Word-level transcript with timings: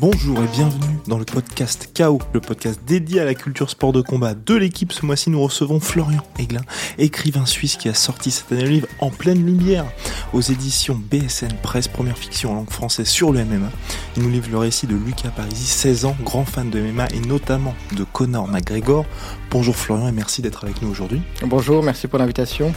Bonjour 0.00 0.38
et 0.38 0.46
bienvenue 0.46 0.96
dans 1.08 1.18
le 1.18 1.24
podcast 1.24 1.90
KO, 1.96 2.20
le 2.32 2.38
podcast 2.38 2.78
dédié 2.86 3.18
à 3.18 3.24
la 3.24 3.34
culture 3.34 3.68
sport 3.68 3.92
de 3.92 4.00
combat 4.00 4.34
de 4.34 4.54
l'équipe. 4.54 4.92
Ce 4.92 5.04
mois-ci, 5.04 5.28
nous 5.28 5.42
recevons 5.42 5.80
Florian 5.80 6.22
Aiglin, 6.38 6.60
écrivain 6.98 7.46
suisse 7.46 7.76
qui 7.76 7.88
a 7.88 7.94
sorti 7.94 8.30
cette 8.30 8.52
année 8.52 8.62
le 8.62 8.68
livre 8.68 8.86
En 9.00 9.10
pleine 9.10 9.44
lumière 9.44 9.84
aux 10.32 10.40
éditions 10.40 10.94
BSN 10.94 11.52
Presse, 11.64 11.88
première 11.88 12.16
fiction 12.16 12.52
en 12.52 12.54
langue 12.54 12.70
française 12.70 13.08
sur 13.08 13.32
le 13.32 13.44
MMA. 13.44 13.72
Il 14.16 14.22
nous 14.22 14.30
livre 14.30 14.48
le 14.52 14.58
récit 14.58 14.86
de 14.86 14.94
Lucas 14.94 15.30
Parisi, 15.30 15.66
16 15.66 16.04
ans, 16.04 16.16
grand 16.22 16.44
fan 16.44 16.70
de 16.70 16.80
MMA 16.80 17.08
et 17.08 17.20
notamment 17.26 17.74
de 17.96 18.04
Conor 18.04 18.46
McGregor. 18.46 19.04
Bonjour 19.50 19.74
Florian 19.74 20.06
et 20.06 20.12
merci 20.12 20.42
d'être 20.42 20.62
avec 20.62 20.80
nous 20.80 20.90
aujourd'hui. 20.90 21.22
Bonjour, 21.42 21.82
merci 21.82 22.06
pour 22.06 22.20
l'invitation 22.20 22.72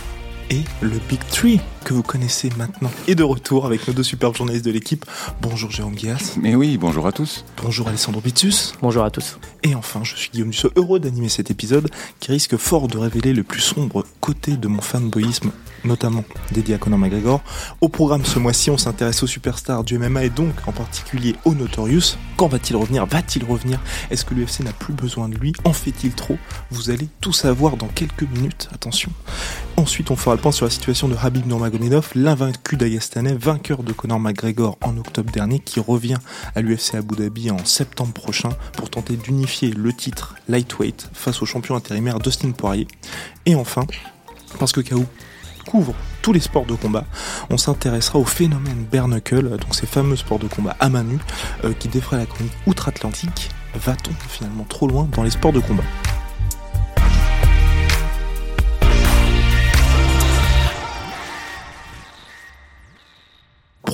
et 0.50 0.64
le 0.82 1.00
Big 1.08 1.20
Tree 1.32 1.62
que 1.84 1.94
vous 1.94 2.04
connaissez 2.04 2.50
maintenant 2.58 2.92
est 3.08 3.16
de 3.16 3.24
retour 3.24 3.66
avec 3.66 3.88
nos 3.88 3.94
deux 3.94 4.04
superbes 4.04 4.36
journalistes 4.36 4.66
de 4.66 4.72
l'équipe. 4.72 5.06
Bonjour 5.42 5.72
Jérôme 5.72 5.96
Guias. 5.96 6.38
Mais 6.42 6.56
oui, 6.56 6.78
bonjour 6.78 7.08
à 7.08 7.12
tous. 7.12 7.46
Bonjour 7.62 7.88
Alessandro 7.88 8.22
Bitsus. 8.22 8.74
Bonjour 8.82 9.04
à 9.04 9.12
tous. 9.12 9.40
Et 9.64 9.76
enfin, 9.76 10.02
je 10.04 10.16
suis 10.16 10.30
Guillaume 10.32 10.50
Dussault, 10.50 10.72
heureux 10.76 11.00
d'animer 11.00 11.30
cet 11.30 11.52
épisode 11.52 11.90
qui 12.20 12.32
risque 12.32 12.58
fort 12.58 12.88
de 12.88 12.98
révéler 12.98 13.34
le 13.34 13.44
plus 13.44 13.62
sombre 13.62 14.06
côté 14.20 14.58
de 14.58 14.68
mon 14.68 14.82
fanboyisme 14.82 15.52
notamment 15.86 16.24
dédié 16.52 16.76
à 16.76 16.78
Conor 16.78 17.00
McGregor. 17.00 17.42
Au 17.82 17.90
programme 17.90 18.26
ce 18.26 18.40
mois-ci, 18.40 18.70
on 18.70 18.78
s'intéresse 18.78 19.24
aux 19.24 19.28
superstars 19.28 19.84
du 19.84 19.98
MMA 19.98 20.26
et 20.26 20.30
donc 20.30 20.54
en 20.68 20.72
particulier 20.72 21.36
au 21.46 21.54
Notorious. 21.54 22.18
Quand 22.38 22.48
va-t-il 22.48 22.76
revenir? 22.76 23.06
Va-t-il 23.06 23.46
revenir? 23.46 23.80
Est-ce 24.10 24.26
que 24.26 24.34
l'UFC 24.34 24.62
n'a 24.62 24.74
plus 24.74 24.94
besoin 24.94 25.30
de 25.30 25.36
lui? 25.38 25.54
En 25.64 25.74
fait-il 25.74 26.12
trop? 26.12 26.38
Vous 26.70 26.90
allez 26.90 27.08
tout 27.20 27.34
savoir 27.34 27.78
dans 27.78 27.88
quelques 27.88 28.24
minutes, 28.24 28.70
attention. 28.74 29.12
Ensuite, 29.78 30.12
on 30.12 30.16
fera 30.16 30.36
le 30.36 30.42
point 30.42 30.52
sur 30.52 30.66
la 30.66 30.72
situation 30.72 31.08
de 31.08 31.16
Habib 31.22 31.46
Nurmagomedov, 31.46 31.71
l'invaincu 32.16 32.78
d'Agastanais, 32.78 33.34
vainqueur 33.34 33.84
de 33.84 33.94
Conor 33.94 34.20
McGregor 34.20 34.78
en 34.82 34.98
octobre 34.98 35.32
dernier, 35.32 35.60
qui 35.60 35.80
revient 35.80 36.18
à 36.56 36.62
l'UFC 36.62 36.96
Abu 36.96 37.16
Dhabi 37.16 37.52
en 37.52 37.64
septembre 37.66 38.14
prochain 38.14 38.50
pour 38.74 38.90
tenter 38.90 39.16
d'unifier 39.16 39.72
le 39.72 39.94
titre 39.94 40.36
lightweight 40.48 41.10
face 41.14 41.42
au 41.42 41.46
champion 41.46 41.76
intérimaire 41.76 42.20
Dustin 42.20 42.52
Poirier. 42.52 42.88
Et 43.46 43.56
enfin, 43.56 43.86
parce 44.60 44.72
que 44.72 44.82
KO 44.82 45.06
couvre 45.66 45.94
tous 46.22 46.34
les 46.34 46.40
sports 46.40 46.66
de 46.66 46.76
combat. 46.76 47.06
On 47.50 47.58
s'intéressera 47.58 48.20
au 48.20 48.26
phénomène 48.26 48.86
bare 48.92 49.08
donc 49.08 49.76
ces 49.76 49.86
fameux 49.86 50.16
sports 50.16 50.40
de 50.40 50.48
combat 50.48 50.76
à 50.80 50.90
main 50.90 51.04
nue 51.04 51.20
euh, 51.64 51.74
qui 51.74 51.88
défraient 51.88 52.18
la 52.18 52.26
chronique 52.26 52.54
outre-Atlantique. 52.66 53.50
Va-t-on 53.76 54.14
finalement 54.30 54.66
trop 54.68 54.88
loin 54.88 55.08
dans 55.16 55.24
les 55.24 55.32
sports 55.32 55.54
de 55.54 55.60
combat? 55.60 55.84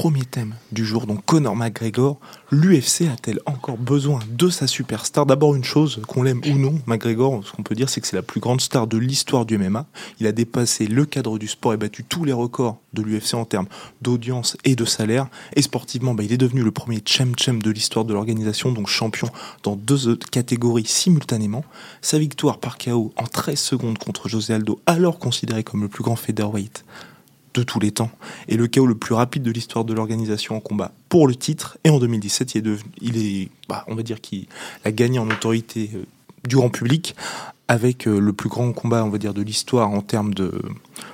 Premier 0.07 0.23
thème 0.23 0.55
du 0.71 0.85
jour, 0.85 1.05
donc 1.05 1.25
Conor 1.25 1.57
McGregor, 1.57 2.17
l'UFC 2.49 3.09
a-t-elle 3.11 3.41
encore 3.45 3.75
besoin 3.75 4.19
de 4.29 4.47
sa 4.47 4.65
superstar? 4.65 5.25
D'abord 5.25 5.53
une 5.53 5.65
chose, 5.65 6.01
qu'on 6.07 6.23
l'aime 6.23 6.39
ou 6.47 6.57
non, 6.57 6.79
McGregor, 6.85 7.45
ce 7.45 7.51
qu'on 7.51 7.61
peut 7.61 7.75
dire 7.75 7.89
c'est 7.89 7.99
que 7.99 8.07
c'est 8.07 8.15
la 8.15 8.21
plus 8.21 8.39
grande 8.39 8.61
star 8.61 8.87
de 8.87 8.97
l'histoire 8.97 9.45
du 9.45 9.57
MMA. 9.57 9.85
Il 10.21 10.27
a 10.27 10.31
dépassé 10.31 10.87
le 10.87 11.05
cadre 11.05 11.37
du 11.37 11.49
sport 11.49 11.73
et 11.73 11.77
battu 11.77 12.05
tous 12.05 12.23
les 12.23 12.31
records 12.31 12.77
de 12.93 13.01
l'UFC 13.01 13.33
en 13.33 13.43
termes 13.43 13.67
d'audience 14.01 14.55
et 14.63 14.77
de 14.77 14.85
salaire. 14.85 15.27
Et 15.57 15.61
sportivement, 15.61 16.13
bah, 16.13 16.23
il 16.23 16.31
est 16.31 16.37
devenu 16.37 16.63
le 16.63 16.71
premier 16.71 17.01
chem-chem 17.05 17.61
de 17.61 17.69
l'histoire 17.69 18.05
de 18.05 18.13
l'organisation, 18.13 18.71
donc 18.71 18.87
champion 18.87 19.27
dans 19.63 19.75
deux 19.75 20.15
catégories 20.15 20.87
simultanément. 20.87 21.65
Sa 22.01 22.17
victoire 22.17 22.59
par 22.59 22.77
KO 22.77 23.11
en 23.17 23.25
13 23.25 23.59
secondes 23.59 23.97
contre 23.97 24.29
José 24.29 24.53
Aldo, 24.53 24.79
alors 24.85 25.19
considéré 25.19 25.65
comme 25.65 25.81
le 25.81 25.89
plus 25.89 26.03
grand 26.03 26.15
featherweight 26.15 26.85
de 27.53 27.63
tous 27.63 27.79
les 27.79 27.91
temps 27.91 28.11
et 28.47 28.57
le 28.57 28.67
chaos 28.67 28.85
le 28.85 28.95
plus 28.95 29.13
rapide 29.13 29.43
de 29.43 29.51
l'histoire 29.51 29.85
de 29.85 29.93
l'organisation 29.93 30.55
en 30.55 30.59
combat 30.59 30.91
pour 31.09 31.27
le 31.27 31.35
titre. 31.35 31.77
Et 31.83 31.89
en 31.89 31.99
2017, 31.99 32.55
il 32.55 32.57
est, 32.57 32.61
devenu, 32.61 32.89
il 33.01 33.17
est 33.17 33.49
bah, 33.69 33.83
on 33.87 33.95
va 33.95 34.03
dire 34.03 34.21
qu'il 34.21 34.45
a 34.85 34.91
gagné 34.91 35.19
en 35.19 35.29
autorité 35.29 35.89
euh, 35.95 36.03
du 36.47 36.55
grand 36.55 36.69
public 36.69 37.15
avec 37.67 38.07
euh, 38.07 38.19
le 38.19 38.33
plus 38.33 38.49
grand 38.49 38.71
combat, 38.71 39.03
on 39.03 39.09
va 39.09 39.17
dire, 39.17 39.33
de 39.33 39.41
l'histoire 39.41 39.89
en 39.89 40.01
termes 40.01 40.33
de 40.33 40.61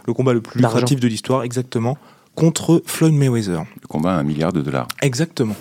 le 0.06 0.14
combat 0.14 0.34
le 0.34 0.42
plus 0.42 0.60
lucratif 0.60 1.00
de 1.00 1.08
l'histoire, 1.08 1.44
exactement, 1.44 1.98
contre 2.36 2.84
Floyd 2.86 3.14
Mayweather. 3.14 3.64
Le 3.82 3.88
combat 3.88 4.16
à 4.16 4.20
un 4.20 4.24
milliard 4.24 4.54
de 4.54 4.62
dollars. 4.62 4.88
Exactement. 5.02 5.56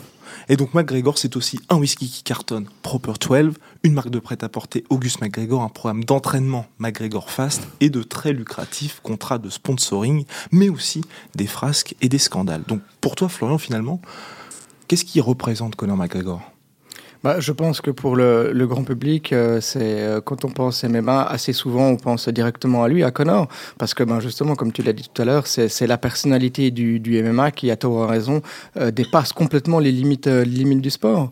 Et 0.53 0.57
donc 0.57 0.75
McGregor, 0.75 1.17
c'est 1.17 1.35
aussi 1.37 1.61
un 1.71 1.79
whisky 1.79 2.11
qui 2.11 2.23
cartonne, 2.23 2.69
Proper 2.83 3.15
12, 3.19 3.55
une 3.85 3.95
marque 3.95 4.11
de 4.11 4.19
prêt-à-porter 4.19 4.85
Auguste 4.91 5.23
McGregor, 5.23 5.63
un 5.63 5.71
programme 5.71 6.05
d'entraînement 6.05 6.67
McGregor 6.79 7.31
Fast 7.31 7.67
et 7.81 7.89
de 7.89 8.03
très 8.03 8.35
lucratifs 8.35 9.01
contrats 9.03 9.39
de 9.39 9.49
sponsoring, 9.49 10.27
mais 10.51 10.69
aussi 10.69 11.01
des 11.35 11.47
frasques 11.47 11.95
et 12.03 12.11
des 12.11 12.19
scandales. 12.19 12.65
Donc 12.69 12.83
pour 13.01 13.15
toi, 13.15 13.31
Florian, 13.31 13.57
finalement, 13.57 14.03
qu'est-ce 14.89 15.07
qui 15.07 15.23
représente 15.23 15.75
Conor 15.75 15.97
McGregor? 15.97 16.43
Bah, 17.23 17.39
je 17.39 17.53
pense 17.53 17.81
que 17.81 17.91
pour 17.91 18.17
le, 18.17 18.53
le 18.53 18.67
grand 18.67 18.83
public, 18.83 19.33
euh, 19.33 19.61
c'est 19.61 20.01
euh, 20.01 20.21
quand 20.21 20.45
on 20.45 20.51
pense 20.51 20.83
MMA, 20.83 21.23
assez 21.23 21.53
souvent 21.53 21.87
on 21.87 21.97
pense 21.97 22.29
directement 22.29 22.83
à 22.83 22.89
lui, 22.89 23.05
à 23.05 23.13
Connor, 23.13 23.47
parce 23.79 23.95
que 23.95 24.03
ben, 24.03 24.19
justement, 24.19 24.57
comme 24.57 24.73
tu 24.73 24.83
l'as 24.83 24.93
dit 24.93 25.09
tout 25.13 25.23
à 25.23 25.25
l'heure, 25.25 25.47
c'est 25.47 25.87
la 25.87 25.99
personnalité 25.99 26.73
du, 26.73 26.99
du, 26.99 27.23
MMA 27.23 27.53
qui, 27.53 27.71
à 27.71 27.77
tort 27.77 28.09
raison, 28.09 28.43
euh, 28.77 28.91
dépasse 28.91 29.33
complètement 29.33 29.79
les 29.79 29.93
limites, 29.93 30.27
limites 30.27 30.81
du 30.81 30.91
sport. 30.91 31.31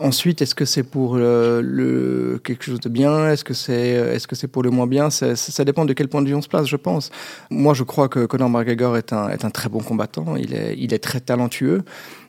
ensuite, 0.00 0.40
est-ce 0.40 0.54
que 0.54 0.64
c'est 0.64 0.82
pour 0.82 1.16
le, 1.16 2.40
quelque 2.42 2.64
chose 2.64 2.80
de 2.80 2.88
bien? 2.88 3.30
Est-ce 3.30 3.44
que 3.44 3.54
c'est 3.54 3.74
est-ce 4.14 4.26
que 4.26 4.36
c'est 4.36 4.48
pour 4.48 4.62
le 4.62 4.70
moins 4.70 4.86
bien? 4.86 5.10
Ça, 5.10 5.36
ça 5.36 5.64
dépend 5.64 5.84
de 5.84 5.92
quel 5.92 6.08
point 6.08 6.22
de 6.22 6.28
vue 6.28 6.34
on 6.34 6.42
se 6.42 6.48
place, 6.48 6.66
je 6.66 6.76
pense. 6.76 7.10
Moi, 7.50 7.74
je 7.74 7.82
crois 7.82 8.08
que 8.08 8.24
Conor 8.26 8.48
McGregor 8.48 8.96
est 8.96 9.12
un, 9.12 9.28
est 9.28 9.44
un 9.44 9.50
très 9.50 9.68
bon 9.68 9.80
combattant. 9.80 10.36
Il 10.36 10.54
est, 10.54 10.76
il 10.78 10.94
est 10.94 10.98
très 10.98 11.20
talentueux. 11.20 11.82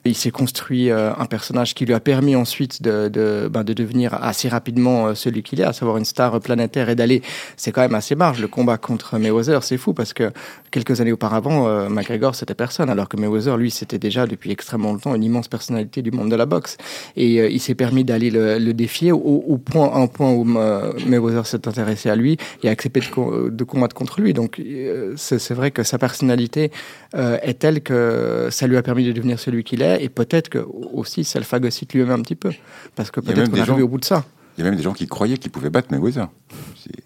Il 0.08 0.14
s'est 0.14 0.30
construit 0.30 0.92
euh, 0.92 1.12
un 1.18 1.26
personnage 1.26 1.74
qui 1.74 1.84
lui 1.84 1.96
a 1.96 2.00
permis 2.00 2.36
ensuite 2.36 2.84
de, 2.84 3.10
de, 3.10 3.50
ben, 3.52 3.64
de 3.64 3.74
devenir 3.74 4.14
assez 4.14 4.48
rapidement 4.48 5.08
euh, 5.08 5.16
celui 5.16 5.42
qu'il 5.42 5.60
est, 5.60 5.64
à 5.64 5.74
savoir 5.74 5.98
une 5.98 6.06
star 6.06 6.40
planétaire 6.40 6.90
et 6.90 6.96
d'aller. 6.96 7.24
C'est 7.58 7.72
quand 7.72 7.82
même 7.82 7.96
assez 7.96 8.14
large. 8.14 8.40
Le 8.40 8.48
combat 8.48 8.78
contre 8.78 9.18
Mayweather, 9.18 9.64
c'est 9.64 9.78
fou 9.78 9.96
parce 9.96 10.14
que 10.14 10.32
quelques 10.70 11.02
années 11.02 11.12
auparavant, 11.12 11.68
euh, 11.68 11.90
McGregor 11.90 12.36
c'était 12.36 12.54
personne, 12.54 12.92
alors 12.92 13.10
que 13.10 13.18
Mayweather, 13.18 13.58
lui, 13.58 13.72
c'était 13.72 13.98
déjà 13.98 14.28
depuis 14.28 14.52
extrêmement 14.52 14.92
longtemps 14.92 15.16
une 15.16 15.24
immense 15.24 15.48
personnalité 15.48 16.04
du 16.04 16.12
monde 16.12 16.30
de 16.30 16.36
la 16.36 16.46
boxe. 16.46 16.78
Et 17.16 17.44
il 17.52 17.60
s'est 17.60 17.74
permis 17.74 18.04
d'aller 18.04 18.30
le, 18.30 18.60
le, 18.60 18.74
défier 18.76 19.12
au, 19.12 19.18
au, 19.18 19.58
point, 19.58 19.92
un 19.92 20.06
point 20.06 20.32
où 20.32 20.44
Mayweather 20.44 21.48
s'est 21.48 21.68
intéressé 21.68 22.12
à 22.12 22.16
lui 22.16 22.38
et 22.62 22.68
a 22.68 22.72
accepté 22.72 23.00
de, 23.00 23.50
de 23.50 23.64
combattre 23.64 23.96
contre 23.96 24.22
lui. 24.22 24.34
Donc 24.34 24.62
c'est 25.16 25.54
vrai 25.54 25.72
que 25.72 25.82
sa 25.82 25.98
personnalité 25.98 26.72
est 27.16 27.60
telle 27.60 27.82
que 27.82 28.50
ça 28.52 28.68
lui 28.68 28.78
a 28.78 28.84
permis 28.84 29.06
de 29.06 29.12
devenir 29.12 29.40
celui 29.40 29.64
qu'il 29.64 29.82
est 29.82 29.95
et 30.00 30.10
peut-être 30.10 30.50
que 30.50 30.60
aussi 30.94 31.24
ça 31.24 31.40
le 31.40 31.46
phagocyte 31.46 31.94
lui-même 31.94 32.12
un 32.12 32.22
petit 32.22 32.36
peu, 32.36 32.52
parce 32.96 33.12
que 33.12 33.20
peut-être 33.20 33.50
qu'on 33.50 33.58
est 33.58 33.62
arrivé 33.62 33.82
au 33.82 33.88
bout 33.88 34.00
de 34.00 34.06
ça. 34.06 34.26
Il 34.58 34.64
y 34.64 34.68
a 34.68 34.70
même 34.70 34.78
des 34.78 34.84
gens 34.84 34.94
qui 34.94 35.06
croyaient 35.06 35.38
qu'ils 35.38 35.52
pouvaient 35.52 35.70
battre 35.70 35.90
Mayweather. 35.92 36.30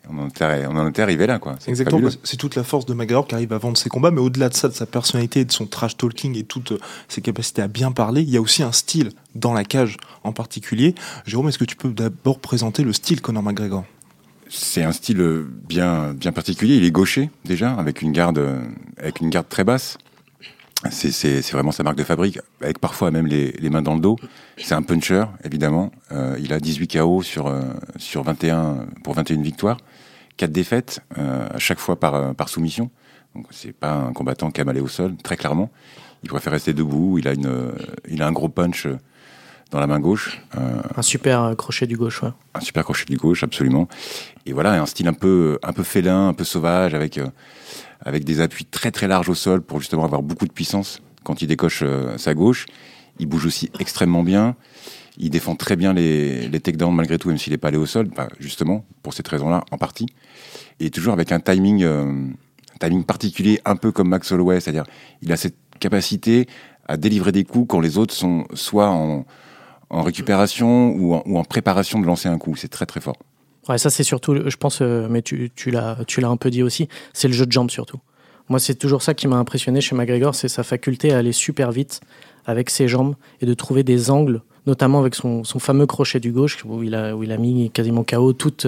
On 0.08 0.20
en, 0.20 0.28
était, 0.28 0.68
on 0.68 0.78
en 0.78 0.88
était 0.88 1.02
arrivé 1.02 1.26
là, 1.26 1.40
quoi. 1.40 1.56
Exactement. 1.68 2.10
C'est 2.24 2.38
toute 2.38 2.56
la 2.56 2.64
force 2.64 2.86
de 2.86 2.94
McGregor 2.94 3.26
qui 3.26 3.34
arrive 3.34 3.54
à 3.54 3.58
vendre 3.58 3.78
ses 3.78 3.90
combats, 3.90 4.12
mais 4.12 4.22
au-delà 4.22 4.50
de 4.50 4.54
ça, 4.54 4.68
de 4.68 4.74
sa 4.74 4.86
personnalité, 4.86 5.46
de 5.46 5.52
son 5.52 5.66
trash 5.66 5.98
talking 5.98 6.38
et 6.38 6.44
toutes 6.44 6.74
ses 7.08 7.22
capacités 7.22 7.64
à 7.64 7.68
bien 7.68 7.92
parler, 7.92 8.22
il 8.22 8.30
y 8.30 8.38
a 8.38 8.42
aussi 8.42 8.62
un 8.62 8.72
style 8.72 9.12
dans 9.34 9.54
la 9.54 9.64
cage 9.64 9.98
en 10.24 10.32
particulier. 10.32 10.94
Jérôme, 11.26 11.50
est-ce 11.50 11.58
que 11.58 11.66
tu 11.66 11.76
peux 11.76 11.90
d'abord 11.90 12.40
présenter 12.40 12.84
le 12.84 12.94
style 12.94 13.22
Conor 13.22 13.42
McGregor? 13.42 13.84
C'est 14.48 14.84
un 14.84 14.92
style 14.92 15.46
bien 15.68 16.14
bien 16.14 16.32
particulier. 16.32 16.76
Il 16.76 16.84
est 16.84 16.92
gaucher 16.92 17.32
déjà, 17.46 17.74
avec 17.74 18.04
une 18.04 18.12
garde 18.12 18.44
avec 18.98 19.22
une 19.22 19.30
garde 19.30 19.48
très 19.50 19.64
basse. 19.64 19.98
C'est 20.92 21.52
vraiment 21.52 21.72
sa 21.72 21.84
marque 21.84 21.98
de 21.98 22.04
fabrique, 22.04 22.40
avec 22.62 22.80
parfois 22.80 23.12
même 23.12 23.28
les, 23.28 23.52
les 23.52 23.70
mains 23.70 23.82
dans 23.82 23.96
le 23.96 24.00
dos. 24.00 24.18
C'est 24.58 24.76
un 24.76 24.82
puncher, 24.82 25.26
évidemment. 25.44 25.92
Euh, 26.14 26.38
il 26.40 26.54
a 26.54 26.60
18 26.60 26.88
KO 26.88 27.22
sur, 27.22 27.48
euh, 27.48 27.62
sur 27.98 28.24
21, 28.24 28.88
pour 29.04 29.14
21 29.14 29.42
victoires. 29.42 29.78
4 30.38 30.52
défaites, 30.52 31.02
euh, 31.18 31.50
à 31.54 31.60
chaque 31.60 31.80
fois 31.80 32.00
par, 32.00 32.16
euh, 32.16 32.34
par 32.34 32.48
soumission. 32.48 32.90
Donc 33.36 33.48
c'est 33.52 33.74
pas 33.74 33.94
un 33.94 34.14
combattant 34.14 34.52
qui 34.52 34.62
aime 34.62 34.70
aller 34.70 34.80
au 34.80 34.88
sol, 34.88 35.18
très 35.22 35.36
clairement. 35.36 35.70
Il 36.24 36.30
préfère 36.30 36.54
rester 36.54 36.72
debout. 36.72 37.18
Il 37.20 37.28
a, 37.28 37.34
une, 37.34 37.74
il 38.10 38.22
a 38.22 38.28
un 38.28 38.32
gros 38.32 38.50
punch 38.50 38.88
dans 39.71 39.80
la 39.80 39.88
main 39.88 40.00
gauche. 40.00 40.42
un 40.95 41.01
super 41.01 41.56
crochet 41.57 41.86
du 41.86 41.95
gauche, 41.95 42.24
ouais. 42.24 42.31
Un 42.56 42.60
super 42.60 42.83
crochet 42.83 43.06
du 43.06 43.18
gauche, 43.18 43.44
absolument. 43.44 43.88
Et 44.45 44.54
voilà, 44.54 44.81
un 44.81 44.86
style 44.86 45.07
un 45.07 45.13
peu, 45.13 45.60
un 45.62 45.74
peu 45.74 45.83
félin, 45.83 46.30
un 46.30 46.33
peu 46.33 46.44
sauvage, 46.44 46.94
avec 46.94 47.19
avec 48.01 48.24
des 48.24 48.42
appuis 48.42 48.66
très 48.66 48.92
très 48.92 49.07
larges 49.07 49.30
au 49.30 49.36
sol 49.36 49.62
pour 49.62 49.80
justement 49.80 50.06
avoir 50.06 50.21
beaucoup 50.21 50.45
de 50.45 50.51
puissance 50.51 51.01
quand 51.24 51.42
il 51.42 51.48
décoche 51.48 51.81
euh, 51.83 52.18
sa 52.18 52.33
gauche. 52.33 52.66
Il 53.19 53.27
bouge 53.27 53.45
aussi 53.45 53.69
extrêmement 53.80 54.24
bien. 54.24 54.56
Il 55.18 55.30
défend 55.30 55.56
très 55.56 55.75
bien 55.75 55.94
les, 55.94 56.48
les 56.48 56.60
takedowns 56.62 56.95
malgré 56.95 57.18
tout, 57.18 57.27
même 57.27 57.38
s'il 57.38 57.51
n'est 57.51 57.57
pas 57.57 57.68
allé 57.68 57.77
au 57.77 57.86
sol, 57.86 58.07
bah, 58.15 58.30
justement, 58.39 58.86
pour 59.04 59.13
cette 59.13 59.27
raison-là, 59.27 59.65
en 59.72 59.77
partie. 59.77 60.07
Et 60.80 60.89
toujours 60.89 61.12
avec 61.12 61.33
un 61.33 61.42
timing, 61.42 61.83
euh, 61.83 62.06
un 62.06 62.77
timing 62.80 63.04
particulier, 63.04 63.60
un 63.65 63.75
peu 63.75 63.92
comme 63.92 64.07
Max 64.07 64.31
Holloway, 64.31 64.62
c'est-à-dire 64.62 64.86
il 65.22 65.31
a 65.33 65.38
cette 65.38 65.57
capacité 65.81 66.48
à 66.88 66.95
délivrer 66.95 67.33
des 67.33 67.44
coups 67.44 67.68
quand 67.68 67.81
les 67.81 67.98
autres 67.98 68.13
sont 68.13 68.45
soit 68.54 68.89
en, 68.89 69.25
en 69.89 70.03
récupération 70.03 70.91
ou 70.91 71.15
en, 71.15 71.44
préparation 71.44 72.00
de 72.00 72.06
lancer 72.06 72.30
un 72.30 72.38
coup. 72.38 72.56
C'est 72.56 72.68
très 72.68 72.86
très 72.86 73.01
fort. 73.01 73.18
Ouais, 73.68 73.77
ça 73.77 73.89
c'est 73.89 74.03
surtout, 74.03 74.50
je 74.50 74.57
pense, 74.57 74.80
euh, 74.81 75.07
mais 75.09 75.21
tu, 75.21 75.51
l'as 75.71 75.97
un 76.24 76.38
peu 76.38 76.50
dit 76.50 76.63
aussi, 76.63 76.88
c'est 77.13 77.27
le 77.27 77.33
jeu 77.33 77.45
de 77.45 77.51
jambes 77.51 77.69
surtout. 77.69 78.00
Moi, 78.47 78.59
c'est 78.59 78.75
toujours 78.75 79.03
ça 79.03 79.13
qui 79.13 79.27
m'a 79.27 79.36
impressionné 79.36 79.80
chez 79.80 79.95
McGregor, 79.95 80.33
c'est 80.33 80.47
sa 80.47 80.63
faculté 80.63 81.13
à 81.13 81.19
aller 81.19 81.33
super 81.33 81.71
vite 81.71 82.01
avec 82.45 82.71
ses 82.71 82.88
jambes 82.88 83.15
et 83.41 83.45
de 83.45 83.53
trouver 83.53 83.83
des 83.83 84.09
angles 84.09 84.41
notamment 84.65 85.00
avec 85.00 85.15
son, 85.15 85.44
fameux 85.44 85.88
crochet 85.88 86.19
du 86.19 86.31
gauche 86.31 86.63
où 86.63 86.83
il 86.83 86.94
a, 86.94 87.38
mis 87.38 87.71
quasiment 87.71 88.03
KO 88.03 88.33
toutes, 88.33 88.68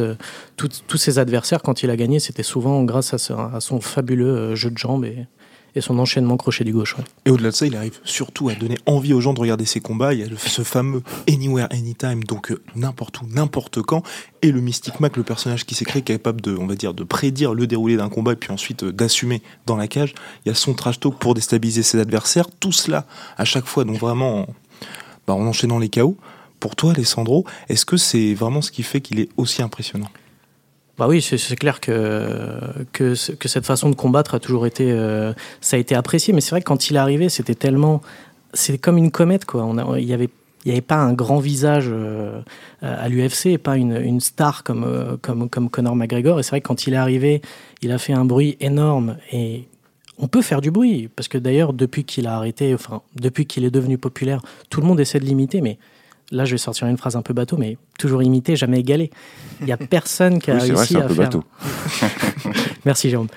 tous 0.58 0.98
ses 0.98 1.20
adversaires 1.20 1.62
quand 1.62 1.84
il 1.84 1.90
a 1.90 1.96
gagné. 1.96 2.20
C'était 2.20 2.44
souvent 2.44 2.84
grâce 2.84 3.14
à, 3.14 3.60
son 3.60 3.82
fabuleux 3.82 4.56
jeu 4.56 4.72
de 4.72 4.78
jambes 4.78 5.06
et 5.76 5.82
son 5.82 5.98
enchaînement 6.00 6.38
crochet 6.38 6.64
du 6.64 6.74
gauche. 6.74 6.96
Et 7.26 7.30
au-delà 7.30 7.52
de 7.52 7.56
ça, 7.56 7.66
il 7.66 7.76
arrive 7.76 8.00
surtout 8.04 8.50
à 8.50 8.56
donner 8.56 8.78
envie 8.86 9.14
aux 9.14 9.22
gens 9.22 9.34
de 9.34 9.40
regarder 9.40 9.66
ses 9.66 9.80
combats. 9.80 10.14
Il 10.14 10.20
y 10.20 10.24
a 10.24 10.28
ce 10.38 10.64
fameux 10.64 11.04
Anywhere, 11.28 11.68
Anytime, 11.72 12.24
donc 12.24 12.52
euh, 12.52 12.62
n'importe 12.76 13.22
où, 13.22 13.28
n'importe 13.28 13.82
quand, 13.82 14.04
et 14.42 14.52
le 14.52 14.62
Mystic 14.62 15.00
Mac, 15.00 15.18
le 15.18 15.24
personnage 15.24 15.66
qui 15.66 15.76
s'est 15.76 15.86
créé, 15.86 16.02
capable 16.02 16.42
de, 16.42 16.56
on 16.56 16.68
va 16.68 16.76
dire, 16.76 16.94
de 16.94 17.04
prédire 17.04 17.54
le 17.54 17.68
déroulé 17.68 17.98
d'un 17.98 18.10
combat 18.10 18.34
et 18.34 18.36
puis 18.36 18.52
ensuite 18.52 18.84
euh, 18.84 18.92
d'assumer 18.92 19.42
dans 19.66 19.78
la 19.78 19.88
cage. 19.88 20.14
Il 20.46 20.50
y 20.50 20.52
a 20.52 20.56
son 20.56 20.74
trash 20.74 21.00
talk 21.00 21.18
pour 21.18 21.34
déstabiliser 21.34 21.84
ses 21.84 22.00
adversaires. 22.00 22.48
Tout 22.60 22.72
cela 22.72 23.06
à 23.38 23.46
chaque 23.46 23.66
fois, 23.66 23.84
donc 23.84 23.98
vraiment, 23.98 24.48
bah, 25.28 25.34
en 25.34 25.46
enchaînant 25.46 25.80
les 25.80 25.90
chaos. 25.90 26.18
Pour 26.60 26.76
toi, 26.76 26.92
Alessandro, 26.92 27.46
est-ce 27.70 27.86
que 27.86 27.98
c'est 27.98 28.36
vraiment 28.36 28.62
ce 28.62 28.72
qui 28.72 28.84
fait 28.84 29.02
qu'il 29.02 29.20
est 29.20 29.30
aussi 29.36 29.64
impressionnant? 29.64 30.10
Bah 31.02 31.08
oui, 31.08 31.20
c'est 31.20 31.56
clair 31.56 31.82
que, 31.82 32.60
que, 32.94 33.16
cette 33.16 33.66
façon 33.66 33.90
de 33.90 33.96
combattre 33.96 34.36
a 34.36 34.40
toujours 34.40 34.68
été, 34.68 34.92
euh, 34.92 35.34
ça 35.60 35.76
a 35.76 35.80
été 35.80 35.96
apprécié. 35.96 36.32
Mais 36.32 36.42
c'est 36.42 36.52
vrai 36.52 36.62
que 36.62 36.68
quand 36.68 36.92
il 36.92 36.96
est 36.96 37.00
arrivé, 37.00 37.28
c'était 37.28 37.56
tellement, 37.56 38.04
c'est 38.54 38.78
comme 38.78 39.00
une 39.00 39.10
comète 39.10 39.46
quoi. 39.46 39.64
On 39.64 39.96
il 39.96 40.06
y 40.06 40.14
avait 40.14 40.30
n'y 40.64 40.74
avait 40.74 40.82
pas 40.82 40.98
un 40.98 41.14
grand 41.14 41.40
visage 41.40 41.88
euh, 41.90 42.44
à 42.84 43.10
l'UFC, 43.10 43.58
pas 43.58 43.78
une, 43.78 43.98
une, 43.98 44.20
star 44.20 44.64
comme, 44.64 44.84
euh, 44.84 45.18
comme, 45.20 45.50
comme 45.50 45.72
Conor 45.72 45.96
McGregor. 45.96 46.40
Et 46.40 46.44
c'est 46.44 46.52
vrai 46.52 46.62
que 46.62 46.68
quand 46.68 46.86
il 46.86 46.94
est 46.94 46.98
arrivé, 46.98 47.42
il 47.82 47.92
a 47.92 47.98
fait 47.98 48.14
un 48.14 48.24
bruit 48.24 48.58
énorme. 48.60 49.18
Et 49.32 49.64
on 50.20 50.28
peut 50.28 50.44
faire 50.44 50.62
du 50.62 50.70
bruit, 50.70 51.10
parce 51.16 51.28
que 51.28 51.40
d'ailleurs, 51.40 51.74
depuis 51.74 52.04
qu'il 52.04 52.28
a 52.28 52.36
arrêté, 52.36 52.76
enfin, 52.76 53.02
depuis 53.16 53.48
qu'il 53.48 53.66
est 53.66 53.72
devenu 53.72 53.98
populaire, 53.98 54.44
tout 54.70 54.82
le 54.82 54.86
monde 54.86 55.00
essaie 55.00 55.20
de 55.20 55.26
l'imiter, 55.26 55.62
mais 55.62 55.80
là 56.32 56.46
je 56.46 56.52
vais 56.52 56.58
sortir 56.58 56.88
une 56.88 56.98
phrase 56.98 57.16
un 57.16 57.22
peu 57.22 57.34
bateau, 57.34 57.58
mais 57.58 57.78
toujours 58.00 58.24
imité, 58.24 58.56
jamais 58.56 58.80
égalé. 58.80 59.12
Il 59.60 59.66
n'y 59.66 59.72
a 59.72 59.78
personne 59.78 60.40
qui 60.40 60.52
a 60.52 60.56
oui, 60.62 60.72
réussi 60.72 60.94
vrai, 60.94 61.04
un 61.04 61.06
à 61.06 61.08
peu 61.08 61.14
faire. 61.16 61.26
Bateau. 61.26 61.44
Merci 62.86 63.10
Jérôme. 63.10 63.28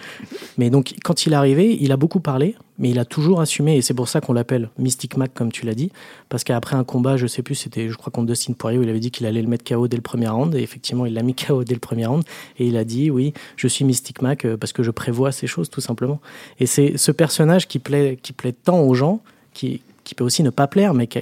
Mais 0.57 0.71
donc 0.71 0.95
quand 1.03 1.27
il 1.27 1.33
est 1.33 1.37
arrivé, 1.37 1.77
il 1.81 1.93
a 1.93 1.97
beaucoup 1.97 2.21
parlé, 2.21 2.55
mais 2.79 2.91
il 2.91 2.99
a 2.99 3.05
toujours 3.05 3.41
assumé, 3.41 3.77
et 3.77 3.83
c'est 3.83 3.95
pour 3.95 4.09
ça 4.09 4.21
qu'on 4.21 4.33
l'appelle 4.33 4.71
Mystic 4.79 5.17
Mac, 5.17 5.33
comme 5.35 5.53
tu 5.53 5.67
l'as 5.67 5.75
dit, 5.75 5.91
parce 6.29 6.45
qu'après 6.45 6.77
un 6.77 6.85
combat, 6.85 7.17
je 7.17 7.27
sais 7.27 7.43
plus, 7.43 7.55
c'était, 7.55 7.89
je 7.89 7.97
crois 7.97 8.11
contre 8.11 8.27
Dustin 8.27 8.53
Poirier, 8.53 8.79
où 8.79 8.83
il 8.83 8.89
avait 8.89 9.01
dit 9.01 9.11
qu'il 9.11 9.27
allait 9.27 9.43
le 9.43 9.49
mettre 9.49 9.65
KO 9.65 9.87
dès 9.89 9.97
le 9.97 10.03
premier 10.03 10.29
round, 10.29 10.55
et 10.55 10.63
effectivement, 10.63 11.07
il 11.07 11.15
l'a 11.15 11.23
mis 11.23 11.35
KO 11.47 11.65
dès 11.65 11.75
le 11.75 11.81
premier 11.81 12.07
round, 12.07 12.25
et 12.59 12.67
il 12.67 12.77
a 12.77 12.85
dit, 12.85 13.11
oui, 13.11 13.33
je 13.57 13.69
suis 13.69 13.85
Mystic 13.85 14.23
Mac 14.23 14.45
euh, 14.45 14.57
parce 14.57 14.73
que 14.73 14.83
je 14.83 14.91
prévois 14.91 15.33
ces 15.33 15.47
choses, 15.47 15.71
tout 15.71 15.81
simplement. 15.81 16.21
Et 16.59 16.67
c'est 16.67 16.97
ce 16.97 17.13
personnage 17.13 17.69
qui 17.69 17.79
plaît, 17.79 18.19
qui 18.23 18.33
plaît 18.33 18.53
tant 18.53 18.81
aux 18.81 18.95
gens, 18.95 19.21
qui, 19.53 19.83
qui 20.05 20.15
peut 20.15 20.25
aussi 20.25 20.43
ne 20.43 20.51
pas 20.51 20.67
plaire, 20.67 20.95
mais 20.95 21.07
qui 21.07 21.19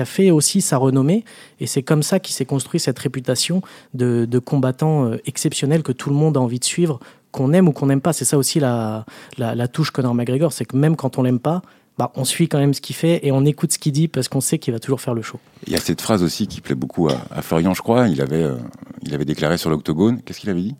a, 0.00 0.04
fait 0.04 0.30
aussi 0.30 0.60
sa 0.60 0.76
renommée. 0.76 1.24
Et 1.60 1.66
c'est 1.66 1.82
comme 1.82 2.02
ça 2.02 2.20
qu'il 2.20 2.34
s'est 2.34 2.44
construit 2.44 2.80
cette 2.80 2.98
réputation 2.98 3.62
de, 3.94 4.38
combattant 4.38 5.06
euh, 5.06 5.16
exceptionnel 5.26 5.82
que 5.82 5.92
tout 5.92 6.08
le 6.08 6.16
monde 6.16 6.36
a 6.36 6.40
envie 6.40 6.58
de 6.58 6.64
suivre, 6.64 7.00
qu'on 7.30 7.52
aime 7.52 7.68
ou 7.68 7.72
qu'on 7.72 7.86
n'aime 7.86 8.00
pas. 8.00 8.12
C'est 8.12 8.24
ça 8.24 8.38
aussi 8.38 8.60
la, 8.60 9.04
la, 9.38 9.54
la 9.54 9.68
touche 9.68 9.90
Conor 9.90 10.14
McGregor, 10.14 10.52
c'est 10.52 10.64
que 10.64 10.76
même 10.76 10.96
quand 10.96 11.18
on 11.18 11.22
l'aime 11.22 11.40
pas, 11.40 11.62
bah, 11.98 12.10
on 12.16 12.24
suit 12.24 12.48
quand 12.48 12.58
même 12.58 12.72
ce 12.72 12.80
qu'il 12.80 12.96
fait 12.96 13.26
et 13.26 13.32
on 13.32 13.44
écoute 13.44 13.72
ce 13.72 13.78
qu'il 13.78 13.92
dit 13.92 14.08
parce 14.08 14.28
qu'on 14.28 14.40
sait 14.40 14.58
qu'il 14.58 14.72
va 14.72 14.80
toujours 14.80 15.00
faire 15.00 15.14
le 15.14 15.22
show. 15.22 15.38
Il 15.66 15.72
y 15.72 15.76
a 15.76 15.80
cette 15.80 16.00
phrase 16.00 16.22
aussi 16.22 16.46
qui 16.46 16.60
plaît 16.60 16.74
beaucoup 16.74 17.08
à, 17.08 17.20
à 17.30 17.42
Florian, 17.42 17.74
je 17.74 17.82
crois. 17.82 18.08
Il 18.08 18.20
avait, 18.22 18.42
euh, 18.42 18.56
il 19.02 19.14
avait 19.14 19.24
déclaré 19.24 19.58
sur 19.58 19.68
l'octogone. 19.68 20.22
Qu'est-ce 20.22 20.40
qu'il 20.40 20.50
avait 20.50 20.62
dit? 20.62 20.76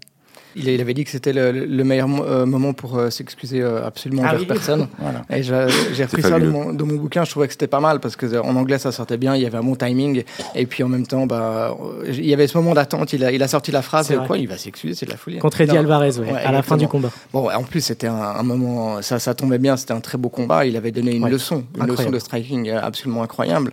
Il, 0.57 0.69
il, 0.69 0.81
avait 0.81 0.95
dit 0.95 1.05
que 1.05 1.11
c'était 1.11 1.33
le, 1.33 1.51
le, 1.53 1.85
meilleur 1.85 2.09
euh, 2.23 2.47
moment 2.47 2.73
pour 2.73 2.99
euh, 2.99 3.11
s'excuser 3.11 3.61
euh, 3.63 3.87
absolument 3.87 4.23
Ah 4.25 4.29
envers 4.31 4.41
oui. 4.41 4.47
personne. 4.47 4.89
Voilà. 4.99 5.23
Et 5.31 5.43
j'ai 5.43 6.05
repris 6.05 6.23
ça 6.23 6.39
de 6.39 6.47
mon, 6.49 6.73
de 6.73 6.85
mon 6.85 6.97
bouquin. 6.97 7.25
Je 7.25 7.31
trouvais 7.31 7.47
que 7.47 7.53
c'était 7.53 7.67
pas 7.67 7.81
mal 7.81 8.01
parce 8.01 8.17
que 8.17 8.27
euh, 8.27 8.43
en 8.43 8.55
anglais 8.57 8.79
ça 8.79 8.93
sortait 8.93 9.17
bien. 9.17 9.35
Il 9.37 9.43
y 9.43 9.47
avait 9.47 9.59
un 9.59 9.63
bon 9.63 9.75
timing. 9.75 10.25
Et 10.55 10.67
puis 10.67 10.83
en 10.83 10.89
même 10.89 11.07
temps, 11.07 11.27
bah, 11.27 11.77
il 12.07 12.25
y 12.27 12.33
avait 12.35 12.47
ce 12.47 12.57
moment 12.59 12.75
d'attente. 12.75 13.13
Il 13.13 13.25
a, 13.25 13.33
il 13.33 13.43
a 13.43 13.49
sorti 13.49 13.71
la 13.73 13.83
phrase. 13.83 14.13
Quoi 14.27 14.39
Il 14.39 14.49
va 14.49 14.57
s'excuser, 14.57 14.95
c'est 14.95 15.07
de 15.07 15.11
la 15.11 15.17
folie. 15.17 15.39
Contre 15.39 15.61
Eddie. 15.61 15.77
Alvarez, 15.77 16.19
ouais, 16.19 16.33
Ouais, 16.33 16.39
à 16.41 16.53
la 16.53 16.63
fin 16.63 16.77
du 16.77 16.89
combat. 16.89 17.11
Bon, 17.33 17.51
en 17.51 17.63
plus, 17.63 17.81
c'était 17.81 18.07
un, 18.07 18.15
un 18.15 18.43
moment, 18.43 19.03
ça, 19.03 19.19
ça 19.19 19.35
tombait 19.35 19.59
bien, 19.59 19.77
c'était 19.77 19.93
un 19.93 20.01
très 20.01 20.19
beau 20.19 20.29
combat. 20.29 20.67
Il 20.67 20.77
avait 20.77 20.93
donné 20.93 21.15
une 21.17 21.25
Ouais. 21.25 21.31
leçon, 21.31 21.65
une 21.77 21.83
Incroyable. 21.83 21.99
leçon 21.99 22.11
de 22.11 22.19
striking 22.19 22.71
absolument 22.71 23.23
incroyable. 23.23 23.73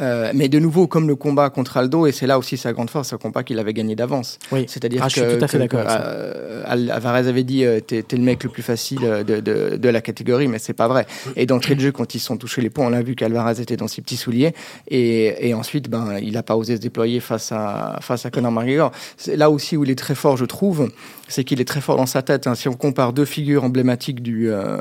Euh, 0.00 0.32
mais 0.34 0.48
de 0.48 0.58
nouveau, 0.58 0.86
comme 0.86 1.06
le 1.06 1.16
combat 1.16 1.50
contre 1.50 1.76
Aldo, 1.76 2.06
et 2.06 2.12
c'est 2.12 2.26
là 2.26 2.38
aussi 2.38 2.56
sa 2.56 2.72
grande 2.72 2.88
force, 2.88 3.12
un 3.12 3.18
combat 3.18 3.42
qu'il 3.42 3.58
avait 3.58 3.74
gagné 3.74 3.94
d'avance. 3.94 4.38
Oui. 4.50 4.64
C'est-à-dire 4.66 5.02
Ah, 5.04 5.08
que, 5.08 5.14
je 5.20 5.28
suis 5.28 5.38
tout 5.38 5.44
à 5.44 5.48
fait 5.48 5.58
d'accord 5.58 5.84
euh, 5.86 6.62
Al- 6.64 6.90
Alvarez 6.90 7.28
avait 7.28 7.42
dit 7.44 7.64
euh, 7.64 7.80
t'es 7.80 8.02
le 8.12 8.18
mec 8.22 8.42
le 8.44 8.50
plus 8.50 8.62
facile 8.62 9.00
euh, 9.04 9.22
de, 9.22 9.40
de, 9.40 9.76
de 9.76 9.88
la 9.88 10.00
catégorie, 10.00 10.48
mais 10.48 10.58
c'est 10.58 10.72
pas 10.72 10.88
vrai. 10.88 11.06
Et 11.36 11.44
d'entrée 11.46 11.74
de 11.74 11.80
jeu, 11.80 11.92
quand 11.92 12.14
ils 12.14 12.20
se 12.20 12.26
sont 12.26 12.36
touchés 12.38 12.62
les 12.62 12.70
points, 12.70 12.86
on 12.86 12.92
a 12.94 13.02
vu 13.02 13.14
qu'Alvarez 13.14 13.60
était 13.60 13.76
dans 13.76 13.88
ses 13.88 14.00
petits 14.00 14.16
souliers. 14.16 14.54
Et, 14.88 15.48
et 15.48 15.54
ensuite, 15.54 15.90
ben, 15.90 16.18
il 16.22 16.32
n'a 16.32 16.42
pas 16.42 16.56
osé 16.56 16.76
se 16.76 16.80
déployer 16.80 17.20
face 17.20 17.52
à, 17.52 17.98
face 18.00 18.24
à 18.24 18.30
Conor 18.30 18.50
McGregor. 18.52 18.92
C'est 19.18 19.36
là 19.36 19.50
aussi 19.50 19.76
où 19.76 19.84
il 19.84 19.90
est 19.90 19.94
très 19.98 20.14
fort, 20.14 20.36
je 20.38 20.44
trouve, 20.46 20.90
c'est 21.28 21.44
qu'il 21.44 21.60
est 21.60 21.64
très 21.66 21.80
fort 21.82 21.96
dans 21.96 22.06
sa 22.06 22.22
tête. 22.22 22.46
hein. 22.46 22.54
Si 22.54 22.68
on 22.68 22.74
compare 22.74 23.12
deux 23.12 23.24
figures 23.26 23.64
emblématiques 23.64 24.22
du, 24.22 24.50
euh, 24.50 24.78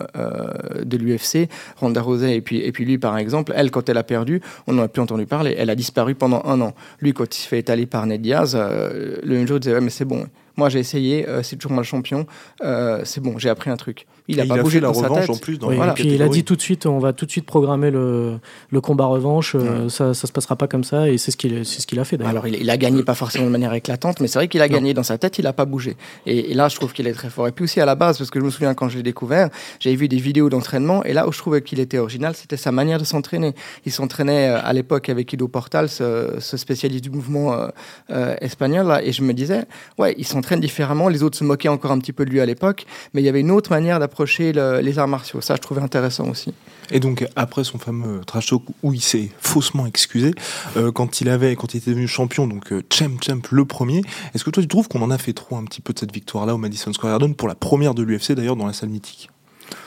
de 0.83 0.97
l'UFC, 0.97 1.49
Ronda 1.77 2.01
Rousey 2.01 2.35
et 2.37 2.41
puis, 2.41 2.59
et 2.59 2.71
puis 2.71 2.85
lui, 2.85 2.97
par 2.97 3.17
exemple, 3.17 3.51
elle, 3.55 3.71
quand 3.71 3.89
elle 3.89 3.97
a 3.97 4.03
perdu, 4.03 4.41
on 4.67 4.73
n'en 4.73 4.83
a 4.83 4.87
plus 5.01 5.13
entendu 5.13 5.25
parler. 5.25 5.55
Elle 5.57 5.69
a 5.69 5.75
disparu 5.75 6.15
pendant 6.15 6.41
un 6.45 6.61
an. 6.61 6.73
Lui, 6.99 7.13
quand 7.13 7.35
il 7.35 7.39
se 7.39 7.47
fait 7.47 7.59
étaler 7.59 7.85
par 7.85 8.05
Ned 8.05 8.21
Diaz, 8.21 8.55
euh, 8.55 9.17
le 9.23 9.35
même 9.35 9.47
jour, 9.47 9.57
il 9.57 9.61
disait 9.61 9.75
ouais, 9.75 9.81
mais 9.81 9.89
c'est 9.89 10.05
bon. 10.05 10.27
Moi, 10.61 10.69
j'ai 10.69 10.77
essayé, 10.77 11.27
euh, 11.27 11.41
c'est 11.41 11.55
toujours 11.55 11.71
moi 11.71 11.81
le 11.81 11.87
champion. 11.87 12.27
Euh, 12.63 13.01
c'est 13.03 13.19
bon, 13.19 13.39
j'ai 13.39 13.49
appris 13.49 13.71
un 13.71 13.77
truc. 13.77 14.05
Il 14.27 14.37
Et 14.37 14.41
a 14.41 14.45
pas 14.45 14.53
il 14.57 14.59
a 14.59 14.63
bougé 14.63 14.77
fait 14.77 14.81
la 14.81 14.87
dans 14.89 14.93
sa 14.93 15.07
revanche 15.07 15.21
tête. 15.21 15.29
en 15.31 15.39
plus 15.39 15.57
dans 15.57 15.69
Oui, 15.69 15.75
voilà. 15.75 15.93
et 15.93 15.95
puis 15.95 16.13
il 16.13 16.21
a 16.21 16.29
dit 16.29 16.43
tout 16.43 16.55
de 16.55 16.61
suite, 16.61 16.85
on 16.85 16.99
va 16.99 17.13
tout 17.13 17.25
de 17.25 17.31
suite 17.31 17.47
programmer 17.47 17.89
le, 17.89 18.37
le 18.69 18.79
combat 18.79 19.05
revanche. 19.05 19.55
euh, 19.55 19.89
ça, 19.89 20.13
ça 20.13 20.27
se 20.27 20.31
passera 20.31 20.55
pas 20.55 20.67
comme 20.67 20.83
ça, 20.83 21.09
et 21.09 21.17
c'est 21.17 21.31
ce 21.31 21.37
qu'il, 21.37 21.65
c'est 21.65 21.81
ce 21.81 21.87
qu'il 21.87 21.99
a 21.99 22.03
fait 22.03 22.17
d'ailleurs. 22.17 22.29
Alors, 22.29 22.47
il, 22.47 22.55
il 22.61 22.69
a 22.69 22.77
gagné 22.77 23.01
pas 23.01 23.15
forcément 23.15 23.45
de 23.45 23.49
manière 23.49 23.73
éclatante, 23.73 24.19
mais 24.19 24.27
c'est 24.27 24.37
vrai 24.37 24.47
qu'il 24.47 24.61
a 24.61 24.69
gagné 24.69 24.93
dans 24.93 25.01
sa 25.01 25.17
tête, 25.17 25.39
il 25.39 25.47
a 25.47 25.53
pas 25.53 25.65
bougé. 25.65 25.97
Et, 26.27 26.51
et 26.51 26.53
là, 26.53 26.67
je 26.69 26.75
trouve 26.75 26.93
qu'il 26.93 27.07
est 27.07 27.13
très 27.13 27.31
fort. 27.31 27.47
Et 27.47 27.51
puis 27.51 27.63
aussi 27.63 27.81
à 27.81 27.85
la 27.85 27.95
base, 27.95 28.19
parce 28.19 28.29
que 28.29 28.39
je 28.39 28.45
me 28.45 28.51
souviens 28.51 28.75
quand 28.75 28.87
je 28.87 28.97
l'ai 28.97 29.03
découvert, 29.03 29.49
j'avais 29.79 29.95
vu 29.95 30.07
des 30.07 30.17
vidéos 30.17 30.49
d'entraînement, 30.49 31.03
et 31.03 31.13
là 31.13 31.27
où 31.27 31.31
je 31.31 31.39
trouvais 31.39 31.63
qu'il 31.63 31.79
était 31.79 31.97
original, 31.97 32.35
c'était 32.35 32.57
sa 32.57 32.71
manière 32.71 32.99
de 32.99 33.05
s'entraîner. 33.05 33.53
Il 33.87 33.91
s'entraînait 33.91 34.49
à 34.49 34.71
l'époque 34.73 35.09
avec 35.09 35.33
Ido 35.33 35.47
Portal, 35.47 35.89
ce, 35.89 36.35
ce 36.39 36.57
spécialiste 36.57 37.03
du 37.03 37.09
mouvement 37.09 37.53
euh, 37.53 37.67
euh, 38.11 38.35
espagnol, 38.39 38.85
là, 38.85 39.01
et 39.03 39.11
je 39.11 39.23
me 39.23 39.33
disais, 39.33 39.63
ouais, 39.97 40.13
il 40.17 40.25
s'entraîne 40.25 40.50
différemment. 40.59 41.07
Les 41.07 41.23
autres 41.23 41.37
se 41.37 41.43
moquaient 41.43 41.69
encore 41.69 41.91
un 41.91 41.99
petit 41.99 42.13
peu 42.13 42.25
de 42.25 42.29
lui 42.31 42.41
à 42.41 42.45
l'époque, 42.45 42.85
mais 43.13 43.21
il 43.21 43.25
y 43.25 43.29
avait 43.29 43.39
une 43.41 43.51
autre 43.51 43.71
manière 43.71 43.99
d'approcher 43.99 44.51
le- 44.53 44.79
les 44.81 44.99
arts 44.99 45.07
martiaux. 45.07 45.41
Ça, 45.41 45.55
je 45.55 45.61
trouvais 45.61 45.81
intéressant 45.81 46.27
aussi. 46.29 46.53
Et 46.91 46.99
donc 46.99 47.25
après 47.37 47.63
son 47.63 47.77
fameux 47.77 48.19
trash 48.25 48.47
talk 48.47 48.63
où 48.83 48.93
il 48.93 49.01
s'est 49.01 49.29
faussement 49.39 49.85
excusé 49.85 50.33
euh, 50.75 50.91
quand 50.91 51.21
il 51.21 51.29
avait 51.29 51.55
quand 51.55 51.73
il 51.73 51.77
était 51.77 51.91
devenu 51.91 52.05
champion 52.07 52.47
donc 52.47 52.73
euh, 52.73 52.81
champ 52.91 53.09
champ 53.25 53.39
le 53.51 53.63
premier 53.63 54.01
est-ce 54.35 54.43
que 54.43 54.49
toi 54.49 54.61
tu 54.61 54.67
trouves 54.67 54.89
qu'on 54.89 55.01
en 55.01 55.09
a 55.09 55.17
fait 55.17 55.31
trop 55.31 55.55
un 55.55 55.63
petit 55.63 55.79
peu 55.79 55.93
de 55.93 55.99
cette 55.99 56.11
victoire 56.13 56.45
là 56.45 56.53
au 56.53 56.57
Madison 56.57 56.91
Square 56.91 57.13
Garden 57.13 57.33
pour 57.33 57.47
la 57.47 57.55
première 57.55 57.93
de 57.93 58.03
l'UFC 58.03 58.33
d'ailleurs 58.33 58.57
dans 58.57 58.65
la 58.67 58.73
salle 58.73 58.89
mythique? 58.89 59.29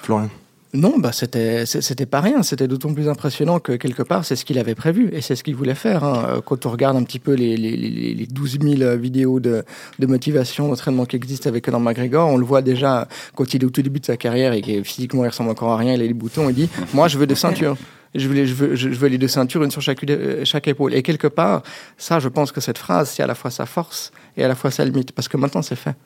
Florian? 0.02 0.30
Non, 0.74 0.98
bah 0.98 1.12
c'était 1.12 1.66
c'était 1.66 2.04
pas 2.04 2.20
rien. 2.20 2.42
C'était 2.42 2.66
d'autant 2.66 2.92
plus 2.92 3.08
impressionnant 3.08 3.60
que 3.60 3.72
quelque 3.72 4.02
part 4.02 4.24
c'est 4.24 4.34
ce 4.34 4.44
qu'il 4.44 4.58
avait 4.58 4.74
prévu 4.74 5.08
et 5.12 5.20
c'est 5.20 5.36
ce 5.36 5.44
qu'il 5.44 5.54
voulait 5.54 5.76
faire. 5.76 6.02
hein. 6.02 6.26
Euh, 6.28 6.40
Quand 6.44 6.66
on 6.66 6.70
regarde 6.70 6.96
un 6.96 7.04
petit 7.04 7.20
peu 7.20 7.32
les, 7.34 7.56
les, 7.56 7.76
les, 7.76 8.12
les 8.14 8.26
12 8.26 8.58
000 8.60 8.96
vidéos 8.96 9.38
de, 9.38 9.64
de 10.00 10.06
motivation, 10.06 10.66
d'entraînement 10.66 11.04
qui 11.06 11.14
existent 11.14 11.48
avec 11.48 11.64
Conor 11.64 11.80
McGregor, 11.80 12.28
on 12.28 12.36
le 12.36 12.44
voit 12.44 12.60
déjà 12.60 13.06
quand 13.36 13.54
il 13.54 13.62
est 13.62 13.66
au 13.66 13.70
tout 13.70 13.82
début 13.82 14.00
de 14.00 14.06
sa 14.06 14.16
carrière 14.16 14.52
et 14.52 14.62
que 14.62 14.82
physiquement 14.82 15.24
il 15.24 15.28
ressemble 15.28 15.50
encore 15.50 15.70
à 15.70 15.76
rien. 15.76 15.94
Il 15.94 16.02
a 16.02 16.06
les 16.06 16.12
boutons. 16.12 16.48
Il 16.48 16.56
dit 16.56 16.68
moi 16.92 17.06
je 17.06 17.18
veux 17.18 17.26
des 17.28 17.36
ceintures. 17.36 17.76
Je 18.16 18.28
veux, 18.28 18.34
les, 18.34 18.46
je, 18.46 18.54
veux, 18.54 18.74
je 18.76 18.88
veux 18.90 19.08
les 19.08 19.18
deux 19.18 19.26
ceintures, 19.28 19.62
une 19.64 19.72
sur 19.72 19.80
chaque, 19.82 20.02
euh, 20.08 20.44
chaque 20.44 20.68
épaule. 20.68 20.94
Et 20.94 21.02
quelque 21.02 21.26
part, 21.26 21.62
ça, 21.98 22.20
je 22.20 22.28
pense 22.28 22.52
que 22.52 22.60
cette 22.60 22.78
phrase, 22.78 23.10
c'est 23.10 23.24
à 23.24 23.26
la 23.26 23.34
fois 23.34 23.50
sa 23.50 23.66
force 23.66 24.12
et 24.36 24.44
à 24.44 24.48
la 24.48 24.54
fois 24.54 24.70
sa 24.70 24.84
limite. 24.84 25.10
Parce 25.10 25.26
que 25.26 25.36
maintenant, 25.36 25.62
c'est 25.62 25.74
fait. 25.74 25.96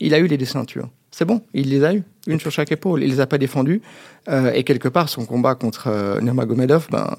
Il 0.00 0.14
a 0.14 0.18
eu 0.18 0.26
les 0.26 0.36
deux 0.38 0.44
ceintures. 0.46 0.88
C'est 1.10 1.24
bon, 1.24 1.40
il 1.54 1.70
les 1.70 1.82
a 1.84 1.94
eu, 1.94 2.02
une 2.26 2.38
sur 2.38 2.50
chaque 2.50 2.70
épaule. 2.72 3.02
Il 3.02 3.08
les 3.10 3.20
a 3.20 3.26
pas 3.26 3.38
défendues. 3.38 3.80
Euh, 4.28 4.52
et 4.52 4.64
quelque 4.64 4.88
part, 4.88 5.08
son 5.08 5.24
combat 5.24 5.54
contre 5.54 5.86
euh, 5.88 6.20
Nurmagomedov, 6.20 6.88
ben, 6.90 7.16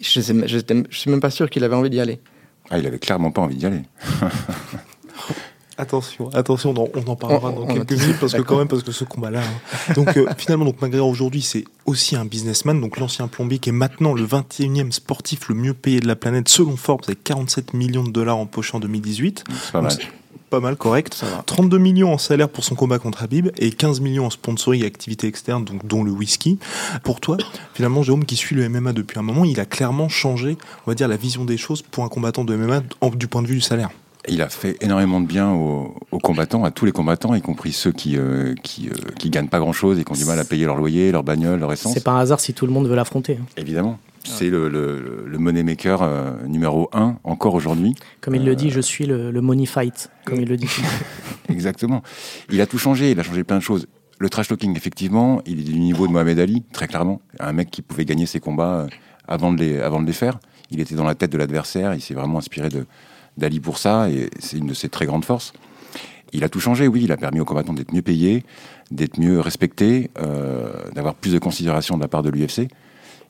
je 0.00 0.20
je 0.20 0.96
suis 0.98 1.10
même 1.10 1.20
pas 1.20 1.30
sûr 1.30 1.48
qu'il 1.48 1.64
avait 1.64 1.74
envie 1.76 1.88
d'y 1.90 2.00
aller. 2.00 2.20
Ah, 2.70 2.78
il 2.78 2.86
avait 2.86 2.98
clairement 2.98 3.30
pas 3.30 3.40
envie 3.42 3.56
d'y 3.56 3.66
aller. 3.66 3.82
Attention, 5.78 6.28
attention, 6.34 6.74
on 6.76 6.90
on 6.94 7.10
en 7.10 7.16
parlera 7.16 7.48
On- 7.48 7.52
dans 7.52 7.62
on 7.62 7.74
quelques 7.74 7.92
minutes 7.98 8.18
parce 8.20 8.34
que 8.34 8.42
quand 8.42 8.58
même 8.58 8.68
parce 8.68 8.82
que 8.82 8.92
ce 8.92 9.04
combat-là. 9.04 9.40
hein. 9.40 9.92
Donc 9.94 10.14
euh, 10.18 10.26
finalement, 10.36 10.66
donc 10.66 10.82
McGregor 10.82 11.08
aujourd'hui, 11.08 11.40
c'est 11.40 11.64
aussi 11.86 12.14
un 12.14 12.26
businessman, 12.26 12.78
donc 12.78 12.98
l'ancien 12.98 13.26
plombier 13.26 13.58
qui 13.58 13.70
est 13.70 13.72
maintenant 13.72 14.12
le 14.12 14.24
21e 14.24 14.92
sportif 14.92 15.48
le 15.48 15.54
mieux 15.54 15.72
payé 15.72 16.00
de 16.00 16.06
la 16.06 16.14
planète 16.14 16.50
selon 16.50 16.76
Forbes 16.76 17.00
avec 17.06 17.24
47 17.24 17.72
millions 17.72 18.04
de 18.04 18.10
dollars 18.10 18.36
empochés 18.36 18.76
en 18.76 18.80
2018. 18.80 19.44
C'est 19.48 19.72
pas 19.72 19.80
mal. 19.80 19.92
Pas 20.50 20.60
mal, 20.60 20.76
correct. 20.76 21.14
Ça 21.14 21.26
va. 21.26 21.42
32 21.46 21.78
millions 21.78 22.12
en 22.12 22.18
salaire 22.18 22.48
pour 22.48 22.62
son 22.64 22.74
combat 22.74 22.98
contre 22.98 23.22
Habib 23.22 23.48
et 23.58 23.70
15 23.70 24.00
millions 24.00 24.26
en 24.26 24.30
sponsoring 24.30 24.82
et 24.82 24.86
activités 24.86 25.26
externes, 25.26 25.64
donc 25.64 25.86
dont 25.86 26.04
le 26.04 26.10
whisky. 26.10 26.58
Pour 27.04 27.20
toi, 27.20 27.38
finalement, 27.74 28.02
Jérôme, 28.02 28.24
qui 28.24 28.36
suit 28.36 28.54
le 28.54 28.68
MMA 28.68 28.92
depuis 28.92 29.18
un 29.18 29.22
moment, 29.22 29.44
il 29.44 29.58
a 29.60 29.64
clairement 29.64 30.08
changé, 30.10 30.58
on 30.86 30.90
va 30.90 30.94
dire, 30.94 31.08
la 31.08 31.16
vision 31.16 31.44
des 31.44 31.56
choses 31.56 31.80
pour 31.82 32.04
un 32.04 32.08
combattant 32.08 32.44
de 32.44 32.54
MMA 32.54 32.82
en- 33.00 33.08
du 33.10 33.28
point 33.28 33.40
de 33.42 33.46
vue 33.46 33.54
du 33.54 33.60
salaire. 33.62 33.90
Il 34.28 34.40
a 34.40 34.48
fait 34.48 34.76
énormément 34.80 35.20
de 35.20 35.26
bien 35.26 35.50
aux, 35.52 35.96
aux 36.12 36.18
combattants, 36.18 36.62
à 36.64 36.70
tous 36.70 36.84
les 36.84 36.92
combattants, 36.92 37.34
y 37.34 37.40
compris 37.42 37.72
ceux 37.72 37.90
qui 37.90 38.16
euh, 38.16 38.54
qui, 38.62 38.88
euh, 38.88 38.92
qui 39.18 39.30
gagnent 39.30 39.48
pas 39.48 39.58
grand 39.58 39.72
chose 39.72 39.98
et 39.98 40.04
qui 40.04 40.12
ont 40.12 40.14
du 40.14 40.24
mal 40.24 40.38
à 40.38 40.44
payer 40.44 40.64
leur 40.64 40.76
loyer, 40.76 41.10
leur 41.10 41.24
bagnole, 41.24 41.58
leur 41.58 41.72
essence. 41.72 41.92
C'est 41.94 42.04
pas 42.04 42.12
un 42.12 42.20
hasard 42.20 42.38
si 42.38 42.54
tout 42.54 42.64
le 42.66 42.72
monde 42.72 42.86
veut 42.86 42.94
l'affronter. 42.94 43.38
hein. 43.40 43.46
Évidemment. 43.56 43.98
C'est 44.24 44.50
le, 44.50 44.68
le, 44.68 45.24
le 45.26 45.38
money 45.38 45.62
maker 45.62 46.02
euh, 46.02 46.32
numéro 46.46 46.88
un 46.92 47.18
encore 47.24 47.54
aujourd'hui. 47.54 47.94
Comme 48.20 48.34
il 48.34 48.44
le 48.44 48.54
dit, 48.54 48.70
je 48.70 48.80
suis 48.80 49.06
le, 49.06 49.30
le 49.30 49.40
money 49.40 49.66
fight, 49.66 50.10
comme 50.24 50.40
il 50.40 50.48
le 50.48 50.56
dit. 50.56 50.68
Exactement. 51.48 52.02
Il 52.50 52.60
a 52.60 52.66
tout 52.66 52.78
changé, 52.78 53.10
il 53.10 53.18
a 53.18 53.22
changé 53.22 53.44
plein 53.44 53.56
de 53.58 53.62
choses. 53.62 53.86
Le 54.18 54.28
trash 54.30 54.48
talking, 54.48 54.76
effectivement, 54.76 55.42
il 55.46 55.60
est 55.60 55.64
du 55.64 55.78
niveau 55.78 56.06
de 56.06 56.12
Mohamed 56.12 56.38
Ali, 56.38 56.62
très 56.72 56.86
clairement. 56.86 57.20
Un 57.40 57.52
mec 57.52 57.70
qui 57.70 57.82
pouvait 57.82 58.04
gagner 58.04 58.26
ses 58.26 58.38
combats 58.38 58.82
euh, 58.82 58.86
avant 59.26 59.52
de 59.52 59.58
les, 59.58 59.80
avant 59.80 60.00
de 60.00 60.06
les 60.06 60.12
faire. 60.12 60.38
Il 60.70 60.80
était 60.80 60.94
dans 60.94 61.04
la 61.04 61.14
tête 61.14 61.32
de 61.32 61.38
l'adversaire, 61.38 61.94
il 61.94 62.00
s'est 62.00 62.14
vraiment 62.14 62.38
inspiré 62.38 62.68
d'Ali 63.36 63.60
pour 63.60 63.78
ça, 63.78 64.08
et 64.08 64.30
c'est 64.38 64.56
une 64.58 64.66
de 64.66 64.74
ses 64.74 64.88
très 64.88 65.06
grandes 65.06 65.24
forces. 65.24 65.52
Il 66.32 66.44
a 66.44 66.48
tout 66.48 66.60
changé, 66.60 66.88
oui, 66.88 67.02
il 67.04 67.12
a 67.12 67.16
permis 67.16 67.40
aux 67.40 67.44
combattants 67.44 67.74
d'être 67.74 67.92
mieux 67.92 68.02
payés, 68.02 68.44
d'être 68.90 69.18
mieux 69.18 69.38
respectés, 69.38 70.10
euh, 70.18 70.72
d'avoir 70.94 71.14
plus 71.14 71.32
de 71.32 71.38
considération 71.38 71.96
de 71.96 72.02
la 72.02 72.08
part 72.08 72.22
de 72.22 72.30
l'UFC. 72.30 72.68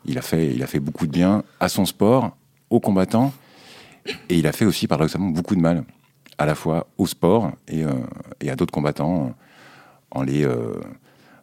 Il 0.05 0.19
a, 0.19 0.23
fait, 0.23 0.53
il 0.55 0.63
a 0.63 0.67
fait 0.67 0.81
beaucoup 0.81 1.07
de 1.07 1.13
bien 1.13 1.43
à 1.61 1.69
son 1.69 1.85
sport, 1.87 2.37
aux 2.71 2.81
combattants, 2.81 3.33
et 4.29 4.37
il 4.37 4.47
a 4.47 4.53
fait 4.53 4.65
aussi 4.65 4.87
paradoxalement 4.89 5.29
beaucoup 5.29 5.55
de 5.55 5.61
mal, 5.61 5.85
à 6.39 6.47
la 6.47 6.55
fois 6.55 6.89
au 6.99 7.07
sport 7.07 7.53
et, 7.69 7.85
euh, 7.85 7.93
et 8.41 8.51
à 8.51 8.57
d'autres 8.57 8.73
combattants, 8.73 9.35
en, 10.11 10.23
les, 10.23 10.45
euh, 10.45 10.81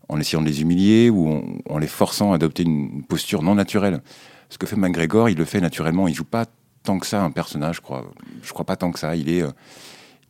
en 0.10 0.20
essayant 0.20 0.42
de 0.42 0.48
les 0.48 0.62
humilier 0.62 1.10
ou 1.10 1.30
en, 1.32 1.44
en 1.74 1.78
les 1.78 1.88
forçant 1.88 2.34
à 2.34 2.36
adopter 2.36 2.64
une 2.64 3.04
posture 3.04 3.42
non 3.44 3.56
naturelle. 3.56 4.02
Ce 4.50 4.58
que 4.58 4.66
fait 4.68 4.76
McGregor, 4.76 5.30
il 5.30 5.38
le 5.38 5.46
fait 5.46 5.62
naturellement, 5.62 6.08
il 6.08 6.14
joue 6.16 6.24
pas 6.26 6.46
tant 6.84 7.00
que 7.00 7.06
ça 7.06 7.24
un 7.24 7.32
personnage, 7.32 7.78
je 7.78 7.82
crois. 7.82 8.06
Je 8.42 8.52
crois 8.52 8.66
pas 8.66 8.76
tant 8.76 8.92
que 8.92 9.00
ça. 9.00 9.16
Il 9.16 9.30
est, 9.30 9.42
euh, 9.44 9.52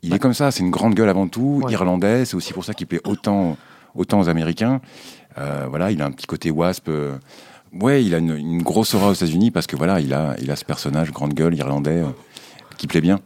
il 0.04 0.14
est 0.14 0.20
comme 0.20 0.34
ça. 0.34 0.52
C'est 0.52 0.62
une 0.62 0.72
grande 0.72 0.94
gueule 0.94 1.10
avant 1.10 1.28
tout, 1.28 1.62
Ouais. 1.64 1.72
irlandais. 1.72 2.26
C'est 2.26 2.36
aussi 2.36 2.54
pour 2.54 2.66
ça 2.66 2.74
qu'il 2.74 2.86
plaît 2.88 3.02
autant, 3.06 3.56
autant 3.96 4.20
aux 4.20 4.30
Américains. 4.30 4.82
Voilà, 5.70 5.90
il 5.92 6.02
a 6.02 6.06
un 6.06 6.12
petit 6.12 6.28
côté 6.28 6.52
wasp. 6.52 6.90
Ouais, 7.74 8.04
il 8.04 8.14
a 8.16 8.18
une, 8.18 8.36
une 8.36 8.62
grosse 8.62 8.94
aura 8.94 9.10
aux 9.10 9.14
États-Unis 9.14 9.52
parce 9.52 9.68
que 9.68 9.76
voilà, 9.76 10.00
il 10.00 10.14
a, 10.14 10.36
il 10.42 10.52
a 10.52 10.56
ce 10.56 10.66
personnage 10.66 11.12
grande 11.12 11.34
gueule 11.34 11.56
irlandais 11.56 12.02
euh, 12.02 12.10
qui 12.78 12.88
plaît 12.88 13.02
bien. 13.02 13.20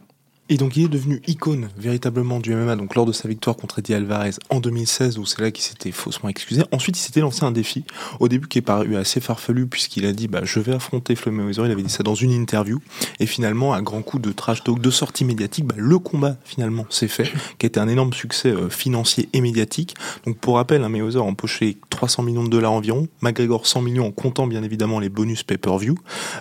Et 0.50 0.58
donc 0.58 0.76
il 0.76 0.84
est 0.84 0.88
devenu 0.88 1.22
icône 1.26 1.70
véritablement 1.78 2.38
du 2.38 2.54
MMA 2.54 2.76
donc 2.76 2.94
lors 2.94 3.06
de 3.06 3.12
sa 3.12 3.28
victoire 3.28 3.56
contre 3.56 3.78
Eddie 3.78 3.94
Alvarez 3.94 4.32
en 4.50 4.60
2016 4.60 5.16
où 5.16 5.24
c'est 5.24 5.40
là 5.40 5.50
qu'il 5.50 5.64
s'était 5.64 5.90
faussement 5.90 6.28
excusé. 6.28 6.64
Ensuite 6.70 6.98
il 6.98 7.00
s'était 7.00 7.20
lancé 7.20 7.44
un 7.44 7.50
défi 7.50 7.84
au 8.20 8.28
début 8.28 8.46
qui 8.46 8.58
est 8.58 8.62
paru 8.62 8.94
assez 8.96 9.22
farfelu 9.22 9.66
puisqu'il 9.66 10.04
a 10.04 10.12
dit 10.12 10.28
bah 10.28 10.40
je 10.42 10.60
vais 10.60 10.74
affronter 10.74 11.16
Floyd 11.16 11.38
Mayweather. 11.38 11.64
Il 11.64 11.72
avait 11.72 11.82
dit 11.82 11.88
ça 11.88 12.02
dans 12.02 12.14
une 12.14 12.30
interview 12.30 12.78
et 13.20 13.26
finalement 13.26 13.72
à 13.72 13.80
grand 13.80 14.02
coup 14.02 14.18
de 14.18 14.32
trash 14.32 14.62
talk, 14.62 14.82
de 14.82 14.90
sortie 14.90 15.24
médiatique, 15.24 15.64
bah, 15.64 15.76
le 15.78 15.98
combat 15.98 16.36
finalement 16.44 16.84
s'est 16.90 17.08
fait 17.08 17.32
qui 17.58 17.64
a 17.64 17.68
été 17.68 17.80
un 17.80 17.88
énorme 17.88 18.12
succès 18.12 18.50
euh, 18.50 18.68
financier 18.68 19.30
et 19.32 19.40
médiatique. 19.40 19.94
Donc 20.26 20.36
pour 20.36 20.56
rappel 20.56 20.84
un 20.84 20.90
Mayweather 20.90 21.22
a 21.22 21.24
empoché 21.24 21.78
300 21.88 22.22
millions 22.22 22.44
de 22.44 22.50
dollars 22.50 22.72
environ, 22.72 23.08
McGregor 23.22 23.66
100 23.66 23.80
millions 23.80 24.08
en 24.08 24.12
comptant 24.12 24.46
bien 24.46 24.62
évidemment 24.62 25.00
les 25.00 25.08
bonus 25.08 25.42
pay-per-view. 25.42 25.94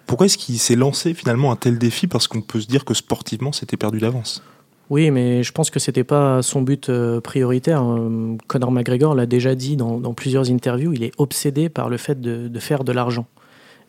Pourquoi 0.07 0.25
est-ce 0.25 0.37
qu'il 0.37 0.59
s'est 0.59 0.75
lancé 0.75 1.13
finalement 1.13 1.53
un 1.53 1.55
tel 1.55 1.77
défi? 1.77 2.07
Parce 2.07 2.27
qu'on 2.27 2.41
peut 2.41 2.59
se 2.59 2.67
dire 2.67 2.83
que 2.83 2.93
sportivement 2.93 3.53
c'était 3.53 3.77
perdu 3.77 3.92
d'avance. 3.99 4.43
Oui, 4.89 5.11
mais 5.11 5.43
je 5.43 5.51
pense 5.51 5.69
que 5.69 5.79
c'était 5.79 6.03
pas 6.03 6.41
son 6.41 6.61
but 6.61 6.89
euh, 6.89 7.21
prioritaire. 7.21 7.83
Euh, 7.83 8.35
Conor 8.47 8.71
McGregor 8.71 9.15
l'a 9.15 9.25
déjà 9.25 9.55
dit 9.55 9.75
dans, 9.77 10.13
plusieurs 10.13 10.51
interviews, 10.51 10.93
il 10.93 11.03
est 11.03 11.13
obsédé 11.17 11.69
par 11.69 11.89
le 11.89 11.97
fait 11.97 12.19
de, 12.19 12.47
de 12.47 12.59
faire 12.59 12.83
de 12.83 12.91
l'argent. 12.91 13.25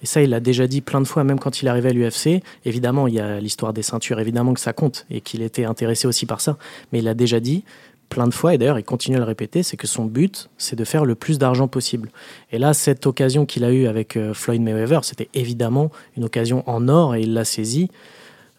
Et 0.03 0.07
ça, 0.07 0.23
il 0.23 0.31
l'a 0.31 0.41
déjà 0.41 0.67
dit 0.67 0.81
plein 0.81 1.01
de 1.01 1.07
fois, 1.07 1.25
même 1.25 1.39
quand 1.39 1.63
il 1.63 1.69
arrivait 1.69 1.91
à 1.91 1.93
l'UFC. 1.93 2.43
Évidemment, 2.65 3.07
il 3.07 3.15
y 3.15 3.21
a 3.21 3.41
l'histoire 3.41 3.73
des 3.73 3.83
ceintures, 3.83 4.21
évidemment 4.21 4.55
que 4.55 4.61
ça 4.61 4.73
compte, 4.73 5.07
et 5.11 5.21
qu'il 5.21 5.43
était 5.43 5.65
intéressé 5.65 6.07
aussi 6.07 6.27
par 6.27 6.41
ça. 6.41 6.59
Mais 6.93 6.99
il 6.99 7.05
l'a 7.05 7.15
déjà 7.15 7.41
dit 7.41 7.65
plein 8.11 8.27
de 8.27 8.35
fois, 8.35 8.55
et 8.55 8.59
d'ailleurs, 8.59 8.79
il 8.79 8.85
continue 8.85 9.17
à 9.17 9.19
le 9.19 9.25
répéter, 9.25 9.63
c'est 9.63 9.77
que 9.77 9.87
son 9.87 10.05
but, 10.05 10.51
c'est 10.59 10.77
de 10.77 10.85
faire 10.85 11.05
le 11.05 11.15
plus 11.15 11.39
d'argent 11.39 11.69
possible. 11.69 12.11
Et 12.53 12.59
là, 12.59 12.75
cette 12.75 13.07
occasion 13.07 13.47
qu'il 13.47 13.65
a 13.65 13.73
eue 13.73 13.87
avec 13.87 14.17
euh, 14.17 14.35
Floyd 14.35 14.61
Mayweather, 14.61 15.05
c'était 15.05 15.29
évidemment 15.35 15.91
une 16.17 16.25
occasion 16.25 16.63
en 16.69 16.89
or, 16.89 17.15
et 17.15 17.23
il 17.23 17.33
l'a 17.33 17.45
saisie. 17.45 17.91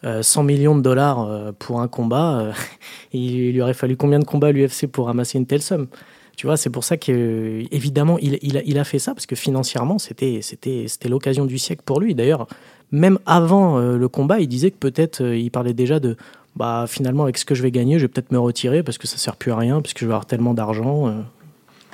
Euh, 0.06 0.22
100 0.22 0.44
millions 0.44 0.76
de 0.76 0.82
dollars 0.82 1.20
euh, 1.22 1.52
pour 1.58 1.80
un 1.80 1.88
combat, 1.88 2.38
euh, 2.38 2.52
il 3.12 3.52
lui 3.52 3.60
aurait 3.60 3.74
fallu 3.74 3.96
combien 3.96 4.18
de 4.18 4.24
combats 4.24 4.48
à 4.48 4.52
l'UFC 4.52 4.86
pour 4.86 5.06
ramasser 5.06 5.36
une 5.38 5.46
telle 5.46 5.62
somme? 5.62 5.88
Tu 6.36 6.46
vois, 6.46 6.58
c'est 6.58 6.70
pour 6.70 6.84
ça 6.84 6.98
que 6.98 7.12
euh, 7.12 7.64
évidemment 7.70 8.18
il, 8.20 8.78
a, 8.78 8.84
fait 8.84 8.98
ça 8.98 9.14
parce 9.14 9.24
que 9.24 9.34
financièrement 9.34 9.98
c'était 9.98 10.40
l'occasion 11.08 11.46
du 11.46 11.58
siècle 11.58 11.82
pour 11.84 11.98
lui. 11.98 12.14
D'ailleurs, 12.14 12.46
même 12.92 13.18
avant 13.24 13.78
euh, 13.78 13.96
le 13.96 14.08
combat, 14.08 14.38
il 14.38 14.46
disait 14.46 14.70
que 14.70 14.76
peut-être 14.76 15.22
euh, 15.22 15.36
il 15.36 15.50
parlait 15.50 15.72
déjà 15.72 15.98
de 15.98 16.16
bah 16.54 16.84
finalement 16.88 17.24
avec 17.24 17.38
ce 17.38 17.46
que 17.46 17.54
je 17.54 17.62
vais 17.62 17.70
gagner, 17.70 17.98
je 17.98 18.04
vais 18.04 18.08
peut-être 18.08 18.32
me 18.32 18.38
retirer 18.38 18.82
parce 18.82 18.98
que 18.98 19.06
ça 19.06 19.16
sert 19.16 19.36
plus 19.36 19.50
à 19.50 19.56
rien 19.56 19.80
puisque 19.80 20.00
je 20.00 20.04
vais 20.04 20.12
avoir 20.12 20.26
tellement 20.26 20.52
d'argent. 20.52 21.08
euh, 21.08 21.22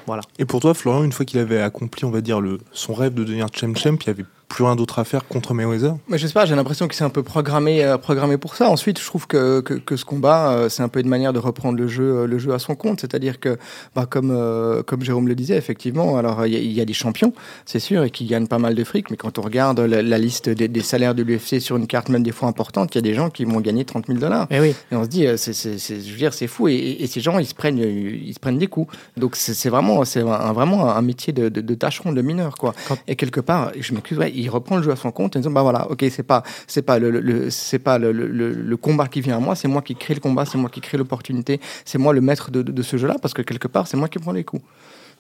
voilà. 0.07 0.23
Et 0.40 0.45
pour 0.45 0.61
toi, 0.61 0.75
Florian, 0.75 1.04
une 1.04 1.12
fois 1.12 1.25
qu'il 1.25 1.38
avait 1.38 1.61
accompli, 1.61 2.04
on 2.04 2.11
va 2.11 2.21
dire, 2.21 2.40
le, 2.40 2.59
son 2.73 2.95
rêve 2.95 3.14
de 3.14 3.23
devenir 3.23 3.47
champ 3.54 3.73
champ, 3.76 3.90
il 3.90 4.04
n'y 4.07 4.11
avait 4.11 4.25
plus 4.52 4.64
rien 4.64 4.76
d'autre 4.76 4.99
à 4.99 5.04
faire 5.04 5.26
contre 5.26 5.54
Mayweather? 5.54 5.94
Mais 6.09 6.18
je 6.18 6.26
sais 6.26 6.32
pas, 6.35 6.44
j'ai 6.44 6.54
l'impression 6.54 6.87
qu'il 6.87 6.94
s'est 6.97 7.04
un 7.04 7.09
peu 7.11 7.23
programmé, 7.23 7.82
euh, 7.85 7.97
programmé 7.97 8.37
pour 8.37 8.54
ça. 8.54 8.68
Ensuite, 8.68 9.00
je 9.00 9.06
trouve 9.06 9.26
que, 9.26 9.61
que, 9.61 9.75
que 9.75 9.97
ce 9.97 10.04
combat, 10.04 10.52
euh, 10.52 10.68
c'est 10.68 10.82
un 10.82 10.88
peu 10.88 11.00
une 11.00 11.09
manière 11.09 11.32
de 11.32 11.38
reprendre 11.38 11.78
le 11.78 11.88
jeu, 11.88 12.04
euh, 12.18 12.26
le 12.26 12.38
jeu 12.38 12.52
à 12.52 12.59
son 12.59 12.75
compte. 12.75 13.00
C'est-à-dire 13.00 13.40
que, 13.40 13.56
bah, 13.97 14.06
comme, 14.09 14.30
euh, 14.30 14.82
comme 14.82 15.02
Jérôme 15.02 15.26
le 15.26 15.35
disait, 15.35 15.56
effectivement, 15.56 16.18
alors 16.18 16.47
il 16.47 16.52
y, 16.52 16.56
a- 16.56 16.61
il 16.61 16.73
y 16.73 16.80
a 16.80 16.85
des 16.85 16.92
champions, 16.92 17.32
c'est 17.64 17.78
sûr, 17.80 18.04
et 18.04 18.11
qui 18.11 18.26
gagnent 18.26 18.47
pas 18.47 18.59
mal 18.59 18.75
de 18.75 18.85
fric, 18.85 19.11
mais 19.11 19.16
quand 19.16 19.38
on 19.38 19.42
regarde 19.42 19.80
la, 19.80 20.02
la 20.02 20.18
liste 20.18 20.50
des, 20.50 20.68
des 20.68 20.82
salaires 20.82 21.14
de 21.14 21.23
l'UFC 21.23 21.59
sur 21.61 21.76
une 21.78 21.87
carte, 21.87 22.11
même 22.11 22.23
des 22.23 22.32
fois 22.32 22.49
importante, 22.49 22.94
il 22.94 22.99
y 22.99 23.00
a 23.00 23.02
des 23.02 23.14
gens 23.14 23.30
qui 23.30 23.44
vont 23.47 23.61
gagner 23.61 23.85
30 23.87 24.06
000 24.06 24.18
dollars. 24.18 24.47
Eh 24.50 24.61
oui. 24.61 24.75
Et 24.90 24.97
on 24.97 25.04
se 25.04 25.09
dit, 25.09 25.26
c'est, 25.37 25.54
c'est, 25.54 25.78
c'est- 25.78 26.00
je 26.00 26.11
veux 26.12 26.18
dire, 26.18 26.35
c'est 26.35 26.47
fou. 26.47 26.68
Et, 26.68 26.75
et- 26.75 27.02
et 27.04 27.06
ces 27.06 27.21
gens, 27.23 27.38
ils 27.38 27.47
se 27.47 27.54
prennent, 27.54 27.78
ils 27.78 28.35
se 28.35 28.38
prennent 28.40 28.59
des 28.59 28.66
coups. 28.66 28.94
Donc 29.16 29.35
c'est, 29.37 29.54
c'est 29.54 29.71
vraiment, 29.71 30.04
c'est 30.04 30.21
un, 30.21 30.52
vraiment 30.52 30.94
un 30.94 31.00
métier 31.02 31.32
de, 31.32 31.49
de, 31.49 31.62
de 31.62 31.75
tâcheron, 31.75 32.12
de 32.12 32.21
mineur, 32.21 32.56
quoi. 32.59 32.75
Quand- 32.87 32.99
Et 33.09 33.16
quelque 33.16 33.40
part, 33.40 33.73
je 33.80 33.94
m'excuse, 33.94 34.18
ouais, 34.18 34.30
il 34.43 34.49
reprend 34.51 34.77
le 34.77 34.83
jeu 34.83 34.91
à 34.93 34.97
son 34.97 35.11
compte 35.13 35.37
en 35.37 35.39
disant, 35.41 35.51
bah 35.51 35.63
voilà, 35.63 35.91
ok, 35.91 36.05
c'est 36.11 36.23
pas, 36.23 36.43
c'est 36.67 36.83
pas 36.83 36.99
le, 36.99 37.51
c'est 37.51 37.79
pas 37.79 37.99
le- 37.99 38.13
le 38.13 38.77
combat 38.77 39.07
qui 39.09 39.21
vient 39.21 39.37
à 39.37 39.41
moi, 39.41 39.55
c'est 39.55 39.69
moi 39.69 39.83
qui 39.83 39.95
crée 39.95 40.15
le 40.15 40.21
combat, 40.21 40.45
c'est 40.45 40.59
moi 40.59 40.71
qui 40.71 40.81
crée 40.81 40.99
l'opportunité, 40.99 41.61
c'est 41.85 41.99
moi 41.99 42.13
le 42.13 42.21
maître 42.21 42.51
de, 42.51 42.63
de- 42.63 42.73
de 42.73 42.83
ce 42.83 42.97
jeu-là, 42.97 43.17
parce 43.21 43.35
que 43.35 43.43
quelque 43.43 43.69
part, 43.69 43.87
c'est 43.87 43.97
moi 43.97 44.09
qui 44.09 44.19
prends 44.19 44.33
les 44.33 44.45
coups. 44.45 44.63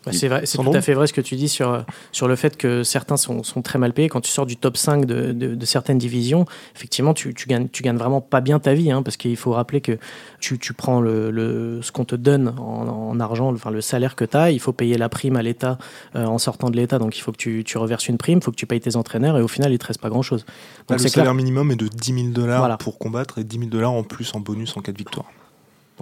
Bah, 0.04 0.10
c'est 0.12 0.26
vrai, 0.28 0.46
c'est 0.46 0.58
tout 0.58 0.72
à 0.74 0.80
fait 0.80 0.94
vrai 0.94 1.06
ce 1.06 1.12
que 1.12 1.20
tu 1.20 1.36
dis 1.36 1.48
sur, 1.48 1.84
sur 2.10 2.26
le 2.26 2.34
fait 2.34 2.56
que 2.56 2.82
certains 2.82 3.16
sont, 3.16 3.42
sont 3.44 3.62
très 3.62 3.78
mal 3.78 3.92
payés. 3.92 4.08
Quand 4.08 4.20
tu 4.20 4.30
sors 4.32 4.46
du 4.46 4.56
top 4.56 4.76
5 4.76 5.04
de, 5.06 5.30
de, 5.32 5.54
de 5.54 5.64
certaines 5.66 5.98
divisions, 5.98 6.44
effectivement, 6.74 7.14
tu, 7.14 7.34
tu, 7.34 7.46
gagnes, 7.46 7.68
tu 7.68 7.84
gagnes 7.84 7.96
vraiment 7.98 8.20
pas 8.20 8.40
bien 8.40 8.58
ta 8.58 8.74
vie, 8.74 8.90
hein, 8.90 9.02
parce 9.02 9.16
qu'il 9.16 9.36
faut 9.36 9.52
rappeler 9.52 9.80
que 9.80 9.98
tu, 10.40 10.58
tu 10.58 10.72
prends 10.72 11.00
le, 11.00 11.30
le, 11.30 11.80
ce 11.82 11.92
qu'on 11.92 12.04
te 12.04 12.16
donne 12.16 12.48
en, 12.58 13.10
en 13.10 13.20
argent, 13.20 13.52
enfin, 13.54 13.70
le 13.70 13.80
salaire 13.80 14.16
que 14.16 14.24
tu 14.24 14.36
as, 14.36 14.50
il 14.50 14.58
faut 14.58 14.72
payer 14.72 14.98
la 14.98 15.08
prime 15.08 15.36
à 15.36 15.42
l'État 15.42 15.78
euh, 16.16 16.24
en 16.24 16.38
sortant 16.38 16.68
de 16.70 16.76
l'État, 16.76 16.98
donc 16.98 17.16
il 17.16 17.20
faut 17.20 17.30
que 17.30 17.36
tu, 17.36 17.62
tu 17.64 17.78
reverses 17.78 18.08
une 18.08 18.18
prime, 18.18 18.38
il 18.38 18.44
faut 18.44 18.50
que 18.50 18.56
tu 18.56 18.66
payes 18.66 18.80
tes 18.80 18.96
entraîneurs, 18.96 19.38
et 19.38 19.42
au 19.42 19.48
final, 19.48 19.72
il 19.72 19.78
te 19.78 19.86
reste 19.86 20.00
pas 20.00 20.08
grand-chose. 20.08 20.44
Donc 20.88 20.98
le 21.00 21.08
salaire 21.08 21.26
clair. 21.26 21.34
minimum 21.34 21.70
est 21.70 21.76
de 21.76 21.86
10 21.86 22.14
000 22.14 22.26
dollars 22.30 22.58
Voilà. 22.58 22.76
pour 22.76 22.98
combattre 22.98 23.38
et 23.38 23.44
10 23.44 23.58
000 23.58 23.70
dollars 23.70 23.92
en 23.92 24.02
plus 24.02 24.34
en 24.34 24.40
bonus 24.40 24.76
en 24.76 24.80
cas 24.80 24.90
de 24.92 24.98
victoire. 24.98 25.26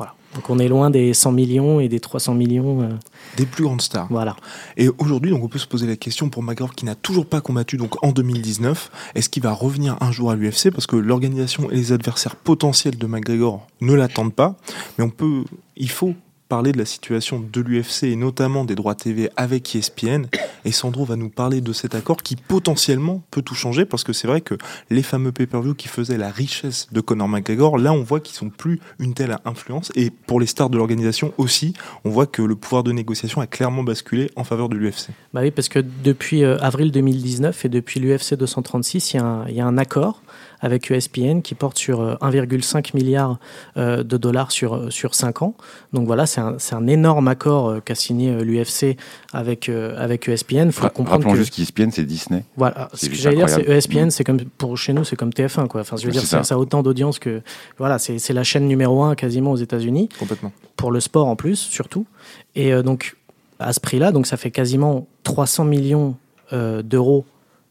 Voilà. 0.00 0.14
Donc 0.35 0.49
on 0.49 0.59
est 0.59 0.69
loin 0.69 0.88
des 0.88 1.12
100 1.12 1.33
millions 1.33 1.78
et 1.80 1.88
des 1.90 2.00
300 2.00 2.33
millions. 2.35 2.80
euh, 2.80 2.88
Des 3.37 3.45
plus 3.45 3.64
grandes 3.64 3.83
stars. 3.83 4.07
voilà. 4.09 4.35
Et 4.78 4.88
aujourd'hui, 4.97 5.30
donc, 5.30 5.45
on 5.45 5.49
peut 5.49 5.59
se 5.59 5.66
poser 5.66 5.87
la 5.87 5.97
question 5.97 6.30
pour 6.30 6.42
McGregor 6.42 6.75
qui 6.75 6.87
n'a 6.87 6.95
toujours 6.95 7.26
pas 7.26 7.42
combattu 7.42 7.76
donc 7.76 8.02
en 8.02 8.11
2019, 8.12 8.90
est-ce 9.14 9.28
qu'il 9.28 9.42
va 9.42 9.52
revenir 9.52 9.99
un 10.00 10.11
jour 10.11 10.30
à 10.30 10.37
l'UFC 10.37 10.71
parce 10.71 10.87
que 10.87 10.97
l'organisation 10.97 11.71
et 11.71 11.75
les 11.76 11.92
adversaires 11.92 12.37
potentiels 12.37 12.97
de 12.97 13.07
McGregor 13.07 13.66
ne 13.83 13.92
l'attendent 13.92 14.33
pas, 14.33 14.57
mais 14.97 15.04
on 15.04 15.11
peut, 15.11 15.45
il 15.76 15.90
faut 15.90 16.14
parler 16.50 16.73
de 16.73 16.78
la 16.78 16.85
situation 16.85 17.40
de 17.40 17.61
l'UFC 17.61 18.02
et 18.02 18.16
notamment 18.16 18.64
des 18.64 18.75
droits 18.75 18.97
TV 18.97 19.30
avec 19.37 19.75
ESPN. 19.75 20.26
Et 20.64 20.73
Sandro 20.73 21.04
va 21.04 21.14
nous 21.14 21.30
parler 21.30 21.61
de 21.61 21.73
cet 21.73 21.95
accord 21.95 22.16
qui 22.16 22.35
potentiellement 22.35 23.23
peut 23.30 23.40
tout 23.40 23.54
changer 23.54 23.85
parce 23.85 24.02
que 24.02 24.12
c'est 24.12 24.26
vrai 24.26 24.40
que 24.40 24.57
les 24.90 25.04
fameux 25.04 25.30
pay-per-view 25.30 25.75
qui 25.75 25.87
faisaient 25.87 26.19
la 26.19 26.28
richesse 26.28 26.88
de 26.90 27.00
Conor 27.00 27.28
McGregor, 27.28 27.78
là 27.78 27.92
on 27.92 28.02
voit 28.02 28.19
qu'ils 28.19 28.35
sont 28.35 28.50
plus 28.50 28.80
une 28.99 29.14
telle 29.14 29.38
influence. 29.45 29.92
Et 29.95 30.11
pour 30.11 30.40
les 30.40 30.47
stars 30.47 30.71
de 30.71 30.76
l'organisation 30.76 31.33
aussi, 31.38 31.73
on 32.04 32.11
voit 32.11 32.26
que 32.26 32.42
le 32.42 32.57
pouvoir 32.57 32.83
de 32.83 32.90
négociation 32.90 33.40
a 33.40 33.47
clairement 33.47 33.85
basculé 33.85 34.28
en 34.35 34.42
faveur 34.42 34.69
de 34.69 34.76
l'UFC. 34.76 35.11
Bah 35.33 35.42
oui, 35.42 35.52
parce 35.52 35.69
que 35.69 35.78
depuis 35.78 36.42
euh, 36.42 36.59
avril 36.59 36.90
2019 36.90 37.64
et 37.64 37.69
depuis 37.69 38.00
l'UFC 38.00 38.35
236, 38.35 39.14
il 39.14 39.16
y, 39.50 39.54
y 39.54 39.61
a 39.61 39.66
un 39.66 39.78
accord 39.78 40.21
avec 40.61 40.90
E 40.90 40.95
ESPN 40.95 41.40
qui 41.40 41.55
porte 41.55 41.79
sur 41.79 42.00
euh, 42.00 42.14
1,5 42.21 42.95
milliard 42.95 43.38
euh, 43.76 44.02
de 44.02 44.17
dollars 44.17 44.50
sur, 44.52 44.75
euh, 44.75 44.90
sur 44.90 45.14
5 45.14 45.43
ans. 45.43 45.55
Donc 45.93 46.07
voilà, 46.07 46.26
c'est 46.26 46.40
un, 46.40 46.57
c'est 46.59 46.75
un 46.75 46.87
énorme 46.87 47.29
accord 47.29 47.69
euh, 47.69 47.81
qu'a 47.81 47.95
signé 47.95 48.31
euh, 48.31 48.43
l'UFC 48.45 48.97
avec, 49.33 49.69
euh, 49.69 49.95
avec 50.02 50.29
ESPN. 50.29 50.67
Il 50.67 50.73
faut 50.73 50.83
Ra- 50.83 50.90
comprendre 50.90 51.25
Rappelons 51.25 51.33
que... 51.33 51.38
juste 51.38 51.55
qu'ESPN, 51.55 51.90
c'est 51.90 52.05
Disney. 52.05 52.45
Voilà, 52.57 52.88
ce 52.95 53.09
que 53.09 53.14
j'allais 53.14 53.37
dire, 53.37 53.49
c'est. 53.49 53.62
ESPN, 53.69 54.11
c'est 54.11 54.25
comme 54.25 54.40
pour 54.59 54.76
chez 54.76 54.93
nous, 54.93 55.05
c'est 55.05 55.17
comme 55.17 55.31
TF1 55.31 55.67
quoi. 55.69 55.81
Enfin, 55.81 55.97
je 55.97 56.07
veux 56.07 56.12
dire, 56.12 56.23
ça. 56.23 56.43
a 56.49 56.57
autant 56.59 56.83
d'audience 56.83 57.19
que 57.19 57.43
voilà, 57.79 57.99
c'est 57.99 58.19
c'est 58.19 58.33
la 58.33 58.45
chaîne 58.45 58.67
numéro 58.69 59.02
un 59.02 59.14
quasiment 59.14 59.52
aux 59.52 59.57
États-Unis 59.57 60.09
Complètement. 60.19 60.52
pour 60.76 60.90
le 60.93 61.00
sport 61.00 61.26
en 61.26 61.37
plus, 61.37 61.57
surtout. 61.57 62.07
Et 62.55 62.73
euh, 62.73 62.83
donc, 62.83 63.17
à 63.59 63.73
ce 63.73 63.81
prix-là, 63.81 64.12
donc 64.12 64.26
ça 64.26 64.37
fait 64.37 64.50
quasiment 64.50 65.07
300 65.23 65.64
millions 65.64 66.17
euh, 66.52 66.83
d'euros 66.83 67.25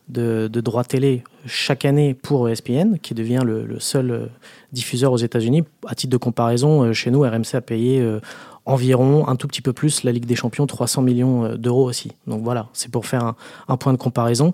de, 0.09 0.47
droits 0.47 0.83
télé 0.83 1.23
chaque 1.45 1.85
année 1.85 2.13
pour 2.13 2.49
ESPN, 2.49 2.97
qui 3.01 3.13
devient 3.13 3.41
le, 3.45 3.79
seul 3.79 4.11
euh, 4.11 4.25
diffuseur 4.71 5.11
aux 5.11 5.17
États-Unis. 5.17 5.63
À 5.87 5.95
titre 5.95 6.11
de 6.11 6.17
comparaison, 6.17 6.83
euh, 6.83 6.93
chez 6.93 7.11
nous, 7.11 7.21
RMC 7.21 7.53
a 7.55 7.61
payé 7.61 8.01
euh, 8.01 8.19
environ 8.65 9.27
un 9.27 9.35
tout 9.35 9.47
petit 9.47 9.61
peu 9.61 9.73
plus 9.73 10.03
la 10.03 10.11
Ligue 10.11 10.25
des 10.25 10.35
Champions, 10.35 10.67
300 10.67 11.01
millions 11.01 11.55
d'euros 11.55 11.87
aussi. 11.87 12.11
Donc 12.27 12.43
voilà, 12.43 12.67
c'est 12.73 12.91
pour 12.91 13.05
faire 13.05 13.33
un, 13.67 13.77
point 13.77 13.93
de 13.93 13.97
comparaison. 13.97 14.53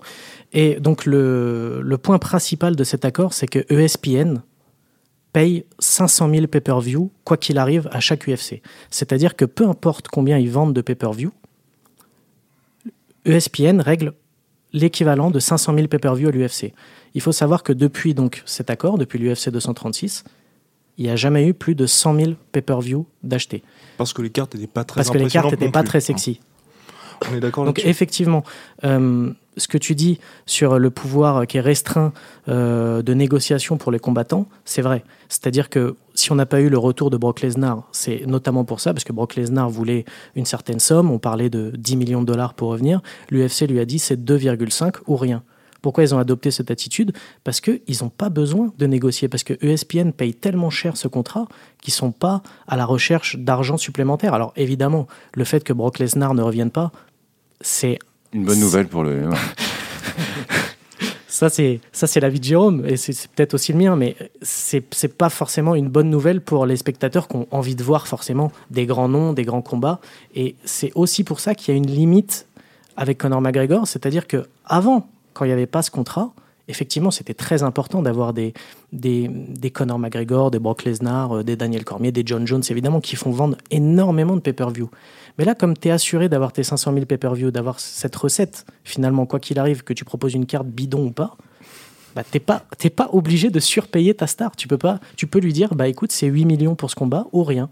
Et 0.52 0.76
donc 0.80 1.06
le, 1.06 1.80
le 1.82 1.98
point 1.98 2.18
principal 2.18 2.76
de 2.76 2.84
cet 2.84 3.04
accord, 3.04 3.34
c'est 3.34 3.46
que 3.46 3.64
ESPN 3.72 4.38
paye 5.32 5.64
500 5.80 6.30
000 6.30 6.46
pay-per-view, 6.46 7.10
quoi 7.24 7.36
qu'il 7.36 7.58
arrive, 7.58 7.90
à 7.92 8.00
chaque 8.00 8.26
UFC. 8.26 8.62
C'est-à-dire 8.90 9.36
que 9.36 9.44
peu 9.44 9.68
importe 9.68 10.08
combien 10.08 10.38
ils 10.38 10.50
vendent 10.50 10.72
de 10.72 10.80
pay-per-view, 10.80 11.30
ESPN 13.26 13.80
règle 13.80 14.14
l'équivalent 14.72 15.30
de 15.30 15.38
500 15.38 15.74
000 15.74 15.88
pay-per-view 15.88 16.28
à 16.28 16.30
l'UFC. 16.30 16.72
Il 17.14 17.20
faut 17.20 17.32
savoir 17.32 17.62
que 17.62 17.72
depuis 17.72 18.14
donc 18.14 18.42
cet 18.46 18.70
accord, 18.70 18.98
depuis 18.98 19.18
l'UFC 19.18 19.50
236, 19.50 20.24
il 20.98 21.04
n'y 21.04 21.10
a 21.10 21.16
jamais 21.16 21.46
eu 21.46 21.54
plus 21.54 21.74
de 21.74 21.86
100 21.86 22.14
000 22.18 22.32
pay-per-view 22.52 23.06
d'acheter. 23.22 23.62
Parce 23.98 24.12
que 24.12 24.22
les 24.22 24.30
cartes 24.30 24.54
n'étaient 24.54 24.66
pas 24.66 24.84
très 24.84 25.00
Parce 25.00 25.10
que 25.10 25.18
les 25.18 25.28
cartes 25.28 25.50
n'étaient 25.50 25.70
pas 25.70 25.82
très 25.82 26.00
sexy. 26.00 26.40
On 27.30 27.34
est 27.34 27.40
d'accord 27.40 27.64
Donc 27.64 27.80
effectivement, 27.84 28.44
euh, 28.84 29.30
ce 29.56 29.68
que 29.68 29.78
tu 29.78 29.94
dis 29.94 30.20
sur 30.44 30.78
le 30.78 30.90
pouvoir 30.90 31.46
qui 31.46 31.58
est 31.58 31.62
restreint 31.62 32.12
euh, 32.48 33.02
de 33.02 33.14
négociation 33.14 33.78
pour 33.78 33.92
les 33.92 33.98
combattants, 33.98 34.46
c'est 34.64 34.82
vrai. 34.82 35.02
C'est-à-dire 35.28 35.70
que 35.70 35.96
si 36.16 36.32
on 36.32 36.34
n'a 36.34 36.46
pas 36.46 36.60
eu 36.60 36.68
le 36.68 36.78
retour 36.78 37.10
de 37.10 37.16
Brock 37.16 37.42
Lesnar, 37.42 37.82
c'est 37.92 38.26
notamment 38.26 38.64
pour 38.64 38.80
ça, 38.80 38.92
parce 38.92 39.04
que 39.04 39.12
Brock 39.12 39.36
Lesnar 39.36 39.70
voulait 39.70 40.04
une 40.34 40.46
certaine 40.46 40.80
somme, 40.80 41.10
on 41.10 41.18
parlait 41.18 41.50
de 41.50 41.72
10 41.76 41.96
millions 41.96 42.20
de 42.22 42.26
dollars 42.26 42.54
pour 42.54 42.70
revenir, 42.70 43.00
l'UFC 43.30 43.68
lui 43.68 43.78
a 43.78 43.84
dit 43.84 43.98
c'est 43.98 44.18
2,5 44.18 44.96
ou 45.06 45.16
rien. 45.16 45.42
Pourquoi 45.82 46.02
ils 46.02 46.14
ont 46.14 46.18
adopté 46.18 46.50
cette 46.50 46.70
attitude? 46.70 47.12
Parce 47.44 47.60
qu'ils 47.60 47.78
n'ont 48.02 48.08
pas 48.08 48.28
besoin 48.28 48.72
de 48.76 48.86
négocier, 48.86 49.28
parce 49.28 49.44
que 49.44 49.54
ESPN 49.64 50.10
paye 50.10 50.34
tellement 50.34 50.70
cher 50.70 50.96
ce 50.96 51.06
contrat 51.06 51.46
qu'ils 51.80 51.92
ne 51.92 51.96
sont 51.96 52.12
pas 52.12 52.42
à 52.66 52.76
la 52.76 52.84
recherche 52.84 53.36
d'argent 53.36 53.76
supplémentaire. 53.76 54.34
Alors 54.34 54.52
évidemment, 54.56 55.06
le 55.34 55.44
fait 55.44 55.62
que 55.62 55.72
Brock 55.72 55.98
Lesnar 55.98 56.34
ne 56.34 56.42
revienne 56.42 56.70
pas, 56.70 56.90
c'est... 57.60 57.98
Une 58.32 58.44
bonne 58.44 58.58
nouvelle 58.58 58.88
pour 58.88 59.04
le... 59.04 59.28
ça 61.36 61.50
c'est 61.50 61.80
ça 61.92 62.06
c'est 62.06 62.20
l'avis 62.20 62.40
de 62.40 62.44
Jérôme 62.44 62.84
et 62.86 62.96
c'est 62.96 63.28
peut-être 63.28 63.54
aussi 63.54 63.72
le 63.72 63.78
mien 63.78 63.94
mais 63.94 64.16
c'est 64.40 64.80
pas 65.18 65.28
forcément 65.28 65.74
une 65.74 65.88
bonne 65.88 66.08
nouvelle 66.08 66.40
pour 66.40 66.64
les 66.64 66.76
spectateurs 66.76 67.28
qui 67.28 67.36
ont 67.36 67.46
envie 67.50 67.74
de 67.74 67.82
voir 67.82 68.06
forcément 68.06 68.50
des 68.70 68.86
grands 68.86 69.08
noms 69.08 69.34
des 69.34 69.44
grands 69.44 69.62
combats. 69.62 70.00
Et 70.34 70.56
c'est 70.64 70.92
aussi 70.94 71.24
pour 71.24 71.40
ça 71.40 71.54
qu'il 71.54 71.74
y 71.74 71.76
a 71.76 71.78
une 71.78 71.86
limite 71.86 72.46
avec 72.96 73.18
Conor 73.18 73.42
McGregor 73.42 73.86
c'est-à-dire 73.86 74.26
que 74.26 74.46
avant 74.64 75.08
quand 75.34 75.44
il 75.44 75.48
n'y 75.48 75.52
avait 75.52 75.66
pas 75.66 75.82
ce 75.82 75.90
contrat, 75.90 76.32
effectivement, 76.68 77.10
c'était 77.10 77.34
très 77.34 77.62
important 77.62 78.02
d'avoir 78.02 78.32
des, 78.32 78.52
des, 78.92 79.70
Conor 79.72 79.98
McGregor, 79.98 80.50
des 80.50 80.58
Brock 80.58 80.84
Lesnar, 80.84 81.38
euh, 81.38 81.42
des 81.44 81.56
Daniel 81.56 81.84
Cormier, 81.84 82.12
des 82.12 82.22
John 82.24 82.46
Jones, 82.46 82.62
évidemment, 82.70 83.00
qui 83.00 83.16
font 83.16 83.30
vendre 83.30 83.56
énormément 83.70 84.36
de 84.36 84.40
pay-per-view. 84.40 84.90
Mais 85.38 85.44
là, 85.44 85.54
comme 85.54 85.76
tu 85.76 85.88
es 85.88 85.90
assuré 85.90 86.28
d'avoir 86.28 86.52
tes 86.52 86.62
500 86.62 86.92
000 86.92 87.06
pay-per-view, 87.06 87.50
d'avoir 87.50 87.78
cette 87.78 88.16
recette, 88.16 88.64
finalement, 88.84 89.26
quoi 89.26 89.38
qu'il 89.38 89.58
arrive, 89.58 89.84
que 89.84 89.92
tu 89.92 90.04
proposes 90.04 90.34
une 90.34 90.46
carte 90.46 90.66
bidon 90.66 91.06
ou 91.06 91.10
pas, 91.10 91.36
bah, 92.14 92.22
t'es 92.28 92.40
pas, 92.40 92.64
pas 92.96 93.10
obligé 93.12 93.50
de 93.50 93.60
surpayer 93.60 94.14
ta 94.14 94.26
star. 94.26 94.56
Tu 94.56 94.66
peux, 94.68 94.78
pas, 94.78 95.00
tu 95.16 95.26
peux 95.26 95.38
lui 95.38 95.52
dire, 95.52 95.74
bah 95.74 95.86
écoute, 95.86 96.12
c'est 96.12 96.26
8 96.26 96.46
millions 96.46 96.74
pour 96.74 96.90
ce 96.90 96.94
combat 96.94 97.26
ou 97.32 97.44
rien. 97.44 97.68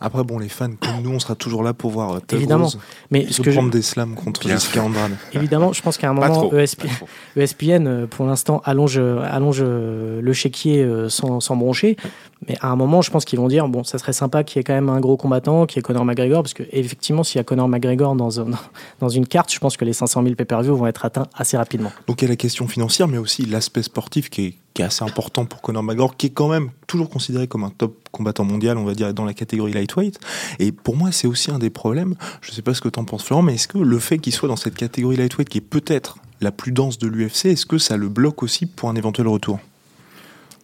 Après, 0.00 0.24
bon, 0.24 0.38
les 0.38 0.48
fans 0.48 0.70
comme 0.80 1.02
nous, 1.02 1.10
on 1.10 1.18
sera 1.18 1.34
toujours 1.34 1.62
là 1.62 1.72
pour 1.74 1.90
voir 1.90 2.14
euh, 2.14 2.18
Évidemment. 2.32 2.70
Mais 3.10 3.26
ce 3.30 3.42
que 3.42 3.50
prendre 3.50 3.70
des 3.70 3.82
slams 3.82 4.14
contre 4.14 4.48
Jessica 4.48 4.82
Andrade. 4.82 5.12
Évidemment, 5.32 5.72
je 5.72 5.82
pense 5.82 5.98
qu'à 5.98 6.10
un 6.10 6.12
moment, 6.12 6.52
ESPN, 6.52 6.88
ESPN, 7.36 7.86
euh, 7.86 8.06
pour 8.06 8.26
l'instant, 8.26 8.62
allonge, 8.64 8.98
allonge 8.98 9.60
euh, 9.60 10.20
le 10.20 10.32
chéquier 10.32 10.86
sans, 11.08 11.40
sans 11.40 11.56
broncher. 11.56 11.96
Mais 12.48 12.56
à 12.60 12.70
un 12.70 12.76
moment, 12.76 13.02
je 13.02 13.10
pense 13.10 13.24
qu'ils 13.24 13.38
vont 13.38 13.48
dire 13.48 13.68
bon, 13.68 13.84
ça 13.84 13.98
serait 13.98 14.12
sympa 14.12 14.44
qu'il 14.44 14.58
y 14.58 14.60
ait 14.60 14.64
quand 14.64 14.74
même 14.74 14.88
un 14.88 15.00
gros 15.00 15.16
combattant, 15.16 15.66
qui 15.66 15.78
est 15.78 15.82
Conor 15.82 16.04
McGregor, 16.04 16.42
parce 16.42 16.54
que 16.54 16.62
effectivement, 16.72 17.22
s'il 17.22 17.38
y 17.38 17.40
a 17.40 17.44
Conor 17.44 17.68
McGregor 17.68 18.14
dans, 18.14 18.30
dans 19.00 19.08
une 19.08 19.26
carte, 19.26 19.52
je 19.52 19.58
pense 19.58 19.76
que 19.76 19.84
les 19.84 19.92
500 19.92 20.22
000 20.22 20.34
pay-per-view 20.34 20.76
vont 20.76 20.86
être 20.86 21.04
atteints 21.04 21.26
assez 21.34 21.56
rapidement. 21.56 21.92
Donc 22.06 22.22
il 22.22 22.26
y 22.26 22.28
a 22.28 22.30
la 22.30 22.36
question 22.36 22.68
financière, 22.68 23.08
mais 23.08 23.18
aussi 23.18 23.44
l'aspect 23.46 23.82
sportif 23.82 24.30
qui 24.30 24.46
est, 24.46 24.54
qui 24.74 24.82
est, 24.82 24.84
assez 24.84 25.04
important 25.04 25.44
pour 25.46 25.62
Conor 25.62 25.82
McGregor, 25.82 26.16
qui 26.16 26.26
est 26.26 26.30
quand 26.30 26.48
même 26.48 26.70
toujours 26.86 27.08
considéré 27.08 27.46
comme 27.46 27.64
un 27.64 27.70
top 27.70 27.96
combattant 28.10 28.44
mondial, 28.44 28.78
on 28.78 28.84
va 28.84 28.94
dire, 28.94 29.12
dans 29.14 29.24
la 29.24 29.34
catégorie 29.34 29.72
lightweight. 29.72 30.18
Et 30.58 30.72
pour 30.72 30.96
moi, 30.96 31.12
c'est 31.12 31.26
aussi 31.26 31.50
un 31.50 31.58
des 31.58 31.70
problèmes. 31.70 32.14
Je 32.40 32.50
ne 32.50 32.54
sais 32.54 32.62
pas 32.62 32.74
ce 32.74 32.80
que 32.80 32.88
tu 32.88 32.98
en 32.98 33.04
penses, 33.04 33.24
Florent, 33.24 33.42
mais 33.42 33.54
est-ce 33.54 33.68
que 33.68 33.78
le 33.78 33.98
fait 33.98 34.18
qu'il 34.18 34.32
soit 34.32 34.48
dans 34.48 34.56
cette 34.56 34.74
catégorie 34.74 35.16
lightweight, 35.16 35.48
qui 35.48 35.58
est 35.58 35.62
peut-être 35.62 36.18
la 36.40 36.52
plus 36.52 36.72
dense 36.72 36.98
de 36.98 37.08
l'UFC, 37.08 37.46
est-ce 37.46 37.66
que 37.66 37.78
ça 37.78 37.96
le 37.96 38.08
bloque 38.08 38.42
aussi 38.42 38.66
pour 38.66 38.88
un 38.88 38.96
éventuel 38.96 39.28
retour? 39.28 39.58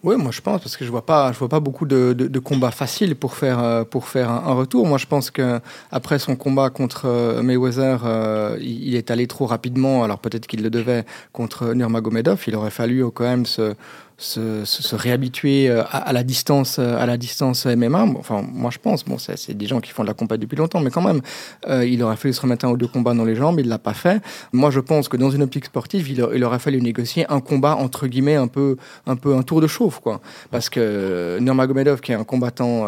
Oui, 0.03 0.15
moi 0.17 0.31
je 0.31 0.41
pense 0.41 0.61
parce 0.61 0.77
que 0.77 0.83
je 0.83 0.89
vois 0.89 1.05
pas, 1.05 1.31
je 1.31 1.37
vois 1.37 1.49
pas 1.49 1.59
beaucoup 1.59 1.85
de, 1.85 2.13
de, 2.13 2.27
de 2.27 2.39
combats 2.39 2.71
faciles 2.71 3.15
pour 3.15 3.35
faire 3.35 3.59
euh, 3.59 3.83
pour 3.83 4.07
faire 4.07 4.31
un, 4.31 4.53
retour. 4.53 4.87
Moi 4.87 4.97
je 4.97 5.05
pense 5.05 5.29
que 5.29 5.59
après 5.91 6.17
son 6.17 6.35
combat 6.35 6.71
contre 6.71 7.05
euh, 7.05 7.43
Mayweather, 7.43 8.01
euh, 8.05 8.57
il, 8.59 8.95
est 8.95 9.11
allé 9.11 9.27
trop 9.27 9.45
rapidement. 9.45 10.03
Alors 10.03 10.17
peut-être 10.17 10.47
qu'il 10.47 10.63
le 10.63 10.71
devait 10.71 11.05
contre 11.33 11.73
Nurmagomedov. 11.75 12.43
Il 12.47 12.55
aurait 12.55 12.71
fallu 12.71 13.05
quand 13.11 13.25
même 13.25 13.45
se 13.45 13.75
se, 14.21 14.95
réhabituer 14.95 15.69
euh, 15.69 15.83
à, 15.91 16.13
la 16.13 16.23
distance, 16.23 16.77
euh, 16.79 16.97
à 16.97 17.05
la 17.05 17.17
distance 17.17 17.65
MMA. 17.65 18.05
Enfin, 18.17 18.43
moi 18.53 18.69
je 18.71 18.77
pense, 18.77 19.03
bon, 19.03 19.17
c'est 19.17 19.53
des 19.53 19.65
gens 19.65 19.79
qui 19.81 19.91
font 19.91 20.03
de 20.03 20.07
la 20.07 20.13
combat 20.13 20.37
depuis 20.37 20.55
longtemps, 20.55 20.79
mais 20.79 20.91
quand 20.91 21.01
même, 21.01 21.21
euh, 21.67 21.85
il 21.85 22.01
aurait 22.03 22.15
fallu 22.15 22.33
se 22.33 22.41
remettre 22.41 22.65
un 22.65 22.69
ou 22.69 22.77
deux 22.77 22.87
combats 22.87 23.13
dans 23.13 23.25
les 23.25 23.35
jambes. 23.35 23.59
Il 23.59 23.67
l'a 23.67 23.79
pas 23.79 23.93
fait. 23.93 24.21
Moi, 24.53 24.69
je 24.71 24.79
pense 24.79 25.07
que 25.07 25.17
dans 25.17 25.31
une 25.31 25.43
optique 25.43 25.65
sportive, 25.65 26.09
il, 26.09 26.43
aurait 26.43 26.59
fallu 26.59 26.81
négocier 26.81 27.25
un 27.29 27.39
combat 27.39 27.75
entre 27.75 28.07
guillemets 28.07 28.35
un 28.35 28.47
peu, 28.47 28.77
un 29.05 29.15
peu 29.15 29.35
un 29.35 29.43
tour 29.43 29.61
de 29.61 29.67
chauffe, 29.67 29.99
quoi. 29.99 30.21
Parce 30.51 30.69
que 30.69 31.37
Nurmagomedov, 31.39 32.01
qui 32.01 32.11
est 32.11 32.15
un 32.15 32.23
combattant, 32.23 32.85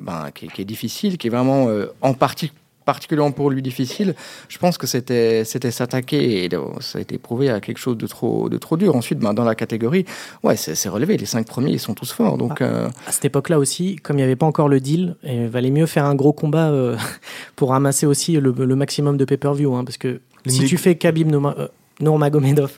ben, 0.00 0.30
qui, 0.34 0.48
qui, 0.48 0.62
est 0.62 0.64
difficile, 0.64 1.18
qui 1.18 1.26
est 1.26 1.30
vraiment 1.30 1.68
en 2.00 2.14
partie 2.14 2.52
particulièrement 2.90 3.30
pour 3.30 3.50
lui 3.50 3.62
difficile, 3.62 4.16
je 4.48 4.58
pense 4.58 4.76
que 4.76 4.88
c'était 4.88 5.44
c'était 5.44 5.70
s'attaquer 5.70 6.44
et 6.44 6.48
ça 6.80 6.98
a 6.98 7.00
été 7.00 7.18
prouvé 7.18 7.48
à 7.48 7.60
quelque 7.60 7.78
chose 7.78 7.96
de 7.96 8.08
trop 8.08 8.48
de 8.48 8.58
trop 8.58 8.76
dur. 8.76 8.96
Ensuite, 8.96 9.20
ben, 9.20 9.32
dans 9.32 9.44
la 9.44 9.54
catégorie, 9.54 10.04
ouais, 10.42 10.56
c'est 10.56 10.88
relevé. 10.88 11.16
Les 11.16 11.26
cinq 11.26 11.46
premiers, 11.46 11.70
ils 11.70 11.78
sont 11.78 11.94
tous 11.94 12.12
forts. 12.12 12.36
Donc 12.36 12.60
ah, 12.60 12.64
euh, 12.64 12.88
à 13.06 13.12
cette 13.12 13.26
époque-là 13.26 13.60
aussi, 13.60 13.94
comme 14.02 14.16
il 14.16 14.22
n'y 14.22 14.24
avait 14.24 14.34
pas 14.34 14.46
encore 14.46 14.68
le 14.68 14.80
deal, 14.80 15.14
il 15.22 15.46
valait 15.46 15.70
mieux 15.70 15.86
faire 15.86 16.04
un 16.04 16.16
gros 16.16 16.32
combat 16.32 16.70
euh, 16.70 16.96
pour 17.56 17.70
ramasser 17.70 18.06
aussi 18.06 18.32
le, 18.32 18.52
maximum 18.74 19.16
de 19.16 19.24
pay-per-view, 19.24 19.72
hein, 19.76 19.84
parce 19.84 19.96
que 19.96 20.20
si 20.46 20.64
tu 20.64 20.76
fais 20.76 20.96
Khabib 20.96 21.32
euh, 21.32 21.68
Nurmagomedov 22.00 22.72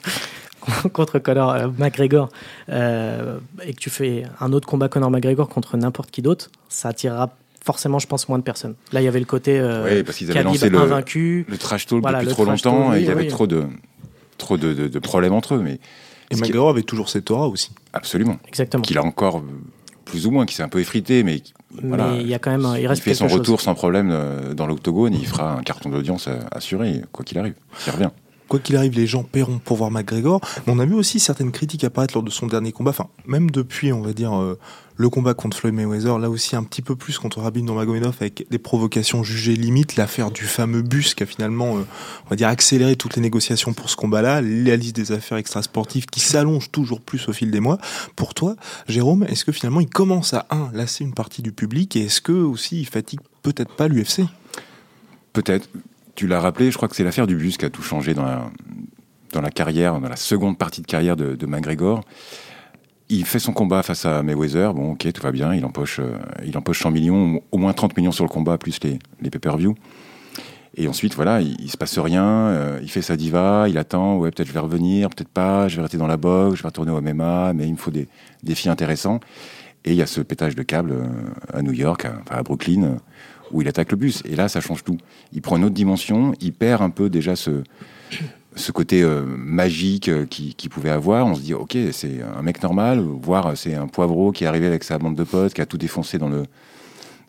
contre 0.93 1.21
Conor 1.21 1.73
McGregor 1.79 2.29
et 2.69 3.73
que 3.73 3.81
tu 3.81 3.89
fais 3.89 4.25
un 4.41 4.53
autre 4.53 4.69
combat 4.69 4.91
Conor 4.91 5.11
McGregor 5.11 5.49
contre 5.49 5.79
n'importe 5.79 6.11
qui 6.11 6.21
d'autre, 6.21 6.51
ça 6.69 6.91
attirera 6.91 7.31
forcément, 7.65 7.99
je 7.99 8.07
pense, 8.07 8.29
moins 8.29 8.39
de 8.39 8.45
personnes. 8.45 8.75
Là, 8.93 9.01
il 9.01 9.05
y 9.05 9.09
avait 9.09 9.21
le 9.21 9.27
côté 9.27 9.59
euh, 9.59 9.85
oui, 9.85 10.03
parce 10.03 10.19
qu'ils 10.19 10.31
avaient 10.31 10.43
lancé 10.43 10.69
le, 10.69 10.79
invaincu. 10.79 11.47
le 11.49 11.59
trash 11.59 11.87
talk 11.87 12.03
depuis 12.03 12.27
trop 12.29 12.45
longtemps 12.45 12.95
et 12.95 13.01
il 13.01 13.07
y 13.07 13.11
avait 13.11 13.29
trop, 13.29 13.47
de, 13.47 13.65
trop 14.39 14.57
de, 14.57 14.73
de, 14.73 14.99
problèmes 14.99 15.33
entre 15.33 15.55
eux. 15.55 15.63
Mais 15.63 15.79
et 16.31 16.37
McGregor 16.37 16.71
avait 16.71 16.83
toujours 16.83 17.09
cette 17.09 17.31
aura 17.31 17.49
aussi. 17.49 17.71
Absolument. 17.93 18.39
Exactement. 18.49 18.83
Qu'il 18.83 18.99
a 18.99 19.05
encore 19.05 19.39
euh, 19.39 19.43
plus 20.05 20.27
ou 20.27 20.31
moins, 20.31 20.47
qui 20.47 20.55
s'est 20.55 20.63
un 20.63 20.69
peu 20.69 20.81
effrité, 20.81 21.23
mais, 21.23 21.43
mais 21.83 22.21
il 22.21 22.29
y 22.29 22.35
a 22.35 22.39
quand 22.39 22.51
même, 22.51 22.67
il, 22.79 22.87
reste 22.87 23.03
il 23.03 23.05
fait 23.05 23.15
son 23.15 23.29
retour 23.29 23.61
sans 23.61 23.75
problème 23.75 24.11
euh, 24.11 24.55
dans 24.55 24.67
l'octogone, 24.67 25.15
il 25.15 25.27
fera 25.27 25.59
un 25.59 25.63
carton 25.63 25.91
d'audience 25.91 26.29
assuré, 26.51 27.03
quoi 27.13 27.25
qu'il 27.25 27.39
arrive, 27.39 27.55
s'il 27.79 27.93
revient 27.93 28.11
quoi 28.49 28.61
qu'il 28.61 28.77
arrive, 28.77 28.95
les 28.95 29.07
gens 29.07 29.23
paieront 29.23 29.59
pour 29.59 29.79
voir 29.79 29.91
McGregor. 29.91 30.43
Mais 30.67 30.75
on 30.75 30.79
a 30.79 30.85
vu 30.85 30.93
aussi 30.93 31.21
certaines 31.21 31.53
critiques 31.53 31.85
apparaître 31.85 32.13
lors 32.13 32.23
de 32.23 32.29
son 32.29 32.47
dernier 32.47 32.71
combat, 32.71 32.91
enfin, 32.91 33.09
même 33.25 33.51
depuis, 33.51 33.95
on 33.95 34.03
va 34.03 34.13
dire, 34.13 34.31
le 34.97 35.09
combat 35.09 35.35
contre 35.35 35.57
Floyd 35.57 35.75
Mayweather, 35.75 36.19
là 36.19 36.29
aussi 36.31 36.57
un 36.57 36.63
petit 36.63 36.83
peu 36.83 36.97
plus 36.97 37.19
contre 37.19 37.41
Rabin 37.41 37.63
Nurmagomedov 37.63 38.15
avec 38.21 38.47
des 38.51 38.59
provocations 38.59 39.23
jugées 39.23 39.57
limites, 39.57 39.97
l'affaire 39.97 40.31
du 40.31 40.45
fameux 40.45 40.83
bus 40.83 41.15
qui 41.15 41.23
a 41.23 41.27
finalement, 41.27 41.79
euh, 41.79 42.45
accéléré 42.45 42.97
toutes 42.97 43.17
les 43.17 43.23
négociations 43.23 43.73
pour 43.73 43.89
ce 43.89 43.97
combat-là, 43.97 44.41
la 44.43 44.77
liste 44.77 44.97
des 44.97 45.13
affaires 45.13 45.39
extrasportives 45.39 46.07
qui 46.07 46.21
s'allonge 46.21 46.71
toujours 46.71 47.01
plus 47.01 47.29
au 47.29 47.33
fil 47.33 47.51
des 47.51 47.61
mois. 47.61 47.79
Pour 48.17 48.35
toi, 48.35 48.57
Jérôme, 48.89 49.25
est-ce 49.25 49.45
que 49.45 49.53
finalement 49.53 49.81
il 49.81 49.89
commence 49.89 50.35
à, 50.35 50.47
un, 50.51 50.71
lasser 50.73 51.05
une 51.05 51.15
partie 51.15 51.43
du 51.43 51.53
public 51.53 51.97
et 51.97 52.05
est-ce 52.05 52.21
que 52.21 52.33
aussi 52.33 52.81
il 52.81 52.87
fatigue 52.87 53.21
peut-être 53.43 53.75
pas 53.75 53.89
l'UFC 53.89 54.23
Peut-être. 55.33 55.69
Tu 56.15 56.27
l'as 56.27 56.41
rappelé, 56.41 56.71
je 56.71 56.77
crois 56.77 56.89
que 56.89 56.97
c'est 56.97 57.05
l'affaire 57.05 57.27
du 57.27 57.37
bus 57.37 57.57
qui 57.57 57.65
a 57.65 57.71
tout 57.71 57.83
changé 57.83 58.13
dans 58.13 58.25
la, 58.25 58.51
dans 59.33 59.41
la 59.41 59.51
carrière, 59.51 59.99
dans 59.99 60.09
la 60.09 60.17
seconde 60.17 60.59
partie 60.59 60.83
de 60.83 60.87
carrière 60.87 61.17
de, 61.17 61.35
de 61.35 61.47
McGregor 61.47 62.03
il 63.13 63.27
fait 63.27 63.39
son 63.39 63.53
combat 63.53 63.83
face 63.83 64.07
à 64.07 64.23
Mayweather. 64.23 64.73
Bon, 64.75 64.93
ok, 64.93 65.13
tout 65.13 65.23
va 65.23 65.33
bien. 65.33 65.55
Il 65.55 65.65
empoche, 65.65 66.01
euh, 66.01 66.19
il 66.47 66.57
empoche 66.57 66.81
100 66.81 66.91
millions, 66.91 67.43
au 67.53 67.59
moins 67.59 67.73
30 67.73 67.97
millions 67.97 68.13
sur 68.13 68.25
le 68.25 68.31
combat, 68.31 68.57
plus 68.57 68.79
les, 68.83 68.99
les 69.21 69.31
pay-per-view. 69.31 69.75
Et 70.75 70.89
ensuite, 70.89 71.15
voilà, 71.15 71.43
il, 71.43 71.71
se 71.71 71.77
passe 71.77 71.99
rien. 71.99 72.25
Euh, 72.25 72.81
il 72.83 72.91
fait 72.91 73.03
sa 73.03 73.17
diva, 73.17 73.67
il 73.69 73.77
attend. 73.77 74.17
Ouais, 74.17 74.31
peut-être 74.31 74.49
je 74.49 74.55
vais 74.55 74.61
revenir, 74.61 75.11
peut-être 75.11 75.29
pas. 75.29 75.69
Je 75.69 75.77
vais 75.77 75.83
rester 75.83 75.99
dans 75.99 76.07
la 76.07 76.17
boxe, 76.17 76.57
je 76.57 76.63
vais 76.63 76.69
retourner 76.69 76.91
au 76.91 77.03
MMA, 77.03 77.53
mais 77.53 77.67
il 77.67 77.73
me 77.73 77.77
faut 77.77 77.91
des 77.91 78.09
défis 78.43 78.71
intéressants. 78.71 79.21
Et 79.85 79.91
il 79.91 79.97
y 79.97 80.03
a 80.03 80.07
ce 80.07 80.23
pétage 80.23 80.55
de 80.55 80.63
câble 80.63 80.93
euh, 80.93 81.05
à 81.53 81.61
New 81.61 81.73
York, 81.73 82.07
à, 82.07 82.23
à 82.31 82.43
Brooklyn, 82.43 82.97
où 83.51 83.61
il 83.61 83.69
attaque 83.69 83.91
le 83.91 83.99
bus. 83.99 84.23
Et 84.25 84.37
là, 84.37 84.49
ça 84.49 84.63
change 84.63 84.85
tout. 84.85 84.97
Il 85.35 85.43
prend 85.43 85.59
une 85.59 85.65
autre 85.65 85.75
dimension. 85.75 86.33
Il 86.41 86.55
perd 86.55 86.81
un 86.81 86.91
peu 86.91 87.11
déjà 87.11 87.37
ce 87.37 87.63
ce 88.55 88.73
côté 88.73 89.03
euh, 89.03 89.23
magique 89.25 90.09
euh, 90.09 90.27
qui 90.27 90.69
pouvait 90.69 90.91
avoir, 90.91 91.27
on 91.27 91.35
se 91.35 91.41
dit 91.41 91.55
ok 91.55 91.77
c'est 91.93 92.21
un 92.23 92.43
mec 92.43 92.63
normal, 92.63 93.01
voire 93.01 93.57
c'est 93.57 93.75
un 93.75 93.87
poivreau 93.87 94.33
qui 94.33 94.45
est 94.45 94.47
arrivé 94.47 94.67
avec 94.67 94.85
sa 94.85 94.99
bande 94.99 95.17
de 95.17 95.25
potes, 95.25 95.55
qui 95.55 95.61
a 95.61 95.67
tout 95.67 95.79
défoncé 95.79 96.19
dans 96.19 96.29
le 96.29 96.45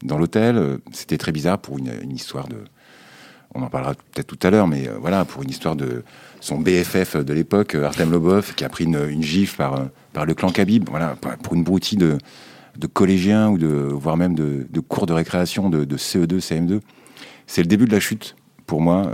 dans 0.03 0.17
l'hôtel. 0.17 0.79
C'était 0.91 1.17
très 1.17 1.31
bizarre 1.31 1.59
pour 1.59 1.77
une, 1.77 2.11
histoire 2.11 2.47
de. 2.47 2.57
On 3.55 3.61
en 3.61 3.69
parlera 3.69 3.93
peut-être 3.93 4.27
tout 4.27 4.39
à 4.47 4.49
l'heure, 4.49 4.67
mais 4.67 4.87
euh, 4.87 4.97
voilà, 4.99 5.25
pour 5.25 5.43
une 5.43 5.49
histoire 5.49 5.75
de 5.75 6.03
son 6.41 6.59
BFF 6.59 7.17
de 7.17 7.33
l'époque, 7.33 7.75
Artem 7.75 8.11
Lobov, 8.11 8.53
qui 8.55 8.65
a 8.65 8.69
pris 8.69 8.83
une, 8.83 9.21
gifle 9.21 9.55
par, 10.11 10.25
le 10.25 10.33
clan 10.33 10.49
Khabib. 10.49 10.89
Voilà, 10.89 11.15
pour 11.41 11.53
une 11.53 11.63
broutille 11.63 11.97
de, 11.97 12.17
de 12.77 12.87
collégiens 12.87 13.49
ou 13.49 13.57
de, 13.57 13.67
voire 13.67 14.17
même 14.17 14.35
de, 14.35 14.79
cours 14.81 15.05
de 15.05 15.13
récréation 15.13 15.69
de, 15.69 15.85
de 15.85 15.97
CE2, 15.97 16.39
CM2. 16.39 16.81
C'est 17.47 17.61
le 17.61 17.67
début 17.67 17.85
de 17.85 17.91
la 17.91 17.99
chute 17.99 18.35
pour 18.65 18.81
moi, 18.81 19.09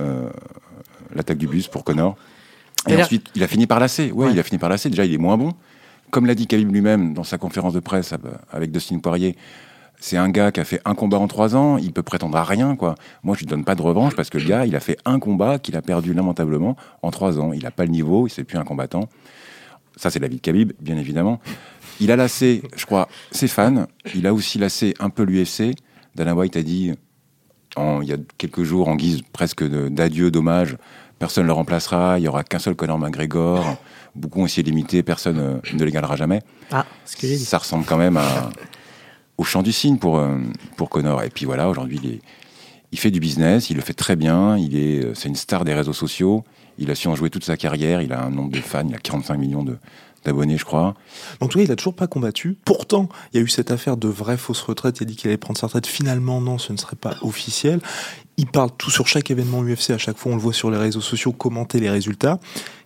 l'attaque 1.14 1.38
du 1.38 1.48
bus 1.48 1.68
pour 1.68 1.84
Connor. 1.84 2.16
Et, 2.88 2.96
ensuite, 3.02 3.28
il 3.36 3.44
a 3.44 3.48
fini 3.48 3.68
par 3.68 3.80
lasser. 3.80 4.12
Ouais, 4.12 4.28
Ouais. 4.28 4.32
il 4.34 4.40
a 4.40 4.44
fini 4.44 4.58
par 4.58 4.70
lasser. 4.70 4.90
Déjà, 4.90 5.06
il 5.06 5.14
est 5.14 5.18
moins 5.18 5.38
bon. 5.38 5.54
Comme 6.12 6.26
l'a 6.26 6.36
dit 6.36 6.48
Khabib 6.48 6.72
lui-même 6.72 7.14
dans 7.14 7.24
sa 7.24 7.38
conférence 7.38 7.74
de 7.74 7.80
presse 7.80 8.14
avec 8.52 8.72
Dustin 8.72 9.00
Poirier, 9.00 9.36
c'est 10.00 10.18
un 10.18 10.30
gars 10.30 10.52
qui 10.52 10.60
a 10.62 10.64
fait 10.64 10.82
un 10.86 10.96
combat 10.96 11.18
en 11.20 11.28
trois 11.28 11.56
ans, 11.58 11.78
il 11.78 11.92
peut 11.92 12.04
prétendre 12.04 12.38
à 12.38 12.44
rien, 12.46 12.76
quoi. 12.78 12.96
Moi, 13.22 13.36
je 13.36 13.42
lui 13.42 13.48
donne 13.48 13.66
pas 13.66 13.76
de 13.76 13.82
revanche 13.82 14.16
parce 14.16 14.30
que 14.30 14.38
le 14.38 14.46
gars, 14.46 14.66
il 14.66 14.76
a 14.76 14.80
fait 14.80 14.98
un 15.06 15.20
combat 15.20 15.60
qu'il 15.60 15.76
a 15.76 15.82
perdu 15.82 16.14
lamentablement 16.14 16.78
en 17.02 17.12
trois 17.12 17.38
ans. 17.38 17.52
Il 17.52 17.66
a 17.66 17.72
pas 17.72 17.84
le 17.84 17.92
niveau, 17.92 18.26
il 18.26 18.30
c'est 18.30 18.46
plus 18.46 18.58
un 18.58 18.64
combattant. 18.64 19.10
Ça, 19.98 20.10
c'est 20.10 20.20
l'avis 20.20 20.38
de 20.38 20.42
Khabib, 20.42 20.72
bien 20.80 20.98
évidemment. 20.98 21.40
Il 22.00 22.12
a 22.12 22.16
lassé, 22.16 22.64
je 22.78 22.86
crois, 22.86 23.10
ses 23.32 23.50
fans. 23.50 23.88
Il 24.16 24.26
a 24.26 24.34
aussi 24.34 24.58
lassé 24.58 24.94
un 25.02 25.10
peu 25.10 25.24
l'UFC. 25.24 25.76
Dana 26.16 26.34
White 26.34 26.56
a 26.56 26.64
dit, 26.64 26.94
en- 27.76 28.02
il 28.02 28.08
y 28.10 28.14
a 28.14 28.18
quelques 28.38 28.64
jours, 28.64 28.88
en 28.88 28.96
guise 28.96 29.22
presque 29.34 29.64
de- 29.64 29.90
d'adieu, 29.90 30.32
d'hommage, 30.32 30.78
personne 31.20 31.44
ne 31.44 31.48
le 31.48 31.54
remplacera, 31.54 32.20
il 32.20 32.24
y 32.24 32.28
aura 32.28 32.44
qu'un 32.44 32.60
seul 32.60 32.76
Conor 32.76 32.98
McGregor. 33.00 33.78
Beaucoup 34.16 34.42
ont 34.42 34.46
essayé 34.46 34.64
d'imiter, 34.64 35.04
personne 35.04 35.38
euh, 35.40 35.58
ne 35.74 35.84
l'égalera 35.86 36.16
jamais. 36.16 36.42
Ah, 36.72 36.86
ce 37.06 37.16
que. 37.16 37.28
Ça 37.38 37.58
ressemble 37.60 37.86
quand 37.86 37.98
même 37.98 38.18
à- 38.18 38.50
au 39.38 39.44
chant 39.44 39.62
du 39.62 39.72
cygne 39.72 39.98
pour, 39.98 40.18
euh, 40.18 40.38
pour 40.78 40.90
Connor. 40.90 41.24
Et 41.24 41.30
puis 41.30 41.46
voilà, 41.46 41.70
aujourd'hui, 41.70 42.00
il, 42.04 42.20
il 42.92 43.00
fait 43.00 43.12
du 43.12 43.20
business, 43.20 43.70
il 43.70 43.76
le 43.76 43.82
fait 43.82 43.94
très 43.94 44.16
bien, 44.16 44.58
il 44.58 44.76
est, 44.76 45.06
euh, 45.06 45.14
c'est 45.14 45.30
une 45.30 45.36
star 45.36 45.64
des 45.64 45.74
réseaux 45.74 45.94
sociaux, 45.94 46.44
il 46.80 46.90
a 46.92 46.96
su 46.96 47.08
en 47.08 47.16
jouer 47.16 47.30
toute 47.30 47.44
sa 47.46 47.56
carrière, 47.56 48.02
il 48.02 48.12
a 48.14 48.24
un 48.24 48.32
nombre 48.32 48.52
de 48.52 48.58
fans, 48.60 48.86
il 48.88 48.96
a 48.96 49.00
45 49.00 49.38
millions 49.38 49.64
de- 49.64 49.78
d'abonnés, 50.24 50.58
je 50.58 50.66
crois. 50.66 50.96
Tout 51.40 51.48
cas, 51.48 51.62
il 51.62 51.72
a 51.72 51.76
toujours 51.76 51.96
pas 51.96 52.08
combattu. 52.08 52.58
Pourtant, 52.66 53.10
il 53.34 53.38
y 53.38 53.40
a 53.40 53.44
eu 53.44 53.48
cette 53.48 53.72
affaire 53.72 53.98
de 53.98 54.08
vraie 54.08 54.38
fausse 54.38 54.62
retraite. 54.62 55.00
Il 55.00 55.04
a 55.04 55.06
dit 55.06 55.16
qu'il 55.16 55.30
allait 55.30 55.38
prendre 55.38 55.58
sa 55.60 55.68
retraite. 55.68 55.88
Finalement, 55.88 56.42
non, 56.42 56.58
ce 56.58 56.72
ne 56.74 56.78
serait 56.78 56.96
pas 56.96 57.16
officiel. 57.22 57.80
Il 58.38 58.48
parle 58.48 58.70
tout 58.78 58.92
sur 58.92 59.08
chaque 59.08 59.32
événement 59.32 59.64
UFC. 59.64 59.92
À 59.92 59.98
chaque 59.98 60.18
fois, 60.18 60.32
on 60.32 60.36
le 60.36 60.42
voit 60.42 60.54
sur 60.54 60.72
les 60.72 60.78
réseaux 60.78 61.02
sociaux 61.02 61.32
commenter 61.32 61.80
les 61.80 61.90
résultats. 61.90 62.40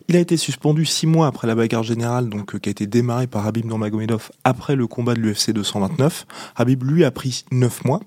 Il 0.09 0.17
a 0.17 0.19
été 0.19 0.35
suspendu 0.35 0.85
six 0.85 1.07
mois 1.07 1.27
après 1.27 1.47
la 1.47 1.55
bagarre 1.55 1.83
générale, 1.83 2.27
donc 2.27 2.55
euh, 2.55 2.59
qui 2.59 2.69
a 2.69 2.71
été 2.71 2.87
démarrée 2.87 3.27
par 3.27 3.47
Habib 3.47 3.65
Nurmagomedov 3.65 4.31
après 4.43 4.75
le 4.75 4.85
combat 4.85 5.13
de 5.13 5.19
l'UFC 5.21 5.51
229. 5.51 6.25
Habib 6.55 6.83
lui 6.83 7.05
a 7.05 7.11
pris 7.11 7.45
neuf 7.51 7.85
mois. 7.85 8.01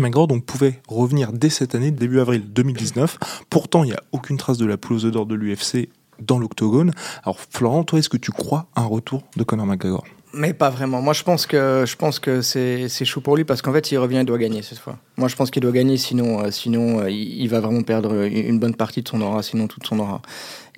McGregor 0.00 0.28
donc 0.28 0.44
pouvait 0.44 0.80
revenir 0.88 1.32
dès 1.32 1.48
cette 1.48 1.74
année, 1.74 1.90
début 1.90 2.20
avril 2.20 2.44
2019. 2.52 3.18
Pourtant, 3.48 3.82
il 3.84 3.88
n'y 3.88 3.94
a 3.94 4.02
aucune 4.12 4.36
trace 4.36 4.58
de 4.58 4.66
la 4.66 4.76
pelouse 4.76 5.04
d'or 5.06 5.26
de 5.26 5.34
l'UFC 5.34 5.88
dans 6.20 6.38
l'octogone. 6.38 6.92
Alors 7.24 7.38
Florent, 7.50 7.84
toi, 7.84 7.98
est-ce 7.98 8.08
que 8.08 8.16
tu 8.16 8.32
crois 8.32 8.66
un 8.76 8.84
retour 8.84 9.22
de 9.36 9.44
Conor 9.44 9.66
McGregor? 9.66 10.04
Mais 10.34 10.52
pas 10.52 10.68
vraiment. 10.68 11.00
Moi, 11.00 11.14
je 11.14 11.22
pense 11.22 11.46
que 11.46 11.84
je 11.86 11.96
pense 11.96 12.18
que 12.18 12.42
c'est 12.42 12.88
chaud 13.04 13.22
pour 13.22 13.36
lui 13.36 13.44
parce 13.44 13.62
qu'en 13.62 13.72
fait, 13.72 13.86
s'il 13.86 13.98
revient, 13.98 14.18
il 14.18 14.26
doit 14.26 14.38
gagner 14.38 14.60
cette 14.60 14.78
fois. 14.78 14.98
Moi, 15.16 15.28
je 15.28 15.36
pense 15.36 15.50
qu'il 15.50 15.62
doit 15.62 15.72
gagner, 15.72 15.96
sinon 15.96 16.40
euh, 16.40 16.50
sinon 16.50 17.00
euh, 17.00 17.10
il, 17.10 17.40
il 17.40 17.48
va 17.48 17.60
vraiment 17.60 17.82
perdre 17.82 18.12
une 18.24 18.58
bonne 18.58 18.74
partie 18.74 19.02
de 19.02 19.08
son 19.08 19.22
aura, 19.22 19.42
sinon 19.42 19.66
toute 19.66 19.86
son 19.86 19.98
aura. 19.98 20.20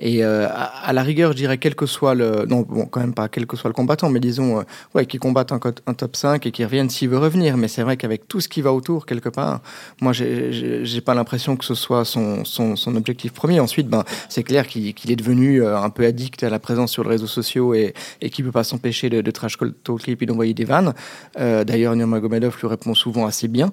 Et 0.01 0.25
euh, 0.25 0.47
à, 0.49 0.65
à 0.89 0.93
la 0.93 1.03
rigueur, 1.03 1.33
je 1.33 1.37
dirais 1.37 1.59
quel 1.59 1.75
que 1.75 1.87
soit 1.87 2.15
le 2.15 2.45
non 2.49 2.61
bon 2.63 2.87
quand 2.87 3.01
même 3.01 3.15
pas 3.15 3.29
quel 3.29 3.47
que 3.47 3.57
soit 3.57 3.69
le 3.69 3.75
combattant, 3.75 4.11
mais 4.11 4.21
disons 4.21 4.61
euh, 4.61 4.63
ouais 4.95 5.07
qu'il 5.07 5.21
combatte 5.21 5.53
un, 5.53 5.61
un 5.87 5.95
top 5.95 6.17
5 6.17 6.47
et 6.47 6.51
qu'il 6.53 6.65
revienne 6.65 6.89
s'il 6.91 7.09
veut 7.09 7.19
revenir. 7.19 7.57
Mais 7.57 7.69
c'est 7.69 7.83
vrai 7.83 7.97
qu'avec 7.97 8.29
tout 8.29 8.41
ce 8.41 8.49
qui 8.49 8.61
va 8.63 8.73
autour 8.73 9.07
quelque 9.07 9.29
part, 9.29 9.61
moi 10.01 10.13
j'ai- 10.13 11.01
pas 11.05 11.15
l'impression 11.15 11.57
que 11.57 11.65
ce 11.65 11.75
soit 11.75 12.05
son, 12.05 12.45
son, 12.45 12.77
son 12.77 12.95
objectif 12.97 13.33
premier. 13.33 13.61
Ensuite, 13.61 13.89
ben 13.89 14.05
c'est 14.29 14.43
clair 14.43 14.67
qu'il 14.67 14.95
qu'il 14.95 15.11
est 15.11 15.17
devenu 15.17 15.63
euh, 15.63 15.79
un 15.79 15.91
peu 15.91 16.05
addict 16.05 16.43
à 16.43 16.51
la 16.51 16.59
présence 16.59 16.91
sur 16.93 17.03
les 17.05 17.11
réseaux 17.11 17.27
sociaux 17.27 17.73
et, 17.75 17.95
et 18.21 18.31
qu'il 18.31 18.45
peut 18.45 18.53
pas 18.53 18.65
s'empêcher 18.65 19.09
de, 19.11 19.21
de 19.21 19.31
trash 19.31 19.57
talker 19.85 20.13
et 20.13 20.17
puis 20.17 20.27
d'envoyer 20.27 20.55
des 20.55 20.65
vannes. 20.65 20.93
Euh, 21.39 21.65
D'ailleurs, 21.65 21.95
Nurmagomedov 21.97 22.57
lui 22.61 22.69
répond 22.69 22.95
souvent 22.95 23.27
assez 23.27 23.49
bien. 23.49 23.71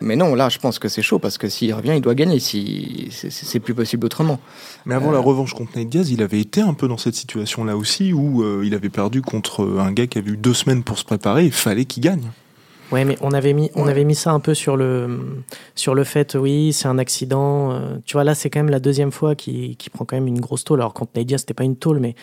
Mais 0.00 0.14
non, 0.14 0.34
là, 0.36 0.48
je 0.48 0.58
pense 0.58 0.78
que 0.78 0.88
c'est 0.88 1.02
chaud 1.02 1.18
parce 1.18 1.38
que 1.38 1.48
s'il 1.48 1.74
revient, 1.74 1.92
il 1.96 2.00
doit 2.00 2.14
gagner. 2.14 2.38
Si 2.38 3.08
c'est- 3.10 3.58
plus 3.60 3.74
possible 3.74 4.06
autrement. 4.06 4.38
Mais 4.86 4.94
avant 4.94 5.10
la 5.10 5.18
revanche 5.18 5.54
contre 5.54 5.76
Nate 5.76 5.88
Diaz, 5.88 6.10
il 6.10 6.22
avait 6.22 6.40
été 6.40 6.60
un 6.60 6.74
peu 6.74 6.86
dans 6.86 6.98
cette 6.98 7.14
situation-là 7.16 7.76
aussi, 7.76 8.12
où 8.12 8.42
euh, 8.42 8.62
il 8.64 8.74
avait 8.74 8.88
perdu 8.90 9.22
contre 9.22 9.64
euh, 9.64 9.80
un 9.80 9.90
gars 9.92 10.06
qui 10.06 10.18
avait 10.18 10.30
eu 10.30 10.36
deux 10.36 10.54
semaines 10.54 10.84
pour 10.84 10.98
se 10.98 11.04
préparer, 11.04 11.46
il 11.46 11.52
fallait 11.52 11.84
qu'il 11.84 12.02
gagne. 12.04 12.30
Ouais, 12.92 13.04
mais 13.04 13.18
on 13.20 13.32
avait 13.32 13.52
mis, 13.52 13.70
on 13.74 13.84
Ouais. 13.84 13.90
avait 13.90 14.04
mis 14.04 14.14
ça 14.14 14.30
un 14.30 14.40
peu 14.40 14.54
sur 14.54 14.76
le, 14.76 15.20
sur 15.74 15.94
le 15.94 16.04
fait, 16.04 16.36
oui, 16.36 16.72
c'est 16.72 16.88
un 16.88 16.96
accident. 16.98 17.72
euh, 17.72 17.96
tu 18.06 18.14
vois, 18.14 18.24
là, 18.24 18.34
c'est 18.34 18.48
quand 18.50 18.60
même 18.60 18.70
la 18.70 18.80
deuxième 18.80 19.10
fois 19.12 19.34
qu'il 19.34 19.76
qu'il 19.76 19.90
prend 19.92 20.04
quand 20.06 20.16
même 20.16 20.26
une 20.28 20.40
grosse 20.40 20.64
tôle. 20.64 20.80
Alors, 20.80 20.94
contre 20.94 21.10
Nate 21.16 21.26
Diaz, 21.26 21.40
c'était 21.40 21.52
pas 21.54 21.64
une 21.64 21.76
tôle, 21.76 21.98
mais 21.98 22.14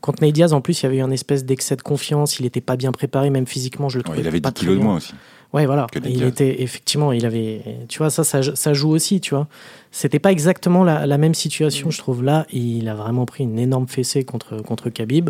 contre 0.00 0.22
Nate 0.22 0.32
Diaz, 0.34 0.52
en 0.52 0.60
plus, 0.60 0.80
il 0.80 0.84
y 0.84 0.86
avait 0.86 0.98
eu 0.98 1.00
un 1.02 1.10
espèce 1.10 1.44
d'excès 1.44 1.74
de 1.76 1.82
confiance. 1.82 2.38
Il 2.38 2.46
était 2.46 2.60
pas 2.60 2.76
bien 2.76 2.92
préparé, 2.92 3.30
même 3.30 3.46
physiquement, 3.48 3.88
je 3.88 3.96
le 3.98 4.00
Ouais, 4.00 4.04
trouvais 4.04 4.20
il 4.20 4.28
avait 4.28 4.40
pas 4.40 4.50
10 4.50 4.54
très 4.54 4.66
kilos 4.66 4.78
de 4.78 4.84
moins 4.84 4.96
aussi. 4.98 5.14
Ouais, 5.52 5.66
voilà. 5.66 5.86
il 6.06 6.22
était, 6.22 6.62
effectivement, 6.62 7.12
il 7.12 7.26
avait, 7.26 7.60
tu 7.88 7.98
vois, 7.98 8.08
ça, 8.08 8.24
ça, 8.24 8.40
ça 8.42 8.72
joue 8.72 8.88
aussi, 8.90 9.20
tu 9.20 9.34
vois. 9.34 9.48
C'était 9.90 10.18
pas 10.18 10.32
exactement 10.32 10.82
la, 10.82 11.06
la 11.06 11.18
même 11.18 11.34
situation, 11.34 11.90
je 11.90 11.98
trouve. 11.98 12.22
Là, 12.22 12.46
il 12.50 12.88
a 12.88 12.94
vraiment 12.94 13.26
pris 13.26 13.44
une 13.44 13.58
énorme 13.58 13.86
fessée 13.86 14.24
contre, 14.24 14.62
contre 14.62 14.88
Khabib. 14.88 15.28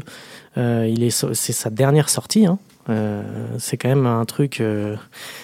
Euh, 0.56 0.88
il 0.88 1.02
est, 1.02 1.10
c'est 1.10 1.52
sa 1.52 1.70
dernière 1.70 2.08
sortie, 2.08 2.46
hein. 2.46 2.58
Euh, 2.88 3.22
c'est 3.58 3.76
quand 3.76 3.88
même 3.88 4.06
un 4.06 4.24
truc, 4.24 4.60
euh, 4.60 4.96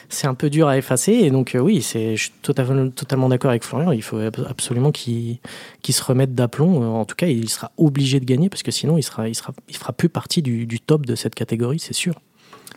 c'est 0.08 0.26
un 0.26 0.34
peu 0.34 0.50
dur 0.50 0.66
à 0.66 0.76
effacer. 0.76 1.12
Et 1.12 1.30
donc, 1.30 1.54
euh, 1.54 1.60
oui, 1.60 1.82
c'est, 1.82 2.16
je 2.16 2.22
suis 2.24 2.32
totalement, 2.42 2.90
totalement 2.90 3.28
d'accord 3.28 3.50
avec 3.50 3.62
Florian. 3.62 3.92
Il 3.92 4.02
faut 4.02 4.18
ab- 4.18 4.46
absolument 4.48 4.90
qu'il, 4.90 5.38
qu'il 5.82 5.94
se 5.94 6.02
remette 6.02 6.34
d'aplomb. 6.34 6.82
En 6.96 7.04
tout 7.04 7.14
cas, 7.14 7.28
il 7.28 7.48
sera 7.48 7.70
obligé 7.76 8.18
de 8.18 8.24
gagner 8.24 8.48
parce 8.48 8.64
que 8.64 8.72
sinon, 8.72 8.98
il 8.98 9.04
sera, 9.04 9.28
il 9.28 9.36
sera, 9.36 9.52
il 9.68 9.76
fera 9.76 9.92
plus 9.92 10.08
partie 10.08 10.42
du, 10.42 10.66
du 10.66 10.80
top 10.80 11.06
de 11.06 11.14
cette 11.14 11.36
catégorie, 11.36 11.78
c'est 11.78 11.94
sûr. 11.94 12.14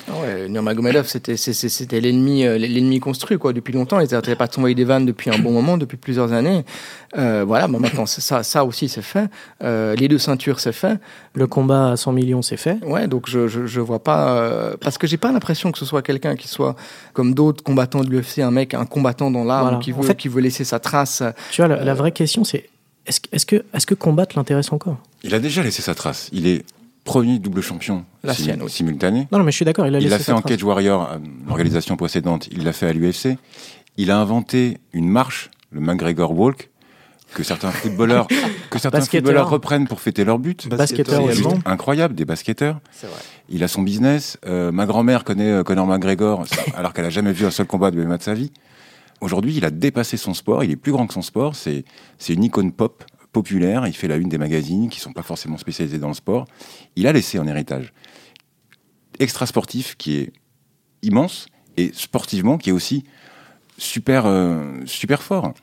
Ah 0.09 0.13
Ouais, 0.21 0.49
Nurmagomedov, 0.49 1.07
c'était 1.07 1.37
c'était 1.37 1.99
l'ennemi 2.01 2.45
euh, 2.45 2.57
l'ennemi 2.57 2.99
construit 2.99 3.37
quoi 3.37 3.53
depuis 3.53 3.73
longtemps. 3.73 3.99
Ils 3.99 4.09
n'arrêtaient 4.11 4.35
pas 4.35 4.47
de 4.47 4.53
s'envoyer 4.53 4.75
des 4.75 4.83
vannes 4.83 5.05
depuis 5.05 5.29
un 5.29 5.37
bon 5.39 5.51
moment, 5.51 5.77
depuis 5.77 5.97
plusieurs 5.97 6.33
années. 6.33 6.63
Euh, 7.17 7.43
voilà, 7.45 7.67
maintenant 7.67 8.05
ça, 8.05 8.43
ça 8.43 8.65
aussi 8.65 8.89
c'est 8.89 9.01
fait. 9.01 9.29
Euh, 9.63 9.95
les 9.95 10.07
deux 10.07 10.17
ceintures 10.17 10.59
c'est 10.59 10.71
fait. 10.71 10.97
Le 11.33 11.47
combat 11.47 11.91
à 11.91 11.97
100 11.97 12.11
millions, 12.13 12.41
c'est 12.41 12.57
fait. 12.57 12.77
Ouais, 12.83 13.07
donc 13.07 13.29
je 13.29 13.47
je, 13.47 13.65
je 13.67 13.79
vois 13.81 14.03
pas 14.03 14.37
euh, 14.37 14.75
parce 14.81 14.97
que 14.97 15.07
j'ai 15.07 15.17
pas 15.17 15.31
l'impression 15.31 15.71
que 15.71 15.77
ce 15.77 15.85
soit 15.85 16.01
quelqu'un 16.01 16.35
qui 16.35 16.47
soit 16.47 16.75
comme 17.13 17.33
d'autres 17.33 17.63
combattants 17.63 18.01
de 18.03 18.09
l'UFC, 18.09 18.39
un 18.39 18.51
mec, 18.51 18.73
un 18.73 18.85
combattant 18.85 19.29
dans 19.31 19.43
Voilà. 19.43 19.77
qui 19.81 19.93
En 19.93 19.97
veut 19.97 20.03
fait- 20.07 20.15
qui 20.15 20.27
veut 20.29 20.41
laisser 20.41 20.63
sa 20.63 20.79
trace. 20.79 21.21
Tu 21.51 21.61
vois, 21.61 21.67
la, 21.67 21.83
la 21.83 21.93
vraie 21.93 22.11
question, 22.11 22.43
c'est 22.43 22.69
est-ce 23.07 23.19
que, 23.19 23.27
est-ce 23.31 23.45
que, 23.45 23.63
est-ce 23.73 23.85
que 23.85 23.95
combattre 23.95 24.37
l'intéresse 24.37 24.71
encore? 24.71 24.97
Il 25.23 25.33
a 25.35 25.39
déjà 25.39 25.63
laissé 25.63 25.81
sa 25.81 25.95
trace. 25.95 26.29
Il 26.31 26.47
est 26.47 26.63
premier 27.03 27.39
double 27.39 27.61
champion 27.61 28.05
La 28.23 28.33
sienne 28.33 28.67
simultané. 28.67 29.27
Non, 29.31 29.39
non, 29.39 29.43
mais 29.43 29.51
je 29.51 29.57
suis 29.57 29.65
d'accord. 29.65 29.87
Il 29.87 29.95
a 29.95 29.99
Il 29.99 30.03
laissé 30.03 30.17
l'a 30.17 30.19
fait 30.19 30.31
en. 30.31 30.41
Cage 30.41 30.63
Warrior, 30.63 31.11
euh, 31.11 31.17
l'organisation 31.47 31.95
précédente. 31.97 32.47
Il 32.51 32.63
l'a 32.63 32.73
fait 32.73 32.87
à 32.87 32.93
l'UFC. 32.93 33.37
Il 33.97 34.11
a 34.11 34.17
inventé 34.17 34.77
une 34.93 35.09
marche, 35.09 35.49
le 35.71 35.81
McGregor 35.81 36.37
Walk, 36.37 36.69
que 37.33 37.43
certains 37.43 37.71
footballeurs, 37.71 38.27
que 38.69 38.79
certains 38.79 39.01
footballeurs 39.01 39.49
reprennent 39.49 39.87
pour 39.87 40.01
fêter 40.01 40.23
leur 40.23 40.39
but. 40.39 40.67
Basketteur 40.69 41.23
incroyable, 41.65 42.15
des 42.15 42.25
basketteurs. 42.25 42.79
Vrai. 43.01 43.11
Il 43.49 43.63
a 43.63 43.67
son 43.67 43.81
business. 43.81 44.37
Euh, 44.45 44.71
ma 44.71 44.85
grand-mère 44.85 45.23
connaît 45.23 45.51
euh, 45.51 45.63
Conor 45.63 45.87
McGregor, 45.87 46.45
alors 46.75 46.93
qu'elle 46.93 47.05
a 47.05 47.09
jamais 47.09 47.33
vu 47.33 47.45
un 47.45 47.51
seul 47.51 47.65
combat 47.65 47.91
de 47.91 48.03
MMA 48.03 48.17
de 48.17 48.23
sa 48.23 48.33
vie. 48.33 48.51
Aujourd'hui, 49.19 49.55
il 49.55 49.65
a 49.65 49.69
dépassé 49.69 50.17
son 50.17 50.33
sport. 50.33 50.63
Il 50.63 50.71
est 50.71 50.75
plus 50.75 50.91
grand 50.91 51.05
que 51.05 51.13
son 51.13 51.21
sport. 51.21 51.55
C'est, 51.55 51.85
c'est 52.17 52.33
une 52.33 52.43
icône 52.43 52.71
pop 52.71 53.03
populaire. 53.31 53.87
Il 53.87 53.93
fait 53.93 54.07
la 54.07 54.17
une 54.17 54.29
des 54.29 54.37
magazines 54.37 54.89
qui 54.89 54.99
sont 54.99 55.13
pas 55.13 55.23
forcément 55.23 55.57
spécialisés 55.57 55.99
dans 55.99 56.07
le 56.09 56.13
sport. 56.13 56.45
Il 56.95 57.07
a 57.07 57.13
laissé 57.13 57.39
en 57.39 57.47
héritage 57.47 57.93
extra 59.19 59.45
sportif 59.45 59.95
qui 59.97 60.17
est 60.17 60.33
immense 61.03 61.47
et 61.77 61.91
sportivement 61.93 62.57
qui 62.57 62.69
est 62.69 62.73
aussi 62.73 63.03
super, 63.77 64.25
euh, 64.25 64.63
super 64.85 65.23
fort. 65.23 65.53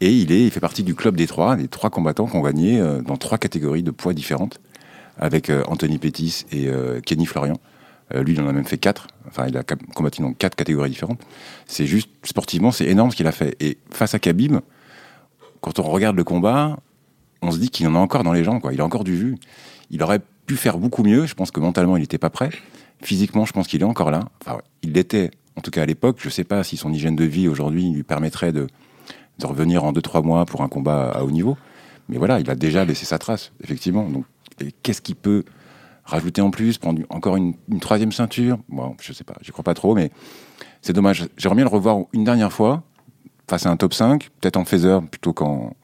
Et 0.00 0.12
il, 0.12 0.32
est, 0.32 0.44
il 0.44 0.50
fait 0.50 0.60
partie 0.60 0.82
du 0.82 0.94
club 0.94 1.16
des 1.16 1.26
trois, 1.26 1.56
des 1.56 1.68
trois 1.68 1.90
combattants 1.90 2.26
qui 2.26 2.36
ont 2.36 2.42
gagné 2.42 2.80
euh, 2.80 3.00
dans 3.02 3.16
trois 3.16 3.38
catégories 3.38 3.84
de 3.84 3.92
poids 3.92 4.14
différentes, 4.14 4.60
avec 5.16 5.48
euh, 5.48 5.62
Anthony 5.68 5.98
Pettis 5.98 6.44
et 6.50 6.68
Kenny 7.04 7.26
Florian. 7.26 7.58
Lui, 8.14 8.34
il 8.34 8.40
en 8.42 8.48
a 8.48 8.52
même 8.52 8.66
fait 8.66 8.76
quatre. 8.76 9.06
Enfin, 9.26 9.46
il 9.48 9.56
a 9.56 9.62
combattu 9.62 10.20
dans 10.20 10.34
quatre 10.34 10.54
catégories 10.54 10.90
différentes. 10.90 11.22
C'est 11.66 11.86
juste, 11.86 12.10
sportivement, 12.24 12.70
c'est 12.70 12.84
énorme 12.84 13.10
ce 13.10 13.16
qu'il 13.16 13.26
a 13.26 13.32
fait. 13.32 13.56
Et 13.58 13.78
face 13.90 14.12
à 14.12 14.18
Khabib, 14.18 14.56
quand 15.62 15.78
on 15.78 15.84
regarde 15.84 16.16
le 16.16 16.24
combat, 16.24 16.78
on 17.42 17.50
se 17.50 17.58
dit 17.58 17.68
qu'il 17.68 17.86
en 17.88 17.94
a 17.94 17.98
encore 17.98 18.22
dans 18.22 18.32
les 18.32 18.44
jambes, 18.44 18.60
quoi. 18.60 18.72
Il 18.72 18.80
a 18.80 18.84
encore 18.84 19.04
du 19.04 19.16
jus. 19.16 19.36
Il 19.90 20.02
aurait 20.02 20.20
pu 20.46 20.56
faire 20.56 20.78
beaucoup 20.78 21.02
mieux. 21.02 21.26
Je 21.26 21.34
pense 21.34 21.50
que 21.50 21.60
mentalement, 21.60 21.96
il 21.96 22.00
n'était 22.00 22.18
pas 22.18 22.30
prêt. 22.30 22.50
Physiquement, 23.02 23.44
je 23.44 23.52
pense 23.52 23.66
qu'il 23.66 23.80
est 23.80 23.84
encore 23.84 24.10
là. 24.10 24.20
Enfin, 24.40 24.58
il 24.82 24.92
l'était, 24.92 25.30
en 25.56 25.60
tout 25.60 25.70
cas 25.70 25.82
à 25.82 25.86
l'époque. 25.86 26.18
Je 26.20 26.28
ne 26.28 26.30
sais 26.30 26.44
pas 26.44 26.62
si 26.62 26.76
son 26.76 26.92
hygiène 26.92 27.16
de 27.16 27.24
vie 27.24 27.48
aujourd'hui 27.48 27.90
lui 27.90 28.04
permettrait 28.04 28.52
de, 28.52 28.66
revenir 29.42 29.82
en 29.82 29.92
2-3 29.92 30.22
mois 30.24 30.46
pour 30.46 30.62
un 30.62 30.68
combat 30.68 31.10
à 31.10 31.24
haut 31.24 31.32
niveau. 31.32 31.56
Mais 32.08 32.16
voilà, 32.16 32.38
il 32.38 32.48
a 32.48 32.54
déjà 32.54 32.84
laissé 32.84 33.04
sa 33.04 33.18
trace, 33.18 33.52
effectivement. 33.62 34.08
Donc, 34.08 34.24
qu'est-ce 34.82 35.02
qui 35.02 35.14
peut 35.14 35.44
rajouter 36.04 36.42
en 36.42 36.50
plus, 36.50 36.78
prendre 36.78 37.02
encore 37.08 37.36
une, 37.36 37.54
une 37.68 37.80
troisième 37.80 38.12
ceinture? 38.12 38.58
Bon, 38.68 38.94
je 39.00 39.12
sais 39.12 39.24
pas, 39.24 39.34
j'y 39.40 39.50
crois 39.50 39.64
pas 39.64 39.74
trop, 39.74 39.96
mais 39.96 40.12
c'est 40.80 40.92
dommage. 40.92 41.28
J'aimerais 41.36 41.56
bien 41.56 41.64
le 41.64 41.70
revoir 41.70 41.98
une 42.12 42.22
dernière 42.22 42.52
fois 42.52 42.84
face 43.48 43.66
à 43.66 43.70
un 43.70 43.76
top 43.76 43.94
5, 43.94 44.30
peut-être 44.40 44.56
en 44.56 44.64
phaser 44.64 44.98
plutôt 45.10 45.32
qu'en 45.32 45.74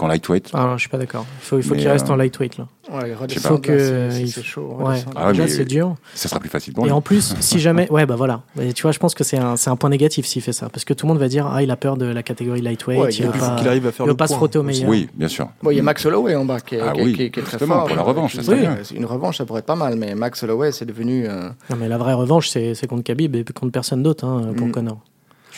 qu'en 0.00 0.08
lightweight. 0.08 0.50
Ah 0.54 0.64
non, 0.64 0.74
je 0.76 0.80
suis 0.80 0.88
pas 0.88 0.98
d'accord. 0.98 1.24
Il 1.40 1.44
faut, 1.46 1.58
il 1.58 1.76
qu'il 1.78 1.88
reste 1.88 2.08
euh, 2.08 2.12
en 2.12 2.16
lightweight 2.16 2.56
là. 2.58 2.66
Ouais, 2.92 3.12
pas. 3.12 3.20
redescendre, 3.20 3.54
Faut 3.56 3.60
que- 3.60 4.10
c'est- 4.10 4.22
il 4.22 4.32
chaud. 4.42 4.76
Ouais. 4.80 4.96
Ah 5.14 5.30
c'est 5.46 5.64
dur. 5.64 5.94
Ça 6.14 6.28
sera 6.28 6.40
plus 6.40 6.48
facile 6.48 6.74
pour 6.74 6.84
Et 6.84 6.88
lui. 6.88 6.92
en 6.92 7.00
plus, 7.00 7.36
si 7.40 7.60
jamais, 7.60 7.88
ouais, 7.92 8.06
bah 8.06 8.16
voilà. 8.16 8.42
Mais 8.56 8.72
tu 8.72 8.82
vois, 8.82 8.90
je 8.92 8.98
pense 8.98 9.14
que 9.14 9.22
c'est 9.22 9.36
un, 9.36 9.56
c'est 9.56 9.70
un 9.70 9.76
point 9.76 9.90
négatif 9.90 10.26
s'il 10.26 10.42
fait 10.42 10.52
ça, 10.52 10.68
parce 10.70 10.84
que 10.84 10.92
tout 10.94 11.06
le 11.06 11.12
monde 11.12 11.20
va 11.20 11.28
dire, 11.28 11.46
ah, 11.46 11.62
il 11.62 11.70
a 11.70 11.76
peur 11.76 11.96
de 11.96 12.06
la 12.06 12.22
catégorie 12.22 12.62
lightweight, 12.62 13.00
Ouais, 13.00 13.10
il 13.12 13.24
Il 13.26 13.30
pas, 13.30 13.56
qu'il 13.56 13.68
arrive 13.68 13.86
à 13.86 13.92
faire 13.92 14.06
il 14.06 14.08
va 14.08 14.12
le 14.12 14.16
pas 14.16 14.26
se 14.26 14.34
frotter 14.34 14.58
au 14.58 14.62
meilleur. 14.64 14.88
Oui, 14.88 15.08
bien 15.14 15.28
sûr. 15.28 15.48
Bon, 15.62 15.70
il 15.70 15.76
y 15.76 15.80
a 15.80 15.82
Max 15.82 16.04
Holloway 16.06 16.34
en 16.34 16.44
bas 16.44 16.60
qui 16.60 16.74
est, 16.76 16.80
Ah 16.80 16.92
qui 16.92 17.02
oui, 17.02 17.12
qui 17.14 17.22
est- 17.24 17.30
qui 17.30 17.40
est 17.40 17.42
très 17.44 17.58
fort. 17.58 17.84
pour 17.86 17.96
la 17.96 18.02
revanche, 18.02 18.36
ça 18.40 18.50
Oui. 18.52 18.66
Une 18.96 19.04
revanche, 19.06 19.38
ça 19.38 19.44
pourrait 19.44 19.60
être 19.60 19.66
pas 19.66 19.76
mal, 19.76 19.96
mais 19.96 20.14
Max 20.14 20.42
Holloway, 20.42 20.72
c'est 20.72 20.86
devenu. 20.86 21.28
euh, 21.28 21.48
Non, 21.68 21.76
mais 21.78 21.88
la 21.88 21.98
vraie 21.98 22.14
revanche, 22.14 22.48
c'est 22.48 22.74
c'est 22.74 22.86
contre 22.86 23.02
Khabib 23.04 23.36
et 23.36 23.44
contre 23.44 23.70
personne 23.72 24.02
d'autre 24.02 24.24
hein, 24.24 24.52
pour 24.56 24.66
Mm. 24.66 24.72
Connor. 24.72 24.98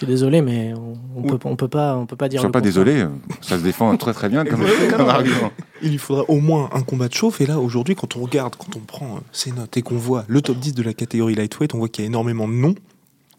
Je 0.02 0.06
suis 0.06 0.14
désolé, 0.14 0.42
mais 0.42 0.74
on, 0.74 0.94
on 1.14 1.22
peut, 1.22 1.38
on 1.48 1.54
peut 1.54 1.68
pas, 1.68 1.94
on 1.96 2.06
peut 2.06 2.16
pas 2.16 2.28
dire. 2.28 2.40
Sois 2.40 2.48
le 2.48 2.52
pas 2.52 2.58
contraire. 2.58 2.84
désolé, 2.84 3.06
ça 3.40 3.56
se 3.56 3.62
défend 3.62 3.96
très 3.96 4.12
très 4.12 4.28
bien 4.28 4.44
comme, 4.50 4.64
comme 4.90 5.08
argument. 5.08 5.52
Il 5.80 5.92
lui 5.92 5.98
faudra 5.98 6.24
au 6.26 6.40
moins 6.40 6.70
un 6.72 6.82
combat 6.82 7.06
de 7.06 7.14
chauffe. 7.14 7.40
Et 7.40 7.46
là, 7.46 7.60
aujourd'hui, 7.60 7.94
quand 7.94 8.16
on 8.16 8.22
regarde, 8.22 8.56
quand 8.56 8.74
on 8.74 8.80
prend 8.80 9.06
euh, 9.14 9.20
ces 9.30 9.52
notes 9.52 9.76
et 9.76 9.82
qu'on 9.82 9.94
voit 9.96 10.24
le 10.26 10.42
top 10.42 10.58
10 10.58 10.74
de 10.74 10.82
la 10.82 10.92
catégorie 10.92 11.36
lightweight, 11.36 11.72
on 11.76 11.78
voit 11.78 11.88
qu'il 11.88 12.02
y 12.02 12.06
a 12.06 12.08
énormément 12.08 12.48
de 12.48 12.54
noms. 12.54 12.74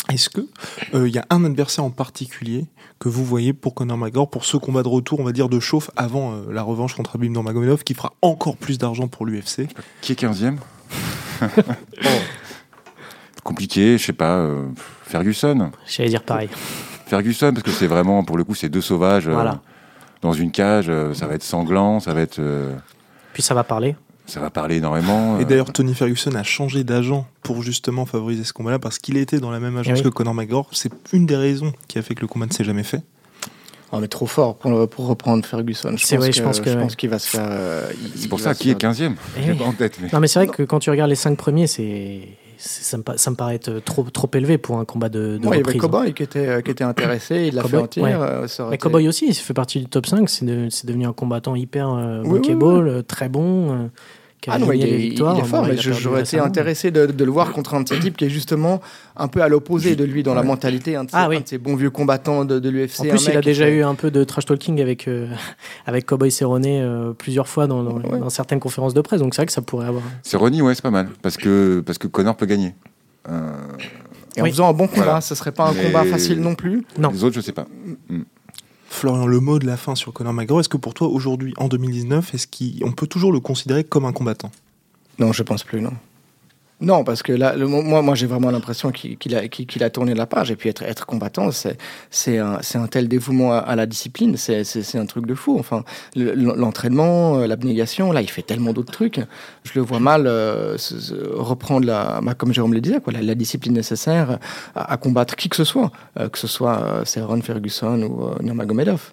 Est-ce 0.10 0.30
que 0.30 0.39
euh, 0.93 1.06
il 1.10 1.13
y 1.13 1.17
a 1.17 1.26
un 1.30 1.43
adversaire 1.43 1.84
en 1.84 1.89
particulier 1.89 2.65
que 2.97 3.10
vous 3.10 3.26
voyez 3.26 3.52
pour 3.52 3.73
Conor 3.76 3.97
McGregor 3.97 4.30
pour 4.30 4.45
ce 4.45 4.56
combat 4.56 4.84
de 4.84 4.88
retour, 4.88 5.19
on 5.19 5.26
va 5.26 5.34
dire 5.34 5.49
de 5.49 5.60
chauffe 5.60 5.91
avant 5.97 6.32
euh, 6.34 6.43
la 6.54 6.63
revanche 6.63 6.95
contre 6.95 7.15
Abim 7.17 7.28
Nurmagomedov, 7.30 7.84
qui 7.84 7.93
fera 7.93 8.13
encore 8.21 8.56
plus 8.56 8.78
d'argent 8.78 9.10
pour 9.10 9.26
l'UFC 9.26 9.67
Qui 9.99 10.13
est 10.13 10.21
15e 10.21 10.56
Compliqué, 13.43 13.97
je 13.97 14.06
sais 14.06 14.13
pas. 14.13 14.38
euh, 14.38 14.65
Ferguson. 15.06 15.72
J'allais 15.88 16.10
dire 16.10 16.24
pareil. 16.24 16.50
Ferguson, 17.08 17.52
parce 17.54 17.63
que 17.63 17.72
c'est 17.72 17.88
vraiment, 17.88 18.24
pour 18.24 18.38
le 18.38 18.44
coup, 18.44 18.56
c'est 18.56 18.70
deux 18.70 18.82
sauvages 18.82 19.28
euh, 19.28 19.52
dans 20.22 20.34
une 20.34 20.52
cage. 20.52 20.86
euh, 20.89 21.13
ça 21.13 21.28
va 21.28 21.36
être 21.36 21.44
sanglant, 21.44 22.00
ça 22.00 22.13
va 22.13 22.22
être, 22.22 22.39
euh, 22.39 22.74
Puis 23.34 23.44
ça 23.44 23.54
va 23.54 23.63
parler. 23.63 23.96
ça 24.26 24.39
va 24.39 24.50
parler 24.50 24.78
énormément. 24.78 25.39
Et 25.39 25.46
d'ailleurs, 25.46 25.72
Tony 25.72 25.94
Ferguson 25.94 26.34
a 26.36 26.44
changé 26.44 26.84
d'agent 26.84 27.28
pour 27.44 27.62
justement 27.62 28.06
favoriser 28.06 28.44
ce 28.46 28.54
combat-là 28.54 28.80
parce 28.80 28.98
qu'il 29.00 29.18
était 29.18 29.39
dans 29.39 29.52
la 29.52 29.60
même 29.60 29.78
agence 29.78 30.00
Eh 30.00 30.02
oui. 30.02 30.10
que 30.10 30.10
Conor 30.16 30.34
McGregor. 30.34 30.70
C'est 30.72 30.92
une 31.12 31.26
des 31.26 31.36
raisons 31.36 31.74
qui 31.88 32.00
a 32.00 32.02
fait 32.02 32.16
que 32.16 32.22
le 32.22 32.28
combat 32.28 32.46
ne 32.48 32.54
s'est 32.54 32.63
jamais 32.63 32.84
fait. 32.84 33.02
On 33.96 34.02
est 34.02 34.08
trop 34.08 34.26
fort 34.26 34.56
pour, 34.56 34.89
pour 34.89 35.06
reprendre 35.06 35.46
Ferguson. 35.46 35.94
Je 35.98 36.04
C'est 36.04 36.16
pense 36.16 36.24
vrai, 36.24 36.32
que, 36.32 36.36
je 36.38 36.42
pense 36.42 36.60
que- 36.62 36.72
je 36.72 36.78
pense 36.80 36.96
qu'il 36.96 37.10
va 37.12 37.20
se 37.20 37.28
faire. 37.30 37.46
euh, 37.48 37.92
c'est 38.16 38.28
pour 38.28 38.39
ça 38.39 38.56
qui 38.56 38.70
est 38.72 38.82
faire- 38.82 38.92
15e. 38.92 39.16
Eh 39.38 39.44
J'ai 39.44 39.52
oui. 39.52 39.58
pas 39.60 39.66
en 39.66 39.74
tête. 39.74 40.00
mais- 40.02 40.10
Non, 40.12 40.20
mais 40.20 40.28
c'est 40.28 40.39
vrai 40.39 40.48
que 40.48 40.63
quand 40.63 40.80
tu 40.80 40.89
regardes 40.89 41.12
les 41.12 41.16
cinq 41.16 41.38
premiers, 41.38 41.68
c'est, 41.68 41.84
c'est- 41.84 42.28
ça, 42.58 42.98
me, 42.98 43.04
pa- 43.04 43.18
ça 43.18 43.32
me 43.32 43.36
paraît 43.36 43.56
être 43.56 43.80
trop, 43.80 44.04
trop 44.04 44.30
élevé 44.34 44.58
pour 44.58 44.80
un 44.80 44.86
combat 44.86 45.10
de, 45.10 45.20
de 45.20 45.24
Ouais, 45.34 45.39
il 45.39 45.44
y 45.44 45.48
avait 45.48 45.58
reprise. 45.60 45.76
hein. 45.78 45.88
Cowboy 45.88 46.13
qui 46.13 46.24
était, 46.24 46.48
euh, 46.48 46.62
qui 46.62 46.72
était 46.72 46.84
intéressé, 46.84 47.48
il 47.48 47.56
l'a 47.56 47.63
fait 47.63 47.70
Cowboy, 47.70 47.84
en 47.84 47.88
tir. 47.88 48.04
ouais. 48.04 48.13
euh, 48.13 48.48
Mais 48.70 48.76
été- 48.76 48.78
Cowboy 48.78 49.08
aussi, 49.08 49.26
il 49.28 49.34
fait 49.34 49.54
partie 49.54 49.80
du 49.80 49.86
top 49.88 50.06
5. 50.06 50.30
C'est, 50.30 50.46
de- 50.46 50.70
devenu 50.88 51.06
un 51.06 51.13
combattant 51.13 51.56
hyper 51.56 51.89
euh, 51.89 52.22
Oui, 52.26 52.39
euh, 52.88 53.02
très 53.02 53.30
bon, 53.30 53.72
euh, 53.74 53.88
qui 54.44 54.50
a 54.50 54.54
Ah 54.54 54.60
non, 54.60 54.72
il 54.74 54.84
est, 54.84 54.86
les 54.88 54.92
il 54.96 55.10
victoires. 55.12 55.40
est 55.40 55.44
fort, 55.46 55.66
mais 55.66 55.78
j'aurais 55.78 56.22
été 56.22 56.38
intéressé 56.38 56.92
de, 56.92 57.06
de 57.06 57.24
le 57.24 57.32
voir 57.32 57.54
contre 57.54 57.76
un 57.76 57.82
de 57.82 57.88
ces 57.88 57.98
types 58.00 58.18
qui 58.18 58.26
est 58.26 58.30
justement 58.30 58.82
un 59.16 59.30
peu 59.30 59.42
à 59.42 59.48
l'opposé 59.48 59.96
de 59.96 60.04
lui 60.04 60.22
dans 60.22 60.34
la 60.34 60.44
mentalité, 60.44 60.98
un 60.98 61.06
de 61.06 61.10
ces, 61.10 61.16
Ah 61.16 61.30
oui. 61.30 61.38
un 61.38 61.42
de 61.42 61.48
ces 61.48 61.58
bons 61.58 61.76
vieux 61.78 61.90
combattants 61.90 62.44
de, 62.44 62.60
de 62.60 62.70
l'UFC. 62.70 63.00
En 63.00 63.04
plus, 63.06 63.26
il 63.28 63.38
a 63.38 63.42
déjà 63.42 63.66
fait- 63.66 63.76
eu 63.78 63.84
un 63.84 63.96
peu 63.96 64.12
de 64.12 64.24
trash 64.26 64.46
talking 64.46 64.82
avec, 64.82 65.08
euh, 65.08 65.28
avec 65.86 66.06
Cowboy 66.06 66.30
Cerrone 66.30 66.66
euh, 66.66 67.14
plusieurs 67.14 67.48
fois 67.48 67.68
dans, 67.68 67.84
dans- 67.84 67.94
Ouais. 68.02 68.20
dans 68.20 68.30
certaines 68.30 68.60
conférences 68.60 68.94
de 68.94 69.00
presse. 69.02 69.22
Donc 69.22 69.34
c'est 69.34 69.42
vrai 69.42 69.46
que 69.46 69.54
ça 69.54 69.62
pourrait 69.62 69.88
avoir. 69.88 70.04
C'est 70.24 70.36
Ronnie, 70.36 70.62
ouais, 70.62 70.76
c'est 70.76 70.82
pas 70.84 70.92
mal. 70.92 71.08
Parce 71.22 71.38
que, 71.38 71.82
parce 71.86 71.98
que 71.98 72.08
Connor 72.08 72.36
peut 72.36 72.46
gagner. 72.46 72.76
Euh, 73.30 73.54
Et 74.36 74.42
en 74.42 74.44
Oui. 74.44 74.50
faisant 74.52 74.68
un 74.70 74.74
bon 74.74 74.88
combat, 74.88 75.04
Voilà. 75.04 75.22
ce 75.22 75.36
serait 75.36 75.52
pas 75.54 75.70
un 75.70 75.74
Mais- 75.74 75.84
combat 75.86 76.04
facile 76.04 76.42
non 76.42 76.56
plus. 76.56 76.84
Non. 76.98 77.12
Les 77.12 77.24
autres, 77.24 77.36
je 77.36 77.42
sais 77.42 77.54
pas. 77.54 77.66
Florian, 78.94 79.26
le 79.26 79.40
mot 79.40 79.60
de 79.60 79.66
la 79.66 79.76
fin 79.76 79.96
sur 79.96 80.14
Conor 80.14 80.34
McGregor, 80.34 80.60
est-ce 80.60 80.70
que 80.70 80.78
pour 80.78 80.94
toi, 80.94 81.08
aujourd'hui, 81.08 81.54
en 81.58 81.68
2019, 81.68 82.34
est-ce 82.36 82.48
qu'on 82.48 82.92
peut 82.92 83.08
toujours 83.08 83.34
le 83.34 83.40
considérer 83.40 83.84
comme 83.84 84.06
un 84.06 84.14
combattant? 84.14 84.52
Non, 85.20 85.34
je 85.34 85.44
pense 85.44 85.64
plus, 85.64 85.82
non. 85.82 85.94
Non, 86.84 87.06
parce 87.06 87.24
que 87.24 87.32
là, 87.32 87.56
moi, 87.56 88.02
moi 88.02 88.13
j'ai 88.13 88.28
vraiment 88.28 88.52
l'impression 88.52 88.91
qu'il 88.91 89.17
a, 89.36 89.89
tourné 89.89 90.13
la 90.13 90.26
page. 90.26 90.52
Et 90.52 90.58
puis 90.58 90.67
être, 90.67 91.06
combattant, 91.06 91.50
c'est 92.12 92.38
un, 92.38 92.88
tel 92.91 93.08
dévouement 93.08 93.54
à, 93.54 93.76
la 93.78 93.86
discipline, 93.86 94.36
c'est 94.36 94.96
un 94.96 95.06
truc 95.06 95.26
de 95.26 95.34
fou. 95.34 95.58
Enfin, 95.58 95.86
le- 96.15 96.34
l'entraînement, 96.34 97.38
euh, 97.38 97.48
l'abnégation, 97.48 98.12
là, 98.12 98.22
il 98.22 98.30
fait 98.30 98.41
tellement 98.41 98.74
d'autres 98.74 98.91
trucs. 98.91 99.22
Je 99.63 99.72
le 99.76 99.82
vois 99.82 100.00
mal 100.00 100.28
euh, 100.28 100.76
reprendre, 101.36 101.88
la, 101.88 102.19
bah, 102.22 102.34
comme 102.34 102.54
Jérôme 102.54 102.74
le 102.74 102.82
disait, 102.82 103.00
quoi, 103.00 103.13
la, 103.13 103.22
la 103.22 103.36
discipline 103.36 103.74
nécessaire 103.74 104.39
à, 104.76 104.98
combattre 104.98 105.38
qui 105.38 105.48
que 105.48 105.56
ce 105.56 105.63
soit, 105.63 105.91
euh, 106.19 106.28
que 106.28 106.38
ce 106.38 106.48
soit 106.48 106.82
euh, 106.84 107.41
Ferguson 107.41 108.02
ou 108.04 108.43
Nurmagomedov. 108.43 109.12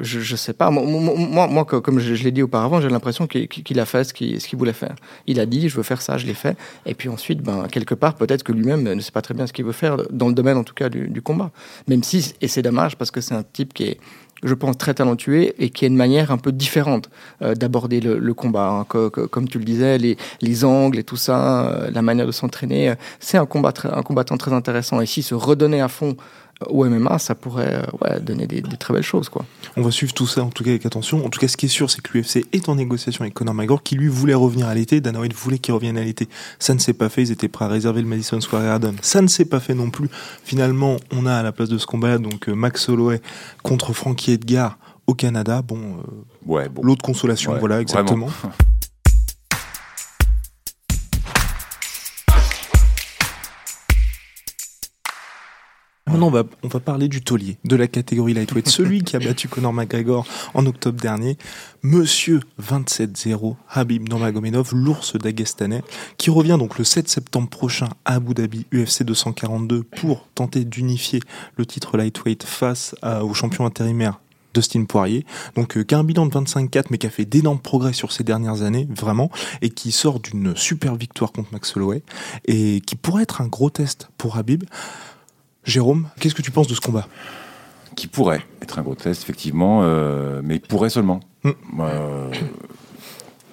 Je, 0.00 0.20
je 0.20 0.36
sais 0.36 0.52
pas. 0.52 0.70
Moi, 0.70 1.64
comme 1.64 1.98
je, 1.98 2.14
l'ai 2.22 2.30
dit 2.30 2.42
auparavant, 2.42 2.80
j'ai 2.80 2.88
l'impression 2.88 3.26
qu'il 3.26 3.80
a 3.80 3.84
fait 3.84 4.04
ce 4.04 4.12
qu'il 4.14 4.58
voulait 4.58 4.72
faire. 4.72 4.94
Il 5.26 5.40
a 5.40 5.46
dit, 5.46 5.68
je 5.68 5.76
veux 5.76 5.82
faire 5.82 6.00
ça, 6.02 6.18
je 6.18 6.26
l'ai 6.26 6.34
fait. 6.34 6.56
Et 6.86 6.94
puis 6.94 7.08
ensuite, 7.08 7.42
ben, 7.42 7.66
quelque 7.70 7.94
part, 7.94 8.14
peut-être 8.14 8.44
que 8.44 8.52
lui-même 8.52 8.82
ne 8.84 9.00
sait 9.00 9.10
pas 9.10 9.22
très 9.22 9.34
bien 9.34 9.46
ce 9.46 9.52
qu'il 9.52 9.64
veut 9.64 9.72
faire, 9.72 9.96
dans 10.10 10.28
le 10.28 10.34
domaine 10.34 10.56
en 10.56 10.64
tout 10.64 10.74
cas 10.74 10.88
du, 10.88 11.22
combat. 11.22 11.50
Même 11.88 12.02
si, 12.04 12.32
et 12.40 12.48
c'est 12.48 12.62
dommage 12.62 12.96
parce 12.96 13.10
que 13.10 13.20
c'est 13.20 13.34
un 13.34 13.42
type 13.42 13.74
qui 13.74 13.84
est, 13.84 13.98
je 14.44 14.54
pense, 14.54 14.76
très 14.78 14.94
talentueux 14.94 15.52
et 15.62 15.70
qui 15.70 15.84
a 15.84 15.88
une 15.88 15.96
manière 15.96 16.30
un 16.30 16.38
peu 16.38 16.52
différente 16.52 17.10
euh, 17.42 17.54
d'aborder 17.54 18.00
le, 18.00 18.34
combat. 18.34 18.68
hein. 18.68 18.84
Co- 18.88 19.10
co- 19.10 19.28
comme 19.28 19.48
tu 19.48 19.58
le 19.58 19.64
disais, 19.64 19.98
les, 19.98 20.16
les 20.40 20.64
angles 20.64 20.98
et 20.98 21.04
tout 21.04 21.16
ça, 21.16 21.66
euh, 21.68 21.90
la 21.92 22.02
manière 22.02 22.26
de 22.26 22.32
s'entraîner, 22.32 22.90
euh, 22.90 22.94
c'est 23.20 23.38
un, 23.38 23.46
combat 23.46 23.72
un 23.84 24.02
combattant 24.02 24.36
très 24.36 24.52
intéressant. 24.52 25.00
Et 25.00 25.06
si 25.06 25.22
se 25.22 25.34
redonner 25.34 25.80
à 25.80 25.88
fond 25.88 26.16
au 26.68 26.84
MMA, 26.84 27.18
ça 27.18 27.34
pourrait 27.34 27.74
euh, 27.74 27.82
ouais, 28.02 28.20
donner 28.20 28.46
des, 28.46 28.60
des 28.60 28.76
très 28.76 28.94
belles 28.94 29.02
choses. 29.02 29.28
Quoi. 29.28 29.44
On 29.76 29.82
va 29.82 29.90
suivre 29.90 30.12
tout 30.12 30.26
ça 30.26 30.42
en 30.44 30.50
tout 30.50 30.64
cas 30.64 30.70
avec 30.70 30.84
attention. 30.86 31.24
En 31.24 31.28
tout 31.28 31.38
cas, 31.40 31.48
ce 31.48 31.56
qui 31.56 31.66
est 31.66 31.68
sûr, 31.70 31.90
c'est 31.90 32.00
que 32.02 32.16
l'UFC 32.16 32.46
est 32.52 32.68
en 32.68 32.74
négociation 32.76 33.22
avec 33.22 33.34
Conor 33.34 33.54
McGregor, 33.54 33.82
qui 33.82 33.94
lui 33.96 34.08
voulait 34.08 34.34
revenir 34.34 34.66
à 34.68 34.74
l'été. 34.74 35.00
Dana 35.00 35.20
White 35.20 35.34
voulait 35.34 35.58
qu'il 35.58 35.74
revienne 35.74 35.96
à 35.98 36.04
l'été. 36.04 36.28
Ça 36.58 36.74
ne 36.74 36.78
s'est 36.78 36.92
pas 36.94 37.08
fait. 37.08 37.22
Ils 37.22 37.30
étaient 37.32 37.48
prêts 37.48 37.64
à 37.64 37.68
réserver 37.68 38.02
le 38.02 38.08
Madison 38.08 38.40
Square 38.40 38.62
Garden. 38.64 38.94
Ça 39.02 39.22
ne 39.22 39.28
s'est 39.28 39.44
pas 39.44 39.60
fait 39.60 39.74
non 39.74 39.90
plus. 39.90 40.08
Finalement, 40.44 40.96
on 41.12 41.26
a 41.26 41.34
à 41.34 41.42
la 41.42 41.52
place 41.52 41.68
de 41.68 41.78
ce 41.78 41.86
combat 41.86 42.18
donc 42.18 42.48
euh, 42.48 42.54
Max 42.54 42.88
Holloway 42.88 43.20
contre 43.62 43.92
Frankie 43.92 44.32
Edgar 44.32 44.78
au 45.06 45.14
Canada. 45.14 45.62
Bon, 45.62 45.78
euh, 45.78 46.02
Ouais, 46.46 46.68
bon. 46.68 46.82
l'autre 46.82 47.02
consolation, 47.02 47.52
Ouais, 47.52 47.58
voilà 47.60 47.80
exactement. 47.80 48.26
vraiment. 48.26 48.54
Maintenant, 56.08 56.26
on 56.26 56.30
va, 56.30 56.42
on 56.64 56.68
va 56.68 56.80
parler 56.80 57.06
du 57.06 57.22
taulier 57.22 57.58
de 57.64 57.76
la 57.76 57.86
catégorie 57.86 58.34
lightweight, 58.34 58.68
celui 58.68 59.02
qui 59.02 59.14
a 59.14 59.20
battu 59.20 59.46
Conor 59.48 59.72
McGregor 59.72 60.26
en 60.52 60.66
octobre 60.66 61.00
dernier, 61.00 61.38
Monsieur 61.84 62.40
27-0, 62.60 63.54
Habib 63.70 64.08
Nurmagomedov, 64.08 64.74
l'ours 64.74 65.16
d'Aguestanais, 65.16 65.82
qui 66.18 66.30
revient 66.30 66.56
donc 66.58 66.76
le 66.78 66.84
7 66.84 67.08
septembre 67.08 67.48
prochain 67.48 67.88
à 68.04 68.14
Abu 68.16 68.34
Dhabi, 68.34 68.66
UFC 68.72 69.04
242, 69.04 69.84
pour 69.84 70.26
tenter 70.34 70.64
d'unifier 70.64 71.20
le 71.56 71.66
titre 71.66 71.96
lightweight 71.96 72.42
face 72.42 72.96
à- 73.00 73.24
au 73.24 73.32
champion 73.32 73.64
intérimaire 73.64 74.20
Dustin 74.54 74.84
Poirier, 74.84 75.24
donc 75.54 75.76
euh, 75.78 75.82
qui 75.84 75.94
a 75.94 75.98
un 75.98 76.04
bilan 76.04 76.26
de 76.26 76.32
25-4 76.32 76.86
mais 76.90 76.98
qui 76.98 77.06
a 77.06 77.10
fait 77.10 77.24
d'énormes 77.24 77.60
progrès 77.60 77.92
sur 77.94 78.12
ces 78.12 78.22
dernières 78.24 78.60
années, 78.62 78.86
vraiment, 78.90 79.30
et 79.62 79.70
qui 79.70 79.92
sort 79.92 80.18
d'une 80.20 80.54
super 80.56 80.96
victoire 80.96 81.30
contre 81.32 81.50
Max 81.52 81.74
Holloway, 81.76 82.02
et 82.46 82.82
qui 82.84 82.96
pourrait 82.96 83.22
être 83.22 83.40
un 83.40 83.46
gros 83.46 83.70
test 83.70 84.08
pour 84.18 84.36
Habib. 84.36 84.64
Jérôme, 85.64 86.08
qu'est-ce 86.18 86.34
que 86.34 86.42
tu 86.42 86.50
penses 86.50 86.66
de 86.66 86.74
ce 86.74 86.80
combat? 86.80 87.06
Qui 87.94 88.06
pourrait 88.06 88.42
être 88.60 88.78
un 88.78 88.82
gros 88.82 88.94
test, 88.94 89.22
effectivement, 89.22 89.80
euh, 89.82 90.40
mais 90.42 90.58
pourrait 90.58 90.90
seulement. 90.90 91.20
Mm. 91.44 91.50
Euh, 91.80 92.30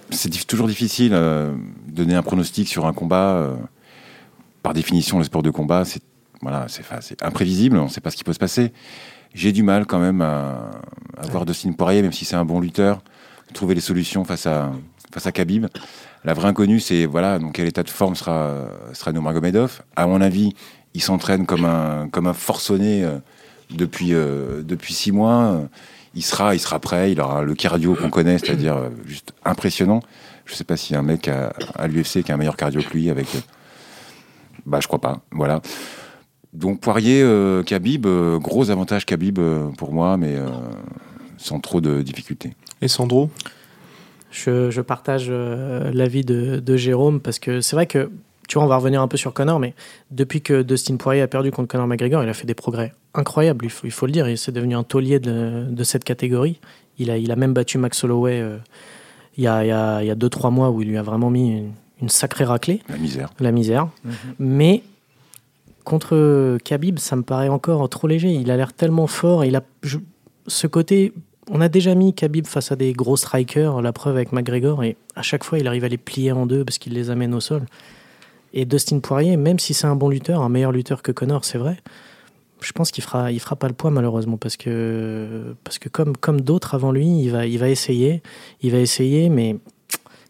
c'est 0.10 0.30
toujours 0.48 0.68
difficile 0.68 1.12
euh, 1.14 1.54
de 1.88 1.92
donner 1.96 2.16
un 2.16 2.24
pronostic 2.24 2.68
sur 2.68 2.88
un 2.88 2.94
combat. 2.94 3.58
par 4.64 4.74
définition, 4.74 5.20
le 5.20 5.24
sport 5.24 5.44
de 5.44 5.52
combat, 5.52 5.86
c'est 5.86 6.02
voilà, 6.42 6.68
c'est 6.70 7.22
imprévisible, 7.22 7.78
on 7.78 7.86
ne 7.86 7.90
sait 7.90 8.00
pas 8.00 8.12
ce 8.12 8.16
qui 8.16 8.24
peut 8.24 8.32
se 8.32 8.40
passer. 8.40 8.72
J'ai 9.34 9.52
du 9.52 9.62
mal 9.62 9.86
quand 9.86 10.00
même 10.00 10.22
à, 10.22 10.72
à 11.18 11.28
voir 11.28 11.46
Dustin 11.46 11.74
Poirier, 11.74 12.02
même 12.02 12.14
si 12.14 12.24
c'est 12.24 12.38
un 12.38 12.46
bon 12.46 12.62
lutteur, 12.62 13.04
trouver 13.54 13.76
les 13.76 13.82
solutions 13.82 14.24
face 14.24 14.48
à, 14.48 14.72
face 15.12 15.28
à 15.28 15.34
Khabib. 15.34 15.68
La 16.24 16.34
vraie 16.34 16.48
inconnue, 16.48 16.80
c'est 16.80 17.06
voilà, 17.06 17.40
donc 17.40 17.54
quel 17.54 17.68
état 17.68 17.84
de 17.84 17.90
forme 17.90 18.16
sera, 18.16 18.66
sera 18.94 19.12
Nurmagomedov. 19.12 19.82
À 19.96 20.08
mon 20.08 20.22
avis, 20.22 20.54
il 20.94 21.02
s'entraîne 21.02 21.46
comme 21.46 21.66
un, 21.66 22.08
comme 22.12 22.28
un 22.28 22.34
forcené 22.34 23.04
euh, 23.04 23.18
depuis, 23.70 24.14
euh, 24.14 24.62
depuis 24.64 24.94
six 24.94 25.12
mois. 25.12 25.62
Il 26.16 26.24
sera, 26.24 26.56
il 26.56 26.60
sera 26.60 26.80
prêt, 26.80 27.12
il 27.12 27.22
aura 27.22 27.44
le 27.44 27.54
cardio 27.54 27.96
qu'on 27.96 28.10
connaît, 28.10 28.40
c'est-à-dire 28.40 28.78
euh, 28.78 28.90
juste 29.06 29.34
impressionnant. 29.46 30.02
Je 30.46 30.56
sais 30.56 30.64
pas 30.64 30.76
s'il 30.78 30.94
y 30.94 30.98
a 30.98 31.00
un 31.00 31.04
mec 31.04 31.28
à, 31.28 31.54
à 31.76 31.88
l'UFC 31.88 32.24
qui 32.24 32.32
a 32.32 32.36
un 32.36 32.38
meilleur 32.38 32.58
cardio 32.58 32.82
que 32.82 32.92
lui 32.94 33.10
avec. 33.10 33.28
bah, 34.66 34.80
je 34.82 34.88
crois 34.88 35.00
pas. 35.00 35.20
Voilà. 35.32 35.62
Donc 36.54 36.80
Poirier, 36.82 37.22
euh, 37.22 37.62
Khabib, 37.62 38.08
euh, 38.08 38.40
gros 38.40 38.72
avantage 38.72 39.06
Khabib 39.06 39.38
euh, 39.38 39.68
pour 39.78 39.94
moi, 39.94 40.18
mais 40.18 40.36
euh, 40.36 40.48
sans 41.38 41.60
trop 41.60 41.80
de 41.80 42.02
difficultés. 42.02 42.54
Et 42.82 42.88
Sandro? 42.88 43.30
Je, 44.32 44.72
je 44.72 44.82
partage 44.82 45.28
euh, 45.30 45.92
l'avis 45.94 46.24
de, 46.26 46.60
de 46.60 46.78
Jérôme 46.78 47.20
parce 47.20 47.38
que 47.38 47.62
c'est 47.62 47.76
vrai 47.76 47.86
que, 47.86 48.10
tu 48.50 48.56
vois, 48.56 48.66
on 48.66 48.68
va 48.68 48.76
revenir 48.76 49.02
un 49.02 49.08
peu 49.08 49.16
sur 49.16 49.32
Connor, 49.34 49.60
mais 49.60 49.74
depuis 50.12 50.42
que 50.42 50.62
Dustin 50.64 50.98
Poirier 50.98 51.22
a 51.22 51.28
perdu 51.30 51.52
contre 51.52 51.70
Conor 51.70 51.88
McGregor, 51.88 52.22
il 52.24 52.30
a 52.30 52.34
fait 52.34 52.46
des 52.48 52.54
progrès 52.56 52.94
incroyables, 53.14 53.64
il 53.64 53.72
faut, 53.72 53.88
il 53.88 53.92
faut 53.92 54.06
le 54.08 54.12
dire. 54.12 54.28
Il 54.28 54.38
s'est 54.38 54.52
devenu 54.52 54.76
un 54.76 54.84
taulier 54.84 55.20
de, 55.20 55.66
de 55.70 55.84
cette 55.84 56.04
catégorie. 56.04 56.60
Il 56.98 57.10
a, 57.12 57.18
il 57.18 57.32
a 57.32 57.36
même 57.38 57.54
battu 57.54 57.78
Max 57.78 58.04
Holloway 58.04 58.42
euh, 58.42 58.58
il 59.38 59.44
y 59.44 59.48
a 59.48 59.62
2-3 59.64 59.68
y 59.68 59.72
a, 59.72 60.02
il 60.04 60.08
y 60.08 60.12
a 60.12 60.16
deux, 60.16 60.30
trois 60.30 60.50
mois 60.52 60.70
où 60.72 60.82
il 60.82 60.90
lui 60.90 60.98
a 60.98 61.02
vraiment 61.04 61.30
mis 61.30 61.52
une, 61.60 61.72
une 62.02 62.10
sacrée 62.10 62.44
raclée. 62.44 62.82
La 62.90 62.98
misère. 62.98 63.30
La 63.40 63.52
misère. 63.54 63.88
Mais 64.40 64.84
contre 65.84 66.58
Khabib, 66.64 67.00
ça 67.00 67.16
me 67.16 67.24
paraît 67.24 67.50
encore 67.50 67.88
trop 67.90 68.08
léger. 68.08 68.32
Il 68.32 68.52
a 68.52 68.58
l'air 68.58 68.74
tellement 68.74 69.08
fort. 69.08 69.46
Il 69.46 69.56
a 69.56 69.64
je- 69.84 69.98
ce 70.48 70.68
côté. 70.68 71.14
On 71.52 71.62
a 71.62 71.70
déjà 71.70 71.96
mis 71.96 72.14
Khabib 72.14 72.46
face 72.46 72.72
à 72.72 72.76
des 72.76 72.94
gros 72.94 73.18
strikers, 73.18 73.82
la 73.82 73.92
preuve 73.92 74.16
avec 74.16 74.32
McGregor, 74.32 74.84
et 74.84 74.98
à 75.16 75.24
chaque 75.24 75.44
fois, 75.44 75.58
il 75.58 75.68
arrive 75.68 75.84
à 75.84 75.88
les 75.88 75.98
plier 75.98 76.32
en 76.32 76.46
deux 76.46 76.64
parce 76.64 76.78
qu'il 76.78 76.94
les 76.94 77.10
amène 77.10 77.34
au 77.34 77.40
sol. 77.40 77.66
Et 78.54 78.66
Dustin 78.66 79.00
Poirier, 79.00 79.38
même 79.38 79.60
si 79.60 79.74
c'est 79.74 79.88
un 79.88 79.96
bon 79.96 80.10
lutteur, 80.10 80.42
un 80.42 80.50
meilleur 80.50 80.72
lutteur 80.72 81.02
que 81.04 81.12
Connor, 81.12 81.46
c'est 81.46 81.58
vrai, 81.58 81.78
je 82.62 82.72
pense 82.72 82.92
qu'il 82.92 83.04
fera, 83.04 83.32
il 83.32 83.40
fera 83.40 83.56
pas 83.56 83.68
le 83.68 83.74
poids 83.74 83.92
malheureusement 83.92 84.38
parce 84.38 84.58
que, 84.58 85.56
parce 85.64 85.80
que 85.80 85.88
comme, 85.90 86.18
comme 86.18 86.42
d'autres 86.42 86.76
avant 86.76 86.92
lui, 86.92 87.08
il 87.22 87.30
va, 87.30 87.46
il 87.46 87.58
va 87.60 87.70
essayer, 87.70 88.22
il 88.62 88.72
va 88.72 88.80
essayer, 88.80 89.30
mais 89.30 89.58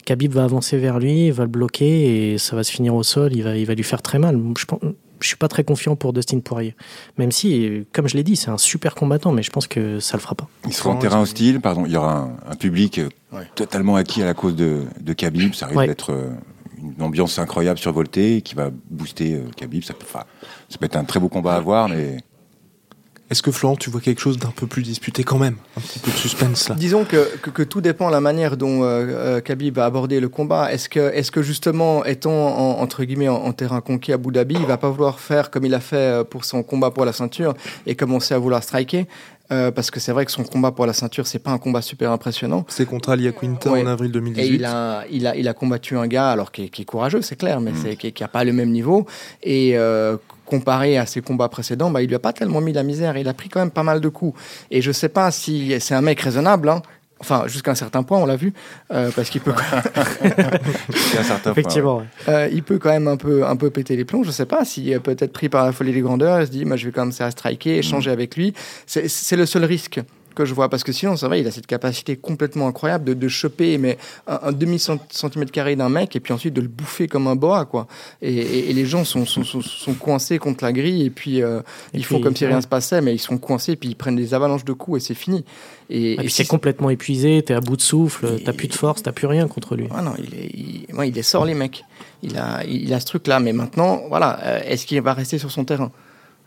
Khabib 0.06 0.32
va 0.34 0.44
avancer 0.44 0.78
vers 0.78 1.00
lui, 1.00 1.28
il 1.28 1.34
va 1.34 1.44
le 1.44 1.50
bloquer 1.50 2.34
et 2.34 2.38
ça 2.38 2.56
va 2.56 2.64
se 2.64 2.72
finir 2.72 2.94
au 2.96 3.04
sol, 3.04 3.34
il 3.36 3.44
va, 3.44 3.56
il 3.56 3.66
va 3.66 3.74
lui 3.74 3.84
faire 3.84 4.02
très 4.02 4.20
mal. 4.20 4.40
Je 4.58 4.66
pense, 4.66 4.80
je 5.22 5.28
suis 5.28 5.38
pas 5.38 5.48
très 5.48 5.64
confiant 5.64 5.96
pour 5.96 6.14
Dustin 6.14 6.40
Poirier. 6.40 6.76
Même 7.18 7.32
si, 7.32 7.84
comme 7.94 8.08
je 8.08 8.16
l'ai 8.16 8.24
dit, 8.24 8.36
c'est 8.36 8.50
un 8.50 8.58
super 8.58 8.96
combattant, 8.96 9.32
mais 9.32 9.44
je 9.44 9.50
pense 9.52 9.68
que 9.68 10.00
ça 10.00 10.16
le 10.18 10.22
fera 10.22 10.36
pas. 10.36 10.48
Il 10.66 10.74
sera 10.74 10.92
en 10.92 10.96
terrain 10.98 11.22
hostile, 11.22 11.60
pardon. 11.62 11.86
Il 11.86 11.92
y 11.92 11.98
aura 11.98 12.16
un, 12.18 12.52
un 12.52 12.56
public 12.56 13.02
Ouais. 13.32 13.44
totalement 13.54 13.96
acquis 13.96 14.24
à 14.24 14.26
la 14.26 14.34
cause 14.34 14.56
de, 14.56 14.82
de 15.02 15.14
Khabib. 15.14 15.54
Ça 15.54 15.68
risque 15.68 15.78
Ouais. 15.78 15.86
d'être 15.88 16.12
euh, 16.12 16.30
une 17.00 17.06
ambiance 17.06 17.40
incroyable, 17.40 17.80
survoltée, 17.80 18.42
qui 18.42 18.56
va 18.56 18.70
booster 18.90 19.36
euh, 19.36 19.50
Khabib. 19.56 19.84
Ça 19.84 19.94
peut, 19.94 20.06
enfin, 20.08 20.26
ça 20.68 20.78
peut 20.78 20.86
être 20.86 20.98
un 20.98 21.06
très 21.06 21.20
beau 21.20 21.30
combat 21.30 21.56
à 21.56 21.62
voir, 21.62 21.88
mais 21.88 22.18
Est-ce 23.30 23.42
que 23.42 23.52
Florent, 23.52 23.76
tu 23.78 23.90
vois 23.90 24.02
quelque 24.02 24.20
chose 24.20 24.38
d'un 24.38 24.50
peu 24.50 24.66
plus 24.68 24.82
disputé 24.82 25.24
quand 25.24 25.38
même? 25.38 25.56
Un 25.78 25.82
petit 25.82 26.00
peu 26.00 26.12
de 26.12 26.18
suspense 26.18 26.68
là. 26.68 26.76
Disons 26.76 27.06
que, 27.06 27.38
que, 27.38 27.52
que 27.52 27.64
tout 27.64 27.80
dépend 27.80 28.08
de 28.08 28.12
la 28.14 28.20
manière 28.22 28.58
dont 28.58 28.84
euh, 28.84 28.88
euh, 29.38 29.40
Khabib 29.40 29.76
va 29.76 29.86
aborder 29.86 30.20
le 30.20 30.28
combat. 30.30 30.74
Est-ce 30.74 30.90
que, 30.90 31.14
est 31.14 31.30
que 31.32 31.42
justement, 31.42 32.04
étant 32.04 32.32
en- 32.34 32.82
entre 32.82 33.04
guillemets 33.06 33.30
en, 33.30 33.36
en 33.36 33.54
terrain 33.54 33.80
conquis 33.82 34.12
à 34.12 34.16
Abu 34.16 34.32
Dhabi, 34.34 34.56
il 34.60 34.66
va 34.66 34.78
pas 34.78 34.90
vouloir 34.90 35.20
faire 35.20 35.52
comme 35.52 35.64
il 35.66 35.74
a 35.76 35.80
fait 35.80 36.28
pour 36.30 36.44
son 36.44 36.64
combat 36.64 36.92
pour 36.92 37.06
la 37.06 37.14
ceinture 37.14 37.54
et 37.86 37.96
commencer 37.96 38.34
à 38.34 38.40
vouloir 38.40 38.62
striker? 38.64 39.08
Euh, 39.52 39.72
Parce 39.72 39.90
que 39.92 40.00
c'est 40.00 40.12
vrai 40.12 40.26
que 40.26 40.32
son 40.32 40.44
combat 40.44 40.72
pour 40.72 40.86
la 40.86 40.94
ceinture, 40.94 41.26
c'est 41.26 41.40
pas 41.40 41.52
un 41.52 41.58
combat 41.58 41.82
super 41.82 42.12
impressionnant. 42.12 42.66
C'est 42.68 42.86
contre 42.86 43.10
Ali 43.10 43.32
Quinta 43.34 43.72
Ouais. 43.72 43.82
en 43.84 43.88
avril 43.88 44.10
Et 44.10 44.14
2018. 44.14 44.56
il 44.56 44.66
a, 44.66 45.04
il, 45.12 45.26
a, 45.28 45.36
il 45.36 45.48
a 45.48 45.54
combattu 45.54 45.98
un 45.98 46.08
gars, 46.08 46.30
alors 46.32 46.52
qui 46.52 46.66
est, 46.66 46.70
qui 46.70 46.84
est 46.84 46.86
courageux, 46.86 47.22
c'est 47.22 47.36
clair, 47.36 47.60
mais 47.60 47.72
c'est, 47.82 47.96
qui 47.96 48.14
n'a 48.22 48.28
pas 48.28 48.44
le 48.44 48.54
même 48.54 48.70
niveau. 48.70 49.06
Et 49.44 49.78
euh, 49.78 50.18
comparé 50.46 50.98
à 50.98 51.06
ses 51.06 51.22
combats 51.22 51.50
précédents, 51.50 51.90
bah, 51.92 52.02
il 52.02 52.08
lui 52.10 52.16
a 52.16 52.20
pas 52.20 52.34
tellement 52.34 52.62
mis 52.62 52.74
la 52.74 52.84
misère. 52.84 53.18
Il 53.18 53.28
a 53.28 53.34
pris 53.34 53.50
quand 53.50 53.60
même 53.60 53.72
pas 53.72 53.84
mal 53.84 54.02
de 54.02 54.10
coups. 54.10 54.40
Et 54.72 54.82
je 54.82 54.92
sais 54.92 55.10
pas 55.10 55.32
si 55.32 55.76
c'est 55.80 55.96
un 55.96 56.02
mec 56.02 56.20
raisonnable. 56.22 56.70
hein. 56.70 56.82
Enfin, 57.22 57.44
jusqu'à 57.48 57.72
un 57.72 57.76
certain 57.76 58.04
point, 58.04 58.18
on 58.18 58.26
l'a 58.26 58.38
vu, 58.38 58.54
euh, 58.94 59.12
parce 59.16 59.30
qu'il 59.30 59.42
peut, 59.42 59.54
c'est 60.90 61.18
un 61.20 61.24
certain 61.24 61.52
point, 61.52 61.52
Effectivement. 61.52 61.98
ouais. 61.98 62.04
euh, 62.30 62.50
il 62.52 62.64
peut 62.64 62.80
quand 62.80 62.90
même 62.92 63.08
un 63.08 63.18
peu, 63.18 63.46
un 63.46 63.56
peu 63.56 63.70
péter 63.70 63.96
les 63.96 64.06
plombs. 64.06 64.24
Je 64.24 64.32
sais 64.32 64.46
pas 64.46 64.64
si 64.64 64.94
peut-être 65.04 65.34
pris 65.34 65.50
par 65.50 65.66
la 65.66 65.72
folie 65.74 65.92
des 65.92 66.02
grandeurs, 66.02 66.40
il 66.42 66.48
se 66.48 66.52
dit, 66.52 66.64
moi, 66.66 66.78
je 66.78 66.86
vais 66.86 66.92
commencer 66.92 67.24
à 67.24 67.32
striker, 67.32 67.78
échanger 67.78 68.10
avec 68.12 68.36
lui. 68.38 68.54
C'est, 68.86 69.08
c'est 69.10 69.36
le 69.36 69.46
seul 69.46 69.66
risque 69.66 70.00
que 70.34 70.46
je 70.46 70.54
vois, 70.54 70.70
parce 70.70 70.84
que 70.84 70.92
sinon, 70.92 71.16
c'est 71.18 71.26
vrai, 71.26 71.42
il 71.42 71.48
a 71.48 71.52
cette 71.52 71.68
capacité 71.68 72.16
complètement 72.16 72.68
incroyable 72.68 73.04
de, 73.06 73.14
de 73.14 73.28
choper 73.28 73.78
mais 73.78 73.98
un, 74.28 74.40
un 74.44 74.52
demi 74.52 74.80
cent- 74.80 75.00
centimètre 75.12 75.52
carré 75.52 75.76
d'un 75.76 75.90
mec 75.90 76.16
et 76.16 76.20
puis 76.20 76.34
ensuite 76.34 76.54
de 76.54 76.62
le 76.62 76.68
bouffer 76.68 77.08
comme 77.08 77.28
un 77.28 77.36
boa, 77.36 77.66
quoi. 77.66 77.88
Et, 78.22 78.34
et- 78.34 78.70
et 78.70 78.74
les 78.74 78.86
gens 78.86 79.04
sont, 79.04 79.26
sont, 79.26 79.44
sont, 79.44 79.62
sont 79.62 79.94
coincés 79.94 80.38
contre 80.40 80.64
la 80.64 80.72
grille 80.72 81.06
et 81.06 81.10
puis 81.10 81.42
euh, 81.42 81.60
Et 81.94 81.98
ils 82.00 82.06
font 82.06 82.20
comme 82.20 82.36
si 82.36 82.46
rien 82.46 82.58
ouais. 82.58 82.62
se 82.62 82.68
passait, 82.68 83.02
mais 83.02 83.14
ils 83.14 83.20
sont 83.20 83.38
coincés 83.38 83.76
puis 83.76 83.90
ils 83.90 83.96
prennent 83.96 84.16
des 84.16 84.34
avalanches 84.34 84.66
de 84.66 84.74
coups 84.74 85.02
et 85.02 85.06
c'est 85.06 85.14
fini. 85.16 85.44
Et, 85.90 86.12
Et 86.12 86.14
et 86.14 86.18
puis 86.18 86.30
si 86.30 86.36
c'est 86.38 86.48
complètement 86.48 86.90
épuisé, 86.90 87.42
t'es 87.42 87.54
à 87.54 87.62
bout 87.62 87.76
de 87.78 87.82
souffle, 87.82 88.36
Et- 88.40 88.44
t'as 88.44 88.54
plus 88.54 88.68
de 88.68 88.74
force, 88.76 89.04
t'as 89.04 89.12
plus 89.12 89.28
rien 89.28 89.48
contre 89.48 89.76
lui. 89.76 89.88
Ah 89.96 90.02
non, 90.02 90.14
il 90.18 90.34
est, 90.36 90.50
il, 90.54 90.96
ouais, 90.96 91.10
il 91.10 91.18
est 91.18 91.24
sort 91.24 91.46
les 91.46 91.54
mecs. 91.56 91.84
Il 92.22 92.38
a, 92.38 92.64
il 92.66 92.94
a 92.94 93.00
ce 93.00 93.06
truc-là, 93.06 93.40
mais 93.40 93.54
maintenant, 93.54 94.02
voilà, 94.10 94.40
euh, 94.44 94.60
est-ce 94.66 94.86
qu'il 94.86 95.02
va 95.02 95.14
rester 95.14 95.38
sur 95.38 95.52
son 95.52 95.64
terrain? 95.66 95.92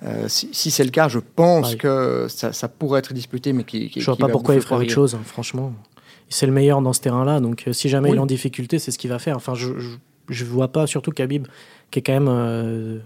Euh, 0.05 0.27
Si, 0.29 0.49
si 0.53 0.71
c'est 0.71 0.85
le 0.85 0.91
cas, 0.91 1.09
je 1.09 1.19
pense 1.19 1.77
que 1.77 2.27
ça, 2.29 2.53
ça 2.53 2.69
pourrait 2.69 2.99
être 2.99 3.13
disputé, 3.15 3.53
mais 3.53 3.65
qui, 3.65 3.89
qui 3.91 4.01
Je 4.01 4.07
vois 4.07 4.17
qui 4.17 4.23
pas 4.23 4.29
pourquoi 4.29 4.55
il 4.55 4.61
ferait 4.61 4.77
autre 4.85 4.91
chose, 4.93 5.15
hein, 5.15 5.21
franchement. 5.25 5.73
C'est 6.29 6.47
le 6.47 6.53
meilleur 6.53 6.81
dans 6.83 6.93
ce 6.93 7.01
terrain-là, 7.01 7.41
donc 7.41 7.65
euh, 7.69 7.73
si 7.73 7.89
jamais 7.89 8.09
Oui. 8.09 8.15
il 8.17 8.19
est 8.19 8.23
en 8.23 8.27
difficulté, 8.27 8.79
c'est 8.79 8.91
ce 8.91 8.99
qu'il 8.99 9.11
va 9.11 9.19
faire. 9.19 9.37
Enfin, 9.37 9.55
je, 9.55 9.79
je, 9.79 9.89
je 10.29 10.45
vois 10.45 10.69
pas, 10.69 10.87
surtout 10.87 11.11
Khabib, 11.13 11.47
qui 11.91 11.99
est 11.99 12.03
quand 12.03 12.13
même. 12.21 13.01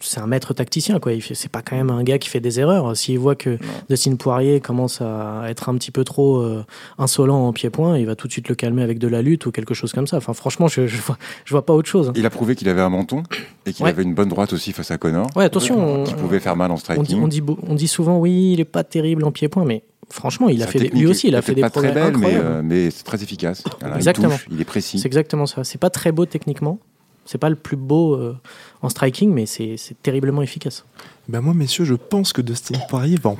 C'est 0.00 0.20
un 0.20 0.26
maître 0.26 0.54
tacticien, 0.54 0.98
quoi. 1.00 1.12
C'est 1.34 1.50
pas 1.50 1.62
quand 1.62 1.76
même 1.76 1.90
un 1.90 2.02
gars 2.02 2.18
qui 2.18 2.28
fait 2.28 2.40
des 2.40 2.60
erreurs. 2.60 2.96
S'il 2.96 3.18
voit 3.18 3.34
que 3.34 3.58
Dustin 3.88 4.16
Poirier 4.16 4.60
commence 4.60 5.00
à 5.00 5.44
être 5.48 5.68
un 5.68 5.74
petit 5.76 5.90
peu 5.90 6.04
trop 6.04 6.38
euh, 6.40 6.64
insolent 6.98 7.46
en 7.48 7.52
pied-point, 7.52 7.98
il 7.98 8.06
va 8.06 8.14
tout 8.16 8.26
de 8.26 8.32
suite 8.32 8.48
le 8.48 8.54
calmer 8.54 8.82
avec 8.82 8.98
de 8.98 9.08
la 9.08 9.22
lutte 9.22 9.46
ou 9.46 9.50
quelque 9.52 9.74
chose 9.74 9.92
comme 9.92 10.06
ça. 10.06 10.16
Enfin, 10.18 10.32
franchement, 10.32 10.68
je, 10.68 10.86
je, 10.86 11.00
vois, 11.00 11.16
je 11.44 11.52
vois 11.54 11.64
pas 11.64 11.72
autre 11.72 11.88
chose. 11.88 12.12
Il 12.14 12.26
a 12.26 12.30
prouvé 12.30 12.54
qu'il 12.56 12.68
avait 12.68 12.82
un 12.82 12.90
menton 12.90 13.22
et 13.66 13.72
qu'il 13.72 13.84
Ouais. 13.84 13.90
avait 13.90 14.02
une 14.02 14.14
bonne 14.14 14.28
droite 14.28 14.52
aussi 14.52 14.72
face 14.72 14.90
à 14.90 14.98
Connor. 14.98 15.28
Ouais, 15.36 15.44
attention, 15.44 16.00
on- 16.02 16.04
Qui 16.04 16.14
pouvait 16.14 16.40
faire 16.40 16.56
mal 16.56 16.70
en 16.70 16.74
On 16.74 16.76
dit, 16.76 16.80
striking. 16.82 17.22
on, 17.22 17.28
dit, 17.28 17.40
beau- 17.40 17.58
on 17.66 17.74
dit 17.74 17.88
souvent, 17.88 18.18
oui, 18.18 18.52
il 18.52 18.60
est 18.60 18.64
pas 18.64 18.84
terrible 18.84 19.24
en 19.24 19.32
pied-point, 19.32 19.64
mais 19.64 19.82
franchement, 20.10 20.48
il 20.48 20.62
a 20.62 20.66
fait 20.66 20.78
des- 20.80 20.88
lui 20.88 21.06
aussi, 21.06 21.28
il 21.28 21.36
a 21.36 21.42
fait 21.42 21.54
des 21.54 21.62
pas 21.62 21.70
progrès 21.70 21.92
très 21.92 22.00
belle, 22.10 22.16
mais, 22.18 22.34
euh, 22.34 22.60
mais 22.62 22.90
c'est 22.90 23.04
très 23.04 23.22
efficace. 23.22 23.64
Exactement. 23.96 24.28
Il 24.28 24.38
touche, 24.38 24.46
il 24.52 24.60
est 24.60 24.64
précis. 24.64 24.98
C'est 24.98 25.06
exactement 25.06 25.46
ça. 25.46 25.64
C'est 25.64 25.78
pas 25.78 25.90
très 25.90 26.12
beau 26.12 26.26
techniquement. 26.26 26.78
C'est 27.24 27.38
pas 27.38 27.48
le 27.50 27.54
plus 27.56 27.76
beau 27.76 28.14
euh, 28.16 28.36
en 28.82 28.88
striking, 28.88 29.32
mais 29.32 29.46
c'est 29.46 29.76
c'est 29.76 30.00
terriblement 30.02 30.42
efficace. 30.42 30.84
Ben 31.28 31.40
moi, 31.40 31.54
messieurs, 31.54 31.84
je 31.84 31.94
pense 31.94 32.32
que 32.32 32.42
Dustin 32.42 32.78
Poirier 32.88 33.16
va 33.22 33.30
en 33.30 33.38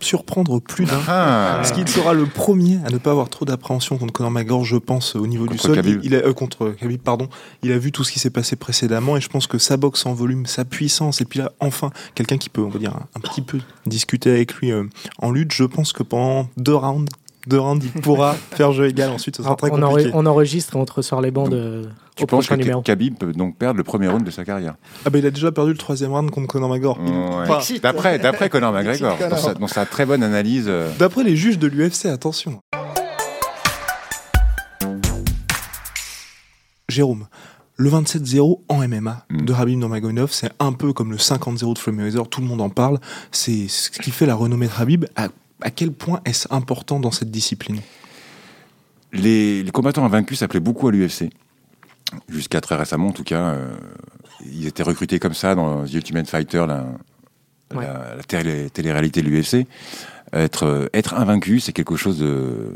surprendre 0.00 0.60
plus 0.60 0.84
d'un. 0.84 1.00
Ah, 1.08 1.54
Parce 1.56 1.72
qu'il 1.72 1.88
sera 1.88 2.12
le 2.14 2.26
premier 2.26 2.78
à 2.84 2.90
ne 2.90 2.98
pas 2.98 3.10
avoir 3.10 3.28
trop 3.28 3.44
d'appréhension 3.44 3.98
contre 3.98 4.12
Conor 4.12 4.30
McGregor, 4.30 4.64
je 4.64 4.76
pense, 4.76 5.16
au 5.16 5.26
niveau 5.26 5.46
du 5.46 5.58
sol. 5.58 5.74
Khabib. 5.74 6.00
Il 6.04 6.14
a, 6.14 6.18
euh, 6.18 6.32
contre 6.32 6.70
Khabib, 6.70 7.00
pardon. 7.00 7.28
Il 7.62 7.72
a 7.72 7.78
vu 7.78 7.92
tout 7.92 8.04
ce 8.04 8.12
qui 8.12 8.18
s'est 8.18 8.30
passé 8.30 8.56
précédemment 8.56 9.16
et 9.16 9.20
je 9.20 9.28
pense 9.28 9.46
que 9.46 9.58
sa 9.58 9.76
boxe 9.76 10.06
en 10.06 10.14
volume, 10.14 10.46
sa 10.46 10.64
puissance, 10.64 11.20
et 11.20 11.24
puis 11.24 11.40
là, 11.40 11.52
enfin, 11.60 11.90
quelqu'un 12.14 12.38
qui 12.38 12.48
peut, 12.48 12.62
on 12.62 12.68
va 12.68 12.78
dire, 12.78 12.94
un, 12.94 13.06
un 13.16 13.20
petit 13.20 13.42
peu 13.42 13.58
discuter 13.86 14.30
avec 14.30 14.54
lui 14.54 14.70
euh, 14.70 14.84
en 15.18 15.30
lutte, 15.30 15.52
je 15.52 15.64
pense 15.64 15.92
que 15.92 16.02
pendant 16.02 16.48
deux 16.56 16.74
rounds, 16.74 17.10
rounds, 17.56 17.82
il 17.94 18.00
pourra 18.02 18.34
faire 18.52 18.72
jeu 18.72 18.86
égal. 18.88 19.10
Ensuite, 19.10 19.36
ce 19.36 19.42
sera 19.42 19.56
très 19.56 19.70
on, 19.70 19.80
compliqué. 19.80 20.10
enre- 20.10 20.14
on 20.14 20.26
enregistre 20.26 20.76
et 20.76 20.78
on 20.78 20.84
te 20.84 20.92
ressort 20.92 21.20
les 21.22 21.30
bandes 21.30 21.54
euh, 21.54 21.84
tu 22.16 22.24
au 22.24 22.26
penses 22.26 22.46
que 22.48 22.54
numéro. 22.54 22.82
Khabib 22.82 23.16
peut 23.16 23.32
donc 23.32 23.56
perdre 23.56 23.78
le 23.78 23.84
premier 23.84 24.08
round 24.08 24.24
de 24.24 24.30
sa 24.30 24.44
carrière 24.44 24.74
Ah 25.06 25.10
ben, 25.10 25.20
il 25.20 25.26
a 25.26 25.30
déjà 25.30 25.50
perdu 25.52 25.70
le 25.72 25.78
troisième 25.78 26.10
round 26.12 26.30
contre 26.30 26.48
Conor 26.48 26.68
McGregor. 26.68 26.98
Ouais. 27.00 27.78
D'après, 27.80 28.18
d'après 28.18 28.50
Conor 28.50 28.72
McGregor, 28.72 29.16
dans 29.30 29.36
sa, 29.36 29.54
dans 29.54 29.68
sa 29.68 29.86
très 29.86 30.04
bonne 30.04 30.22
analyse. 30.22 30.64
euh, 30.68 30.90
D'après 30.98 31.22
les 31.24 31.36
juges 31.36 31.58
de 31.58 31.68
l'UFC, 31.68 32.06
attention. 32.06 32.60
Jérôme, 36.88 37.26
le 37.76 37.90
27-0 37.90 38.62
en 38.68 38.88
MMA 38.88 39.24
Mm. 39.30 39.44
de 39.44 39.52
Habib 39.52 39.78
Nurmagomedov, 39.78 40.32
c'est 40.32 40.50
un 40.58 40.72
peu 40.72 40.92
comme 40.92 41.10
le 41.12 41.18
50-0 41.18 41.74
de 41.74 41.78
Floyd 41.78 41.96
Mayweather, 41.98 42.26
tout 42.28 42.40
le 42.40 42.46
monde 42.46 42.60
en 42.60 42.70
parle. 42.70 42.98
C'est 43.30 43.68
ce 43.68 43.90
qui 43.90 44.10
fait 44.10 44.26
la 44.26 44.34
renommée 44.34 44.66
de 44.66 44.72
Habib. 44.78 45.04
À, 45.16 45.28
à 45.62 45.70
quel 45.70 45.92
point 45.92 46.20
est-ce 46.24 46.46
important 46.50 47.00
dans 47.00 47.10
cette 47.10 47.30
discipline? 47.30 47.80
Les, 49.12 49.62
les 49.62 49.70
combattants 49.70 50.04
invaincus 50.04 50.38
s'appelaient 50.38 50.60
beaucoup 50.60 50.88
à 50.88 50.92
l'UFC. 50.92 51.30
Jusqu'à 52.28 52.60
très 52.60 52.76
récemment, 52.76 53.08
en 53.08 53.12
tout 53.12 53.24
cas. 53.24 53.40
euh, 53.40 53.68
ils 54.46 54.66
étaient 54.66 54.82
recrutés 54.82 55.18
comme 55.18 55.34
ça 55.34 55.54
dans 55.54 55.84
The 55.84 55.94
Ultimate 55.94 56.28
Fighter, 56.28 56.64
la, 56.68 56.86
Ouais. 57.74 57.84
la, 57.84 58.14
la 58.16 58.22
télé- 58.22 58.70
télé-réalité 58.70 59.20
de 59.20 59.28
l'UFC. 59.28 59.66
Être, 60.32 60.64
euh, 60.64 60.86
être 60.94 61.14
invaincu, 61.14 61.60
c'est 61.60 61.72
quelque 61.72 61.96
chose 61.96 62.18
de. 62.18 62.72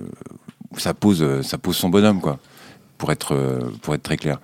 Ça 0.77 0.93
pose, 0.95 1.43
ça 1.43 1.57
pose 1.59 1.77
son 1.77 1.89
bonhomme, 1.89 2.21
quoi. 2.21 2.39
Pour 2.99 3.11
être, 3.13 3.35
euh, 3.35 3.61
pour 3.83 3.95
être 3.95 4.03
très 4.03 4.17
clair. 4.17 4.39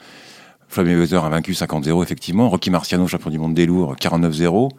Floyd 0.68 0.87
Mayweather 0.88 1.24
invaincu 1.24 1.53
50-0, 1.55 2.03
effectivement. 2.03 2.48
Rocky 2.51 2.70
Marciano, 2.70 3.07
champion 3.09 3.31
du 3.31 3.38
monde 3.38 3.55
des 3.55 3.66
lourds, 3.66 3.94
49-0. 3.96 4.70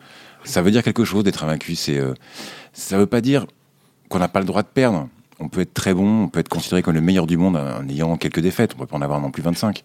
Ça 0.44 0.62
veut 0.62 0.72
dire 0.72 0.84
quelque 0.84 1.06
chose 1.06 1.24
d'être 1.24 1.44
invaincu. 1.44 1.76
C'est, 1.76 1.98
euh, 1.98 2.14
ça 2.74 2.98
veut 2.98 3.06
pas 3.06 3.22
dire 3.22 3.46
qu'on 4.10 4.20
n'a 4.20 4.28
pas 4.28 4.40
le 4.40 4.46
droit 4.46 4.64
de 4.64 4.68
perdre. 4.68 5.08
On 5.40 5.48
peut 5.48 5.62
être 5.62 5.74
très 5.74 5.94
bon, 5.94 6.24
on 6.24 6.28
peut 6.28 6.40
être 6.40 6.50
considéré 6.50 6.82
comme 6.82 6.96
le 6.96 7.02
meilleur 7.02 7.28
du 7.28 7.38
monde 7.38 7.56
en 7.56 7.88
ayant 7.88 8.18
quelques 8.18 8.42
défaites. 8.42 8.74
On 8.76 8.80
peut 8.80 8.88
pas 8.88 8.98
en 8.98 9.02
avoir 9.02 9.22
non 9.22 9.32
plus 9.32 9.42
25. 9.42 9.84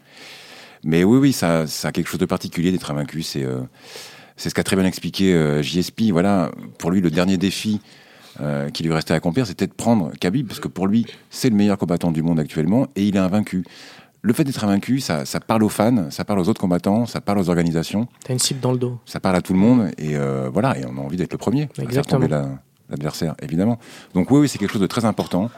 Mais 0.85 1.03
oui, 1.05 1.19
oui, 1.19 1.33
ça, 1.33 1.67
ça 1.67 1.89
a 1.89 1.93
quelque 1.93 2.09
chose 2.09 2.21
de 2.21 2.27
particulier 2.27 2.71
d'être 2.73 2.91
invaincu. 2.91 3.23
C'est, 3.23 3.45
euh, 3.45 3.61
c'est 4.37 4.51
ce 4.51 4.55
qu'a 4.55 4.65
très 4.65 4.77
bien 4.77 4.85
expliqué 4.85 5.33
euh, 5.33 5.63
JSP. 5.63 6.11
Voilà, 6.11 6.51
pour 6.79 6.91
lui, 6.91 7.01
le 7.01 7.11
dernier 7.11 7.39
défi 7.39 7.81
euh, 8.41 8.69
qui 8.69 8.83
lui 8.83 8.93
restait 8.93 9.15
à 9.15 9.17
accomplir, 9.17 9.47
c'était 9.47 9.67
de 9.67 9.73
prendre 9.73 10.11
Khabib, 10.19 10.49
parce 10.49 10.61
que 10.61 10.69
pour 10.69 10.87
lui, 10.87 11.07
c'est 11.31 11.51
le 11.51 11.57
meilleur 11.57 11.79
combattant 11.79 12.11
du 12.11 12.23
monde 12.23 12.41
actuellement, 12.41 12.89
et 12.97 13.05
il 13.07 13.17
est 13.17 13.21
invaincu. 13.21 13.65
Le 14.27 14.33
fait 14.33 14.43
d'être 14.45 14.65
invaincu, 14.65 15.01
ça, 15.01 15.27
ça 15.27 15.39
parle 15.39 15.63
aux 15.65 15.69
fans, 15.69 16.11
ça 16.11 16.25
parle 16.25 16.39
aux 16.39 16.49
autres 16.49 16.61
combattants, 16.61 17.05
ça 17.05 17.21
parle 17.21 17.39
aux 17.41 17.51
organisations, 17.51 18.09
T'as 18.25 18.33
une 18.33 18.39
cible 18.39 18.61
dans 18.61 18.73
le 18.73 18.79
dos. 18.79 18.99
ça 19.05 19.21
parle 19.21 19.37
à 19.37 19.43
tout 19.43 19.53
le 19.53 19.59
monde, 19.59 19.91
et 19.99 20.17
euh, 20.17 20.49
voilà, 20.51 20.79
et 20.79 20.85
on 20.87 20.97
a 20.97 21.01
envie 21.03 21.19
d'être 21.19 21.33
le 21.33 21.37
premier 21.39 21.65
à 21.65 21.67
faire 21.75 21.85
Exactement. 21.85 22.21
tomber 22.23 22.29
la- 22.33 22.49
l'adversaire, 22.89 23.35
évidemment. 23.43 23.79
Donc 24.15 24.31
oui, 24.31 24.41
oui, 24.41 24.49
c'est 24.49 24.57
quelque 24.57 24.73
chose 24.73 24.81
de 24.81 24.87
très 24.87 25.05
important. 25.05 25.51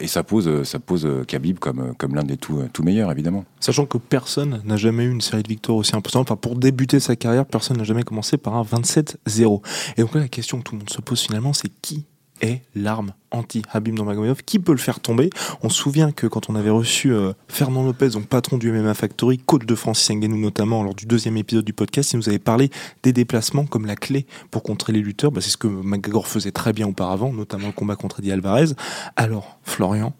et 0.00 0.06
ça 0.06 0.22
pose, 0.22 0.62
ça 0.62 0.78
pose 0.78 1.06
Khabib 1.26 1.58
comme, 1.58 1.92
comme 1.98 2.14
l'un 2.14 2.22
des 2.22 2.36
tout, 2.38 2.62
tout 2.72 2.82
meilleurs, 2.84 3.10
évidemment. 3.12 3.44
Sachant 3.60 3.84
que 3.84 3.98
personne 3.98 4.62
n'a 4.64 4.76
jamais 4.78 5.04
eu 5.04 5.10
une 5.10 5.20
série 5.20 5.42
de 5.42 5.48
victoires 5.48 5.76
aussi 5.76 5.94
importante. 5.96 6.30
Enfin, 6.30 6.36
pour 6.36 6.54
débuter 6.54 7.00
sa 7.00 7.14
carrière, 7.16 7.44
personne 7.44 7.76
n'a 7.78 7.84
jamais 7.84 8.04
commencé 8.04 8.36
par 8.38 8.54
un 8.54 8.62
27-0. 8.62 9.60
Et 9.96 10.02
donc 10.02 10.14
là, 10.14 10.20
la 10.20 10.28
question 10.28 10.58
que 10.58 10.62
tout 10.62 10.74
le 10.76 10.78
monde 10.78 10.90
se 10.90 11.00
pose 11.00 11.20
finalement, 11.20 11.52
c'est 11.52 11.68
qui 11.82 12.06
est 12.40 12.62
l'arme 12.74 13.12
anti-Habib 13.30 13.94
Nurmagomedov 13.94 14.42
qui 14.44 14.58
peut 14.58 14.72
le 14.72 14.78
faire 14.78 15.00
tomber? 15.00 15.30
On 15.62 15.68
se 15.68 15.76
souvient 15.76 16.12
que 16.12 16.26
quand 16.26 16.50
on 16.50 16.54
avait 16.54 16.70
reçu 16.70 17.12
euh, 17.12 17.32
Fernand 17.48 17.84
Lopez, 17.84 18.10
donc 18.10 18.26
patron 18.26 18.58
du 18.58 18.70
MMA 18.72 18.94
Factory, 18.94 19.38
coach 19.38 19.66
de 19.66 19.74
Francis 19.74 20.10
Ngannou 20.10 20.38
notamment, 20.38 20.82
lors 20.82 20.94
du 20.94 21.06
deuxième 21.06 21.36
épisode 21.36 21.64
du 21.64 21.72
podcast, 21.72 22.12
il 22.12 22.16
nous 22.16 22.28
avait 22.28 22.38
parlé 22.38 22.70
des 23.02 23.12
déplacements 23.12 23.66
comme 23.66 23.86
la 23.86 23.96
clé 23.96 24.26
pour 24.50 24.62
contrer 24.62 24.92
les 24.92 25.00
lutteurs. 25.00 25.32
Bah, 25.32 25.40
c'est 25.40 25.50
ce 25.50 25.56
que 25.56 25.68
McGregor 25.68 26.26
faisait 26.26 26.52
très 26.52 26.72
bien 26.72 26.86
auparavant, 26.86 27.32
notamment 27.32 27.68
le 27.68 27.72
combat 27.72 27.96
contre 27.96 28.20
Eddie 28.20 28.32
Alvarez. 28.32 28.72
Alors, 29.16 29.58
Florian, 29.64 30.14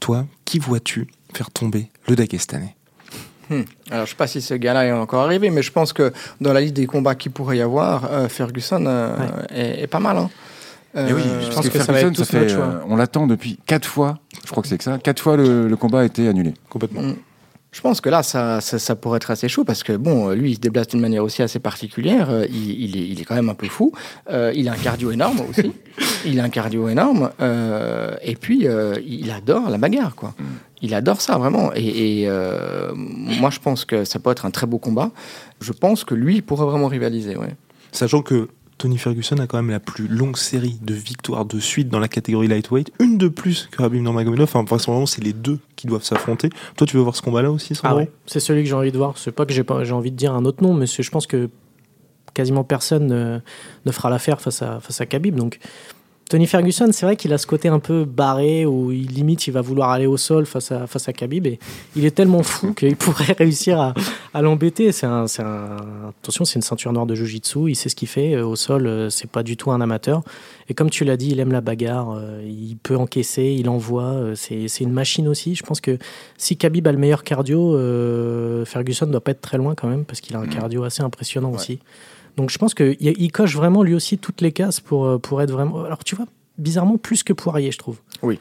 toi, 0.00 0.26
qui 0.44 0.58
vois-tu 0.58 1.06
faire 1.32 1.50
tomber 1.50 1.88
le 2.08 2.16
Dagestanais 2.16 2.74
hmm. 3.50 3.62
Alors, 3.90 4.06
je 4.06 4.10
sais 4.10 4.16
pas 4.16 4.26
si 4.26 4.42
ce 4.42 4.54
gars-là 4.54 4.86
est 4.86 4.92
encore 4.92 5.22
arrivé, 5.22 5.50
mais 5.50 5.62
je 5.62 5.72
pense 5.72 5.92
que 5.92 6.12
dans 6.40 6.52
la 6.52 6.60
liste 6.60 6.74
des 6.74 6.86
combats 6.86 7.14
qu'il 7.14 7.32
pourrait 7.32 7.58
y 7.58 7.60
avoir, 7.62 8.06
euh, 8.10 8.28
Ferguson 8.28 8.84
euh, 8.86 9.16
est, 9.50 9.86
pas 9.86 10.00
mal. 10.00 10.16
Hein. 10.16 10.30
Oui, 10.94 11.22
je 11.40 11.54
pense 11.54 11.68
que, 11.68 11.78
ça 11.78 11.92
va 11.92 12.00
être 12.00 12.16
ça 12.16 12.24
fait, 12.24 12.52
euh, 12.52 12.80
on 12.86 12.96
l'attend 12.96 13.26
depuis 13.26 13.58
quatre 13.66 13.86
fois. 13.86 14.18
Je 14.44 14.50
crois 14.50 14.62
que 14.62 14.68
c'est 14.68 14.78
que 14.78 14.84
ça. 14.84 14.98
Quatre 14.98 15.22
fois 15.22 15.36
le, 15.36 15.74
combat 15.76 16.00
a 16.00 16.04
été 16.04 16.28
annulé. 16.28 16.54
Complètement. 16.68 17.02
Mm. 17.02 17.16
Je 17.70 17.80
pense 17.80 18.02
que 18.02 18.10
là, 18.10 18.22
ça, 18.22 18.60
ça, 18.60 18.96
pourrait 18.96 19.16
être 19.16 19.30
assez 19.30 19.48
chaud 19.48 19.64
parce 19.64 19.82
que, 19.82 19.94
bon, 19.94 20.30
lui, 20.32 20.50
il 20.50 20.54
se 20.56 20.60
déplace 20.60 20.88
d'une 20.88 21.00
manière 21.00 21.24
aussi 21.24 21.42
assez 21.42 21.58
particulière. 21.58 22.28
Euh, 22.28 22.44
il, 22.50 22.70
il, 22.82 22.96
est, 22.98 23.08
il 23.08 23.20
est, 23.20 23.24
quand 23.24 23.34
même 23.34 23.48
un 23.48 23.54
peu 23.54 23.66
fou. 23.68 23.92
Euh, 24.30 24.52
il 24.54 24.68
a 24.68 24.72
un 24.72 24.76
cardio 24.76 25.10
énorme 25.10 25.40
aussi. 25.48 25.72
il 26.26 26.38
a 26.38 26.44
un 26.44 26.50
cardio 26.50 26.90
énorme. 26.90 27.30
et 28.22 28.36
puis, 28.36 28.66
il 29.06 29.30
adore 29.30 29.70
la 29.70 29.78
bagarre, 29.78 30.14
quoi. 30.14 30.34
Mm. 30.38 30.44
Il 30.84 30.94
adore 30.94 31.22
ça, 31.22 31.38
vraiment. 31.38 31.70
Et, 31.74 32.24
et 32.24 32.28
moi, 32.94 33.48
je 33.48 33.60
pense 33.60 33.86
que 33.86 34.04
ça 34.04 34.18
peut 34.18 34.30
être 34.30 34.44
un 34.44 34.50
très 34.50 34.66
beau 34.66 34.78
combat. 34.78 35.10
Je 35.62 35.72
pense 35.72 36.04
que 36.04 36.14
lui, 36.14 36.36
il 36.36 36.42
pourrait 36.42 36.66
vraiment 36.66 36.88
rivaliser, 36.88 37.36
ouais. 37.36 37.54
Sachant 37.92 38.20
que 38.22 38.48
Tony 38.82 38.98
Ferguson 38.98 39.36
a 39.36 39.46
quand 39.46 39.58
même 39.58 39.70
la 39.70 39.78
plus 39.78 40.08
longue 40.08 40.36
série 40.36 40.76
de 40.82 40.92
victoires 40.92 41.44
de 41.44 41.60
suite 41.60 41.88
dans 41.88 42.00
la 42.00 42.08
catégorie 42.08 42.48
lightweight, 42.48 42.90
une 42.98 43.16
de 43.16 43.28
plus 43.28 43.68
que 43.70 43.80
Rabib 43.80 44.02
Nurmagomedov. 44.02 44.42
Enfin, 44.42 44.64
vraisemblablement, 44.64 45.06
c'est 45.06 45.22
les 45.22 45.32
deux 45.32 45.60
qui 45.76 45.86
doivent 45.86 46.02
s'affronter. 46.02 46.50
Toi, 46.76 46.84
tu 46.88 46.96
veux 46.96 47.02
voir 47.04 47.14
ce 47.14 47.22
combat-là 47.22 47.52
aussi, 47.52 47.78
ah 47.84 47.94
ouais. 47.94 48.10
C'est 48.26 48.40
celui 48.40 48.64
que 48.64 48.68
j'ai 48.68 48.74
envie 48.74 48.90
de 48.90 48.98
voir. 48.98 49.18
C'est 49.18 49.30
pas 49.30 49.46
que 49.46 49.52
j'ai 49.52 49.62
pas, 49.62 49.88
envie 49.92 50.10
de 50.10 50.16
dire 50.16 50.34
un 50.34 50.44
autre 50.44 50.64
nom, 50.64 50.74
mais 50.74 50.86
je 50.86 51.10
pense 51.12 51.28
que 51.28 51.48
quasiment 52.34 52.64
personne 52.64 53.06
ne, 53.06 53.38
ne 53.86 53.92
fera 53.92 54.10
l'affaire 54.10 54.40
face 54.40 54.62
à 54.62 54.80
face 54.80 55.00
à 55.00 55.06
Khabib. 55.06 55.36
Donc 55.36 55.60
Tony 56.32 56.46
Ferguson, 56.46 56.88
c'est 56.92 57.04
vrai 57.04 57.16
qu'il 57.16 57.30
a 57.34 57.36
ce 57.36 57.46
côté 57.46 57.68
un 57.68 57.78
peu 57.78 58.06
barré 58.06 58.64
où 58.64 58.90
il 58.90 59.08
limite, 59.08 59.46
il 59.48 59.50
va 59.50 59.60
vouloir 59.60 59.90
aller 59.90 60.06
au 60.06 60.16
sol 60.16 60.46
face 60.46 60.72
à, 60.72 60.86
face 60.86 61.06
à 61.06 61.12
Khabib 61.12 61.46
et 61.46 61.58
il 61.94 62.06
est 62.06 62.10
tellement 62.10 62.42
fou 62.42 62.72
qu'il 62.76 62.96
pourrait 62.96 63.34
réussir 63.38 63.78
à, 63.78 63.92
à 64.32 64.40
l'embêter. 64.40 64.92
C'est 64.92 65.04
un, 65.04 65.26
un, 65.40 65.76
attention, 66.08 66.46
c'est 66.46 66.54
une 66.54 66.62
ceinture 66.62 66.90
noire 66.94 67.04
de 67.04 67.14
Jiu-Jitsu, 67.14 67.68
il 67.68 67.74
sait 67.74 67.90
ce 67.90 67.94
qu'il 67.94 68.08
fait. 68.08 68.34
Euh, 68.34 68.46
au 68.46 68.56
sol, 68.56 68.86
euh, 68.86 69.10
c'est 69.10 69.28
pas 69.28 69.42
du 69.42 69.58
tout 69.58 69.72
un 69.72 69.82
amateur. 69.82 70.22
Et 70.70 70.74
comme 70.74 70.88
tu 70.88 71.04
l'as 71.04 71.18
dit, 71.18 71.32
il 71.32 71.38
aime 71.38 71.52
la 71.52 71.60
bagarre, 71.60 72.14
euh, 72.16 72.42
il 72.42 72.78
peut 72.82 72.96
encaisser, 72.96 73.54
il 73.58 73.68
envoie. 73.68 74.32
C'est 74.34 74.80
une 74.80 74.92
machine 74.92 75.28
aussi. 75.28 75.54
Je 75.54 75.62
pense 75.62 75.82
que 75.82 75.98
si 76.38 76.56
Khabib 76.56 76.88
a 76.88 76.92
le 76.92 76.98
meilleur 76.98 77.24
cardio, 77.24 77.76
Ferguson 78.64 79.04
doit 79.04 79.20
pas 79.20 79.32
être 79.32 79.42
très 79.42 79.58
loin 79.58 79.74
quand 79.74 79.88
même 79.88 80.06
parce 80.06 80.22
qu'il 80.22 80.34
a 80.34 80.38
un 80.38 80.46
mm. 80.46 80.54
cardio 80.54 80.84
assez 80.84 81.02
impressionnant 81.02 81.50
aussi. 81.50 81.78
Donc 82.36 82.50
je 82.50 82.58
pense 82.58 82.74
qu'il 82.74 83.32
coche 83.32 83.54
vraiment 83.54 83.82
lui 83.82 83.94
aussi 83.94 84.18
toutes 84.18 84.40
les 84.40 84.52
cases 84.52 84.80
pour, 84.80 85.06
euh, 85.06 85.18
pour 85.18 85.42
être 85.42 85.50
vraiment. 85.50 85.84
Alors 85.84 86.04
tu 86.04 86.14
vois, 86.16 86.26
bizarrement 86.58 86.98
plus 86.98 87.22
que 87.22 87.32
Poirier, 87.32 87.72
je 87.72 87.78
trouve. 87.78 87.98
Oui. 88.22 88.38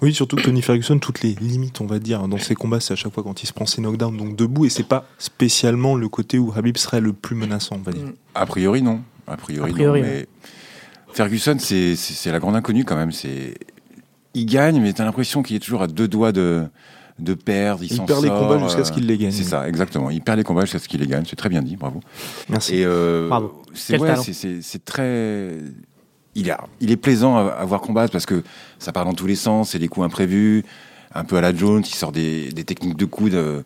Oui, 0.00 0.14
surtout 0.14 0.36
que 0.36 0.42
Tony 0.42 0.62
Ferguson, 0.62 0.98
toutes 1.00 1.22
les 1.22 1.34
limites, 1.34 1.80
on 1.80 1.86
va 1.86 1.98
dire, 1.98 2.28
dans 2.28 2.38
ses 2.38 2.54
combats, 2.54 2.78
c'est 2.78 2.92
à 2.92 2.96
chaque 2.96 3.12
fois 3.12 3.24
quand 3.24 3.42
il 3.42 3.46
se 3.46 3.52
prend 3.52 3.66
ses 3.66 3.80
knockdowns, 3.80 4.16
donc 4.16 4.36
debout, 4.36 4.64
et 4.64 4.68
c'est 4.68 4.86
pas 4.86 5.06
spécialement 5.18 5.96
le 5.96 6.08
côté 6.08 6.38
où 6.38 6.52
Habib 6.54 6.76
serait 6.76 7.00
le 7.00 7.12
plus 7.12 7.34
menaçant, 7.34 7.76
on 7.76 7.82
va 7.82 7.90
dire. 7.90 8.04
A 8.36 8.46
priori, 8.46 8.80
non. 8.80 9.00
A 9.26 9.36
priori, 9.36 9.72
non. 9.72 9.92
Mais 9.94 10.26
Ferguson, 11.12 11.56
c'est 11.58 12.30
la 12.30 12.38
grande 12.38 12.54
inconnue 12.54 12.84
quand 12.84 12.96
même. 12.96 13.10
Il 14.34 14.46
gagne, 14.46 14.80
mais 14.80 14.92
tu 14.92 15.02
as 15.02 15.04
l'impression 15.04 15.42
qu'il 15.42 15.56
est 15.56 15.60
toujours 15.60 15.82
à 15.82 15.88
deux 15.88 16.06
doigts 16.06 16.30
de, 16.30 16.64
de 17.22 17.34
perdre. 17.34 17.82
Il, 17.82 18.00
perd 18.02 18.22
les 18.22 18.28
combats 18.28 18.58
jusqu'à 18.58 18.84
ce 18.84 18.92
qu'il 18.92 19.06
les 19.06 19.16
gagne. 19.16 19.30
C'est 19.30 19.44
ça, 19.44 19.68
exactement. 19.68 20.10
Il 20.10 20.20
perd 20.20 20.38
les 20.38 20.44
combats 20.44 20.62
jusqu'à 20.62 20.78
ce 20.78 20.88
qu'il 20.88 21.00
les 21.00 21.06
gagne. 21.06 21.24
C'est 21.28 21.36
très 21.36 21.48
bien 21.48 21.62
dit, 21.62 21.76
bravo. 21.76 22.00
Merci. 22.48 22.76
Et 22.76 22.84
euh, 22.84 23.28
bravo. 23.28 23.62
C'est 23.74 24.62
c'est 24.62 24.84
très. 24.84 25.50
Il, 26.34 26.50
a, 26.50 26.64
il 26.80 26.90
est 26.90 26.96
plaisant 26.96 27.36
à, 27.36 27.64
voir 27.64 27.80
combattre 27.82 28.10
parce 28.10 28.24
que 28.24 28.42
ça 28.78 28.90
part 28.92 29.04
dans 29.04 29.12
tous 29.12 29.26
les 29.26 29.34
sens, 29.34 29.70
c'est 29.70 29.78
des 29.78 29.88
coups 29.88 30.06
imprévus, 30.06 30.64
un 31.14 31.24
peu 31.24 31.36
à 31.36 31.42
la 31.42 31.54
Jones, 31.54 31.82
il 31.84 31.94
sort 31.94 32.10
des, 32.10 32.50
techniques 32.66 32.96
de 32.96 33.04
coude 33.04 33.34
euh, 33.34 33.62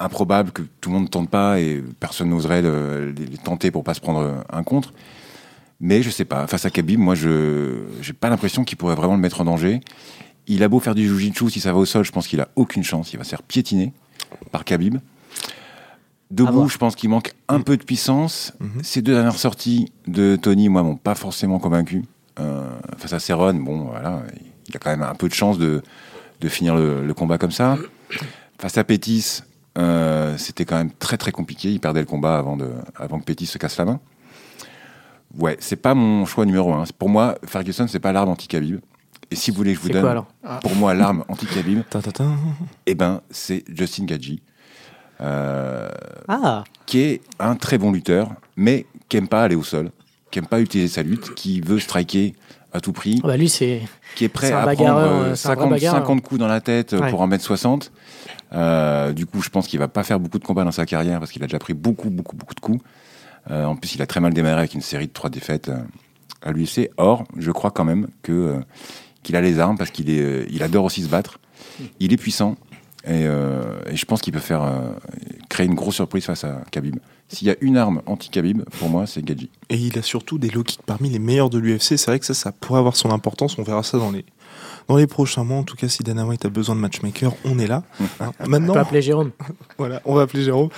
improbables 0.00 0.50
que 0.50 0.62
tout 0.80 0.90
le 0.90 0.94
monde 0.94 1.04
ne 1.04 1.08
tente 1.08 1.30
pas 1.30 1.60
et 1.60 1.84
personne 2.00 2.30
n'oserait 2.30 2.62
les, 2.62 3.38
tenter 3.44 3.70
pour 3.70 3.84
pas 3.84 3.94
se 3.94 4.00
prendre 4.00 4.42
un 4.52 4.62
contre. 4.64 4.92
Mais 5.80 6.02
je 6.02 6.10
sais 6.10 6.24
pas, 6.24 6.48
face 6.48 6.64
à 6.64 6.70
Khabib, 6.70 6.98
moi 6.98 7.14
je 7.14 7.84
j'ai 8.00 8.12
pas 8.12 8.28
l'impression 8.28 8.64
qu'il 8.64 8.76
pourrait 8.76 8.96
vraiment 8.96 9.14
le 9.14 9.20
mettre 9.20 9.40
en 9.40 9.44
danger. 9.44 9.80
Il 10.46 10.62
a 10.62 10.68
beau 10.68 10.80
faire 10.80 10.94
du 10.94 11.08
jujitsu, 11.08 11.50
si 11.50 11.60
ça 11.60 11.72
va 11.72 11.78
au 11.78 11.84
sol, 11.84 12.04
je 12.04 12.12
pense 12.12 12.26
qu'il 12.26 12.40
a 12.40 12.48
aucune 12.56 12.82
chance. 12.82 13.12
Il 13.12 13.16
va 13.16 13.24
se 13.24 13.30
faire 13.30 13.42
piétiner 13.42 13.92
par 14.52 14.64
Khabib. 14.64 14.98
Debout, 16.30 16.68
je 16.68 16.78
pense 16.78 16.96
qu'il 16.96 17.10
manque 17.10 17.32
un 17.48 17.60
peu 17.60 17.76
de 17.76 17.84
puissance. 17.84 18.52
Mhm. 18.60 18.82
Ces 18.82 19.02
deux 19.02 19.14
dernières 19.14 19.38
sorties 19.38 19.92
de 20.06 20.36
Tony, 20.36 20.68
moi, 20.68 20.82
m'ont 20.82 20.96
pas 20.96 21.14
forcément 21.14 21.58
convaincu. 21.58 22.04
Euh, 22.40 22.68
face 22.96 23.12
à 23.12 23.20
Cerrone, 23.20 23.62
bon, 23.62 23.84
voilà, 23.84 24.22
il 24.68 24.76
a 24.76 24.78
quand 24.78 24.90
même 24.90 25.02
un 25.02 25.14
peu 25.14 25.28
de 25.28 25.34
chance 25.34 25.58
de, 25.58 25.82
de 26.40 26.48
finir 26.48 26.74
le, 26.74 27.12
combat 27.14 27.38
comme 27.38 27.52
ça. 27.52 27.78
Face 28.58 28.76
à 28.76 28.84
Pétis, 28.84 29.42
euh, 29.78 30.36
c'était 30.36 30.64
quand 30.64 30.76
même 30.76 30.90
très 30.90 31.16
très 31.16 31.30
compliqué. 31.30 31.70
Il 31.70 31.80
perdait 31.80 32.00
le 32.00 32.06
combat 32.06 32.36
avant, 32.36 32.56
de, 32.56 32.70
avant 32.96 33.20
que 33.20 33.24
Pétis 33.24 33.46
se 33.46 33.58
casse 33.58 33.76
la 33.76 33.84
main. 33.84 34.00
Ouais, 35.38 35.56
c'est 35.60 35.76
pas 35.76 35.94
mon 35.94 36.26
choix 36.26 36.46
numéro 36.46 36.72
un. 36.72 36.84
Pour 36.98 37.08
moi, 37.08 37.36
Ferguson, 37.44 37.86
c'est 37.88 38.00
pas 38.00 38.12
l'arme 38.12 38.30
anti-Khabib. 38.30 38.80
Et 39.34 39.36
si 39.36 39.50
vous 39.50 39.56
voulez 39.56 39.74
que 39.74 39.80
je 39.80 39.82
vous 39.82 39.88
donne, 39.88 40.22
pour 40.62 40.76
moi, 40.76 40.94
l'arme 40.94 41.24
anti-Khabib, 41.26 41.82
eh 42.86 42.94
ben, 42.94 43.20
c'est 43.30 43.64
Justin 43.68 44.04
Gadji. 44.04 44.40
Euh, 45.20 45.88
ah. 46.28 46.62
qui 46.86 47.00
est 47.00 47.20
un 47.40 47.56
très 47.56 47.76
bon 47.76 47.90
lutteur, 47.90 48.30
mais 48.54 48.86
qui 49.08 49.16
aime 49.16 49.26
pas 49.26 49.42
aller 49.42 49.56
au 49.56 49.64
sol, 49.64 49.90
qui 50.30 50.38
aime 50.38 50.46
pas 50.46 50.60
utiliser 50.60 50.86
sa 50.86 51.02
lutte, 51.02 51.34
qui 51.34 51.60
veut 51.60 51.80
striker 51.80 52.36
à 52.72 52.80
tout 52.80 52.92
prix. 52.92 53.18
Ah 53.24 53.26
bah 53.26 53.36
lui, 53.36 53.48
c'est 53.48 53.82
qui 54.14 54.22
est 54.22 54.28
prêt 54.28 54.52
à 54.52 54.72
prendre 54.72 55.34
50, 55.34 55.72
euh, 55.72 55.78
50, 55.78 56.22
coups 56.22 56.38
dans 56.38 56.46
la 56.46 56.60
tête 56.60 56.94
pour 57.10 57.20
en 57.20 57.26
mettre 57.26 57.42
60. 57.42 57.90
Euh, 58.52 59.12
du 59.12 59.26
coup, 59.26 59.42
je 59.42 59.48
pense 59.48 59.66
qu'il 59.66 59.80
va 59.80 59.88
pas 59.88 60.04
faire 60.04 60.20
beaucoup 60.20 60.38
de 60.38 60.44
combats 60.44 60.62
dans 60.62 60.70
sa 60.70 60.86
carrière 60.86 61.18
parce 61.18 61.32
qu'il 61.32 61.42
a 61.42 61.46
déjà 61.46 61.58
pris 61.58 61.74
beaucoup, 61.74 62.10
beaucoup, 62.10 62.36
beaucoup 62.36 62.54
de 62.54 62.60
coups. 62.60 62.84
en 63.50 63.74
plus, 63.74 63.96
il 63.96 64.02
a 64.02 64.06
très 64.06 64.20
mal 64.20 64.32
démarré 64.32 64.58
avec 64.58 64.74
une 64.74 64.80
série 64.80 65.08
de 65.08 65.12
trois 65.12 65.28
défaites 65.28 65.72
à 66.40 66.52
l'UFC. 66.52 66.90
Or, 66.98 67.24
je 67.36 67.50
crois 67.50 67.72
quand 67.72 67.84
même 67.84 68.06
que 68.22 68.60
qu'il 69.24 69.34
a 69.34 69.40
les 69.40 69.58
armes 69.58 69.76
parce 69.76 69.90
qu'il 69.90 70.08
est, 70.10 70.20
euh, 70.20 70.46
il 70.50 70.62
adore 70.62 70.84
aussi 70.84 71.02
se 71.02 71.08
battre. 71.08 71.40
Il 71.98 72.12
est 72.12 72.16
puissant 72.16 72.56
et, 73.06 73.26
euh, 73.26 73.62
je 73.92 74.04
pense 74.06 74.22
qu'il 74.22 74.32
peut 74.32 74.38
faire 74.38 74.62
euh, 74.62 74.92
créer 75.48 75.66
une 75.66 75.74
grosse 75.74 75.96
surprise 75.96 76.24
face 76.24 76.44
à 76.44 76.62
Khabib. 76.70 76.96
S'il 77.28 77.48
y 77.48 77.50
a 77.50 77.56
une 77.60 77.76
arme 77.76 78.00
anti-Khabib, 78.06 78.62
pour 78.78 78.88
moi, 78.88 79.06
c'est 79.06 79.22
Gadji. 79.22 79.50
Et 79.68 79.76
il 79.76 79.98
a 79.98 80.02
surtout 80.02 80.38
des 80.38 80.48
low 80.48 80.62
kicks 80.62 80.82
parmi 80.86 81.10
les 81.10 81.18
meilleurs 81.18 81.50
de 81.50 81.58
l'UFC. 81.58 81.96
C'est 81.96 82.06
vrai 82.06 82.18
que 82.18 82.26
ça, 82.26 82.34
ça 82.34 82.52
pourrait 82.52 82.78
avoir 82.78 82.96
son 82.96 83.10
importance. 83.10 83.58
On 83.58 83.62
verra 83.62 83.82
ça 83.82 83.98
dans 83.98 84.10
les, 84.10 84.24
dans 84.88 84.96
les 84.96 85.06
prochains 85.06 85.44
mois. 85.44 85.58
En 85.58 85.64
tout 85.64 85.76
cas, 85.76 85.88
si 85.88 86.02
Dana 86.02 86.24
White 86.24 86.44
a 86.44 86.50
besoin 86.50 86.76
de 86.76 86.80
matchmaker, 86.80 87.34
on 87.44 87.58
est 87.58 87.66
là. 87.66 87.82
Hein. 88.20 88.32
Maintenant, 88.46 88.72
on 88.72 88.76
va 88.76 88.82
appeler 88.82 89.02
Jérôme. 89.02 89.32
voilà, 89.78 90.00
on 90.04 90.14
va 90.14 90.22
appeler 90.22 90.44
Jérôme. 90.44 90.70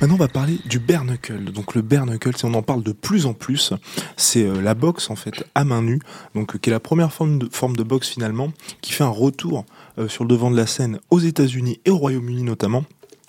Maintenant, 0.00 0.16
on 0.16 0.18
va 0.18 0.28
parler 0.28 0.58
du 0.66 0.78
bare. 0.78 1.04
Donc 1.04 1.74
le 1.74 1.80
bare 1.80 2.04
knuckle, 2.04 2.32
on 2.44 2.52
en 2.52 2.62
parle 2.62 2.82
de 2.82 2.92
plus 2.92 3.24
en 3.24 3.32
plus, 3.32 3.72
c'est 4.16 4.44
euh, 4.44 4.60
la 4.60 4.74
boxe 4.74 5.08
en 5.08 5.16
fait 5.16 5.44
à 5.54 5.64
main 5.64 5.80
nue, 5.80 6.00
donc 6.34 6.58
qui 6.58 6.68
est 6.68 6.72
la 6.72 6.80
première 6.80 7.12
forme 7.12 7.38
de, 7.38 7.82
boxe 7.82 8.08
finalement, 8.10 8.52
qui 8.82 8.92
fait 8.92 9.04
un 9.04 9.08
retour 9.08 9.64
euh, 9.98 10.06
sur 10.06 10.24
le 10.24 10.28
devant 10.28 10.50
de 10.50 10.56
la 10.56 10.66
scène 10.66 11.00
aux 11.08 11.18
États-Unis 11.18 11.80
et 11.86 11.90
au 11.90 11.96
Royaume-Uni 11.96 12.42
notamment. 12.42 12.84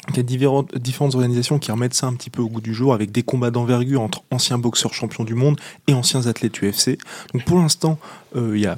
Il 0.10 0.18
y 0.18 0.20
a 0.20 0.24
différentes, 0.24 0.78
différentes 0.78 1.16
organisations 1.16 1.58
qui 1.58 1.72
remettent 1.72 1.94
ça 1.94 2.08
un 2.08 2.14
petit 2.14 2.30
peu 2.30 2.42
au 2.42 2.50
goût 2.50 2.62
du 2.62 2.74
jour 2.74 2.94
avec 2.94 3.12
des 3.12 3.24
combats 3.24 3.52
d'envergure 3.52 4.02
entre 4.02 4.24
anciens 4.32 4.58
boxeurs 4.58 4.94
champions 4.94 5.24
du 5.24 5.36
monde 5.36 5.60
et 5.88 5.94
anciens 5.94 6.28
athlètes 6.28 6.62
UFC. 6.62 6.98
Donc 7.34 7.46
pour 7.46 7.60
l'instant, 7.60 7.98
euh, 8.36 8.54
il 8.56 8.62
y 8.62 8.68
a 8.68 8.78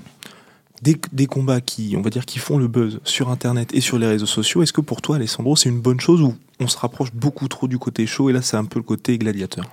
des, 0.81 1.25
combats 1.27 1.61
qui, 1.61 1.95
on 1.97 2.01
va 2.01 2.09
dire, 2.09 2.25
qui 2.25 2.39
font 2.39 2.57
le 2.57 2.67
buzz 2.67 2.99
sur 3.03 3.29
Internet 3.29 3.73
et 3.73 3.81
sur 3.81 3.99
les 3.99 4.07
réseaux 4.07 4.25
sociaux. 4.25 4.63
Est-ce 4.63 4.73
que 4.73 4.81
pour 4.81 5.01
toi, 5.01 5.17
Alessandro, 5.17 5.55
c'est 5.55 5.69
une 5.69 5.81
bonne 5.81 5.99
chose 5.99 6.21
ou 6.21 6.35
on 6.59 6.67
se 6.67 6.77
rapproche 6.77 7.13
beaucoup 7.13 7.47
trop 7.47 7.67
du 7.67 7.77
côté 7.77 8.05
chaud 8.05 8.29
et 8.29 8.33
là, 8.33 8.41
c'est 8.41 8.57
un 8.57 8.65
peu 8.65 8.79
le 8.79 8.83
côté 8.83 9.17
gladiateur? 9.17 9.65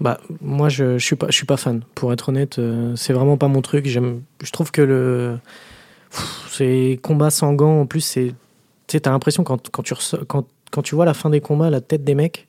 Bah, 0.00 0.20
moi, 0.40 0.68
je, 0.68 0.98
je 0.98 1.04
suis 1.04 1.16
pas, 1.16 1.32
suis 1.32 1.46
pas 1.46 1.56
fan. 1.56 1.82
Pour 1.94 2.12
être 2.12 2.28
honnête, 2.28 2.58
euh, 2.58 2.94
c'est 2.96 3.12
vraiment 3.12 3.36
pas 3.36 3.48
mon 3.48 3.62
truc. 3.62 3.86
J'aime, 3.86 4.22
je 4.42 4.50
trouve 4.50 4.70
que 4.70 4.82
le, 4.82 5.38
ces 6.50 7.00
combats 7.02 7.30
sans 7.30 7.54
gants, 7.54 7.80
en 7.80 7.86
plus, 7.86 8.02
c'est, 8.02 8.34
tu 8.86 9.00
as 9.02 9.10
l'impression 9.10 9.42
quand, 9.42 9.70
quand 9.70 9.82
tu 9.82 9.94
quand, 10.28 10.46
quand 10.70 10.82
tu 10.82 10.94
vois 10.94 11.06
la 11.06 11.14
fin 11.14 11.30
des 11.30 11.40
combats, 11.40 11.70
la 11.70 11.80
tête 11.80 12.04
des 12.04 12.14
mecs, 12.14 12.46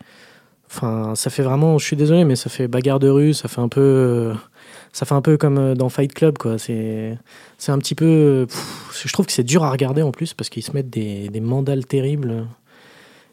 Enfin, 0.70 1.16
ça 1.16 1.30
fait 1.30 1.44
vraiment, 1.44 1.78
je 1.78 1.86
suis 1.86 1.96
désolé, 1.96 2.26
mais 2.26 2.36
ça 2.36 2.50
fait 2.50 2.68
bagarre 2.68 3.00
de 3.00 3.10
rue, 3.10 3.34
ça 3.34 3.48
fait 3.48 3.62
un 3.62 3.70
peu, 3.70 4.34
ça 4.92 5.06
fait 5.06 5.16
un 5.16 5.22
peu 5.22 5.38
comme 5.38 5.76
dans 5.76 5.90
Fight 5.90 6.14
Club, 6.14 6.38
quoi. 6.38 6.58
C'est, 6.58 7.18
c'est 7.58 7.72
un 7.72 7.78
petit 7.80 7.96
peu, 7.96 8.48
je 8.94 9.14
trouve 9.14 9.26
que 9.26 9.32
c'est 9.32 9.44
dur 9.44 9.64
à 9.64 9.72
regarder 9.72 10.02
en 10.02 10.12
plus 10.12 10.34
parce 10.34 10.50
qu'ils 10.50 10.64
se 10.64 10.72
mettent 10.74 10.90
des, 10.90 11.30
des 11.30 11.40
mandales 11.40 11.86
terribles. 11.86 12.46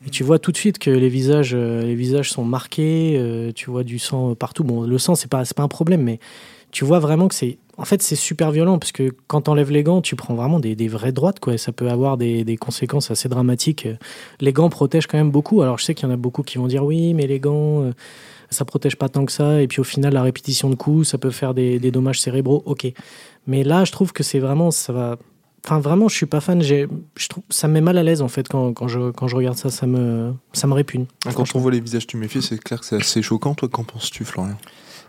Et 0.07 0.11
tu 0.11 0.22
vois 0.22 0.39
tout 0.39 0.53
de 0.53 0.57
suite 0.57 0.78
que 0.78 0.91
les 0.91 1.09
visages, 1.09 1.55
les 1.55 1.95
visages 1.95 2.30
sont 2.30 2.45
marqués, 2.45 3.53
tu 3.57 3.70
vois 3.70 3.85
du 3.85 3.99
sang 3.99 4.35
partout. 4.35 4.62
Bon, 4.62 4.82
le 4.82 4.99
sang, 4.99 5.14
c'est 5.14 5.30
pas, 5.30 5.45
c'est 5.45 5.57
pas 5.57 5.62
un 5.62 5.68
problème, 5.68 6.03
mais 6.03 6.20
tu 6.70 6.85
vois 6.85 6.99
vraiment 6.99 7.26
que 7.28 7.35
c'est 7.35 7.59
en 7.77 7.85
fait, 7.85 8.03
c'est 8.03 8.16
super 8.16 8.51
violent 8.51 8.79
parce 8.79 8.93
que 8.93 9.14
quand 9.27 9.43
t'enlèves 9.43 9.70
les 9.70 9.83
gants, 9.83 10.01
tu 10.01 10.16
prends 10.16 10.35
vraiment 10.35 10.61
des, 10.61 10.77
des 10.77 10.89
vraies 10.89 11.12
droites, 11.12 11.41
quoi. 11.41 11.59
ça 11.59 11.72
peut 11.72 11.89
avoir 11.89 12.16
des, 12.16 12.45
des, 12.45 12.57
conséquences 12.57 13.11
assez 13.11 13.29
dramatiques. 13.29 13.89
Les 14.41 14.53
gants 14.53 14.68
protègent 14.68 15.07
quand 15.07 15.18
même 15.18 15.31
beaucoup. 15.31 15.62
Alors, 15.62 15.79
je 15.79 15.85
sais 15.85 15.95
qu'il 15.95 16.09
y 16.09 16.11
en 16.11 16.14
a 16.14 16.16
beaucoup 16.16 16.43
qui 16.43 16.59
vont 16.59 16.68
dire 16.68 16.85
oui, 16.85 17.14
mais 17.14 17.27
les 17.27 17.41
gants, 17.41 17.83
euh, 17.83 17.93
ça 18.51 18.64
protège 18.64 18.97
pas 18.97 19.09
tant 19.09 19.25
que 19.25 19.33
ça. 19.33 19.61
Et 19.61 19.66
puis, 19.66 19.81
au 19.81 19.85
final, 19.85 20.12
la 20.12 20.22
répétition 20.22 20.70
de 20.70 20.77
coups, 20.77 21.09
ça 21.09 21.18
peut 21.18 21.31
faire 21.31 21.55
des, 21.55 21.79
des 21.79 21.91
dommages 21.91 22.20
cérébraux. 22.20 22.62
Ok. 22.66 22.87
Mais 23.47 23.64
là, 23.64 23.85
je 23.85 23.93
trouve 23.93 24.12
que 24.12 24.22
c'est 24.22 24.39
vraiment, 24.39 24.70
ça 24.70 24.93
va. 24.93 25.16
Enfin, 25.64 25.81
vraiment, 25.81 26.09
je 26.09 26.14
suis 26.14 26.27
pas 26.27 26.41
fan. 26.41 26.62
Je 26.62 26.87
trouve, 27.29 27.43
ça 27.51 27.66
me 27.66 27.75
met 27.75 27.81
mal 27.81 27.99
à 27.99 28.03
l'aise 28.03 28.22
en 28.22 28.29
fait 28.29 28.47
quand, 28.47 28.72
quand, 28.75 28.87
je, 28.87 29.11
quand 29.11 29.27
je 29.27 29.35
regarde 29.35 29.57
ça. 29.57 29.70
Ça 29.70 29.87
me, 29.87 30.33
ça 30.53 30.66
me 30.66 30.75
répugne. 30.75 31.07
Quand 31.35 31.57
on 31.57 31.59
voit 31.59 31.72
les 31.72 31.81
visages 31.81 32.07
tuméfiés, 32.07 32.41
c'est 32.41 32.59
clair 32.59 32.79
que 32.79 32.87
c'est 32.87 32.97
assez 32.97 33.22
choquant. 33.22 33.55
Toi, 33.55 33.68
qu'en 33.68 33.85
penses-tu, 33.85 34.25
Florian? 34.25 34.57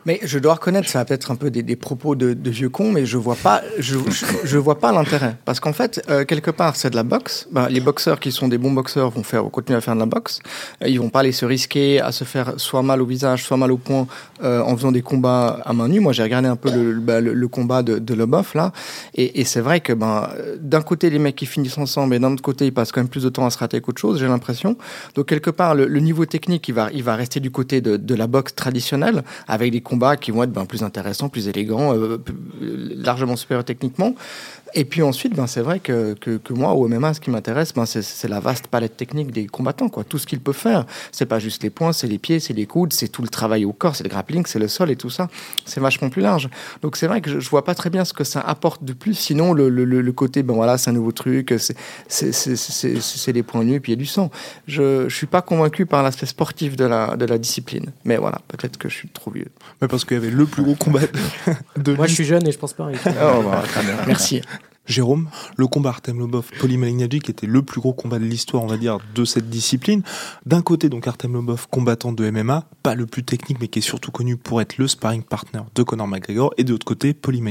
Mais 0.06 0.20
je 0.24 0.38
dois 0.40 0.54
reconnaître, 0.54 0.88
ça 0.88 1.00
va 1.00 1.06
peut-être 1.06 1.32
un 1.32 1.36
peu 1.36 1.50
des, 1.50 1.64
des 1.64 1.76
propos 1.76 2.16
de, 2.16 2.34
de, 2.34 2.50
vieux 2.50 2.70
cons, 2.70 2.92
mais 2.92 3.06
je 3.06 3.18
vois 3.18 3.36
pas, 3.36 3.62
je, 3.80 3.98
je, 4.10 4.26
je 4.44 4.58
vois 4.58 4.80
pas 4.80 4.92
l'intérêt. 4.92 5.36
Parce 5.46 5.60
qu'en 5.60 5.74
fait, 5.74 6.04
euh, 6.10 6.26
quelque 6.26 6.52
part, 6.52 6.76
c'est 6.76 6.92
de 6.92 6.96
la 6.96 7.04
boxe. 7.04 7.48
Ben, 7.52 7.68
les 7.70 7.80
boxeurs 7.80 8.20
qui 8.20 8.32
sont 8.32 8.48
des 8.48 8.58
bons 8.58 8.72
boxeurs 8.72 9.10
vont 9.10 9.24
faire, 9.24 9.44
vont 9.44 9.50
continuer 9.50 9.78
à 9.78 9.82
faire 9.82 9.96
de 9.96 10.00
la 10.00 10.06
boxe. 10.06 10.40
Euh, 10.84 10.88
ils 10.88 11.00
vont 11.00 11.10
pas 11.10 11.22
aller 11.22 11.32
se 11.32 11.46
risquer 11.46 12.00
à 12.00 12.12
se 12.12 12.24
faire 12.24 12.54
soit 12.58 12.84
mal 12.84 13.02
au 13.02 13.06
visage, 13.06 13.44
soit 13.44 13.58
mal 13.58 13.72
au 13.72 13.78
poing 13.78 14.08
euh, 14.44 14.62
en 14.62 14.76
faisant 14.78 14.92
des 14.92 15.02
combats 15.02 15.60
à 15.66 15.74
main 15.74 15.88
nue. 15.88 16.00
Moi, 16.00 16.14
j'ai 16.14 16.24
regardé 16.24 16.48
un 16.48 16.56
peu 16.56 16.72
le, 16.72 16.94
le, 16.94 17.34
le, 17.34 17.48
combat 17.48 17.82
de, 17.82 17.98
de 17.98 18.14
Lobov 18.14 18.52
là, 18.54 18.72
et, 19.16 19.42
et 19.42 19.44
c'est 19.44 19.62
vrai 19.62 19.80
que 19.80 19.94
ben, 19.94 20.30
d'un 20.60 20.82
côté 20.82 21.10
les 21.10 21.20
mecs 21.20 21.36
qui 21.36 21.46
finissent 21.46 21.78
ensemble, 21.78 22.16
et 22.16 22.20
d'un 22.20 22.34
autre 22.34 22.42
côté 22.44 22.66
ils 22.66 22.74
passent 22.74 22.92
quand 22.92 23.02
même 23.02 23.10
plus 23.10 23.24
de 23.24 23.30
temps 23.30 23.46
à 23.46 23.50
se 23.50 23.58
rater 23.58 23.82
qu'autre 23.82 24.02
chose. 24.02 24.20
J'ai 24.20 24.28
l'impression. 24.28 24.78
Donc 25.16 25.26
quelque 25.28 25.50
part, 25.50 25.74
le, 25.74 25.88
le, 25.88 26.00
niveau 26.00 26.26
technique, 26.26 26.68
il 26.68 26.76
va, 26.76 26.90
il 26.94 27.04
va 27.04 27.16
rester 27.16 27.40
du 27.40 27.50
côté 27.50 27.82
de, 27.82 27.98
de 27.98 28.16
la 28.16 28.28
boxe 28.28 28.54
traditionnelle, 28.54 29.24
avec 29.48 29.72
des 29.72 29.82
combats 29.82 29.95
qui 30.18 30.32
vont 30.32 30.44
être 30.44 30.52
ben, 30.52 30.66
plus 30.66 30.84
intéressant, 30.84 31.30
plus 31.30 31.48
élégant, 31.48 31.94
euh, 31.96 32.18
largement 32.62 33.36
supérieur 33.36 33.66
techniquement. 33.66 34.16
Et 34.78 34.84
puis 34.84 35.02
ensuite, 35.02 35.34
ben, 35.34 35.48
c'est 35.48 35.62
vrai 35.62 35.80
que, 35.80 36.16
que, 36.16 36.36
que, 36.36 36.52
moi, 36.52 36.74
au 36.74 36.90
MMA, 36.90 37.14
ce 37.14 37.22
qui 37.22 37.30
m'intéresse, 37.30 37.74
ben, 37.74 37.86
c'est 37.86 38.28
la 38.28 38.42
vaste 38.42 38.68
palette 38.68 38.98
technique 38.98 39.32
des 39.32 39.48
combattants. 39.48 39.88
Quoi. 39.88 40.04
Tout 40.04 40.18
ce 40.18 40.28
qu'ils 40.28 40.42
peuvent 40.42 40.54
faire. 40.54 40.86
C'est 41.14 41.26
pas 41.26 41.40
juste 41.40 41.64
les 41.64 41.70
poings, 41.70 41.94
c'est 41.94 42.08
les 42.08 42.18
pieds, 42.18 42.42
c'est 42.42 42.54
les 42.54 42.66
coudes, 42.66 42.92
c'est 42.92 43.08
tout 43.08 43.22
le 43.22 43.30
travail 43.30 43.64
au 43.64 43.72
corps, 43.72 43.96
c'est 43.96 44.04
le 44.04 44.10
grappling, 44.10 44.46
c'est 44.46 44.60
le 44.60 44.68
sol 44.68 44.92
et 44.92 44.98
tout 44.98 45.10
ça. 45.10 45.30
C'est 45.64 45.80
vachement 45.80 46.10
plus 46.10 46.22
large. 46.22 46.50
Donc 46.82 46.98
c'est 46.98 47.08
vrai 47.08 47.22
que 47.22 47.30
je, 47.30 47.40
je, 47.40 47.50
vois 47.50 47.64
pas 47.64 47.74
très 47.74 47.90
bien 47.90 48.04
ce 48.04 48.12
que 48.12 48.26
ça 48.26 48.42
apporte 48.42 48.84
de 48.84 48.92
plus. 48.92 49.14
Sinon, 49.14 49.54
le, 49.54 49.70
le, 49.70 49.86
le 49.86 50.12
côté, 50.12 50.44
ben 50.44 50.54
voilà, 50.54 50.78
c'est 50.78 50.90
un 50.90 50.94
nouveau 50.94 51.14
truc, 51.14 51.56
c'est 52.10 53.32
les 53.32 53.44
poings 53.44 53.64
nus 53.64 53.76
et 53.76 53.80
puis 53.80 53.94
il 53.94 53.96
y 53.96 53.98
a 53.98 54.02
du 54.02 54.06
sang. 54.06 54.30
Je, 54.68 55.08
je 55.08 55.16
suis 55.16 55.28
pas 55.28 55.42
convaincu 55.42 55.86
par 55.86 56.04
l'aspect 56.04 56.26
sportif 56.26 56.76
de 56.76 56.84
la, 56.84 57.16
de 57.16 57.24
la 57.26 57.38
discipline. 57.38 57.92
Mais 58.04 58.18
voilà, 58.18 58.40
peut-être 58.50 58.78
que 58.78 58.90
je 58.90 58.96
suis 58.96 59.08
trop 59.08 59.32
vieux. 59.32 59.48
Mais 59.82 59.88
parce 59.88 60.04
qu'il 60.04 60.18
y 60.18 60.20
avait 60.20 60.32
le 60.32 60.46
plus 60.46 60.64
gros 60.64 60.76
combat 60.76 61.00
de, 61.78 61.94
Moi, 61.94 62.08
je 62.08 62.14
suis 62.14 62.26
jeune 62.26 62.46
et 62.46 62.52
je 62.52 62.58
pense 62.58 62.74
pas. 62.74 62.90
oh, 62.92 63.44
bah, 63.44 63.64
Merci. 64.08 64.42
Jérôme, 64.86 65.30
le 65.58 65.68
combat 65.68 65.90
Artem 65.90 66.20
Lobov 66.20 66.50
Poli 66.60 66.78
Malignaggi 66.78 67.18
était 67.18 67.48
le 67.48 67.62
plus 67.62 67.82
gros 67.82 67.94
combat 67.94 68.20
de 68.20 68.26
l'histoire, 68.26 68.64
on 68.64 68.68
va 68.68 68.78
dire, 68.78 69.00
de 69.16 69.26
cette 69.26 69.50
discipline. 69.50 70.04
D'un 70.46 70.62
côté, 70.62 70.90
donc 70.90 71.08
Artem 71.08 71.34
Lobov, 71.34 71.68
combattant 71.70 72.12
de 72.12 72.30
MMA, 72.30 72.66
pas 72.84 72.96
le 72.96 73.06
plus 73.06 73.24
technique, 73.24 73.60
mais 73.60 73.68
qui 73.68 73.80
est 73.80 73.82
surtout 73.82 74.12
connu 74.12 74.38
pour 74.38 74.62
être 74.62 74.78
le 74.78 74.88
sparring 74.88 75.24
partner 75.24 75.62
de 75.74 75.84
Conor 75.84 76.08
McGregor. 76.08 76.54
Et 76.58 76.64
de 76.64 76.72
l'autre 76.72 76.86
côté, 76.86 77.14
Poli 77.14 77.42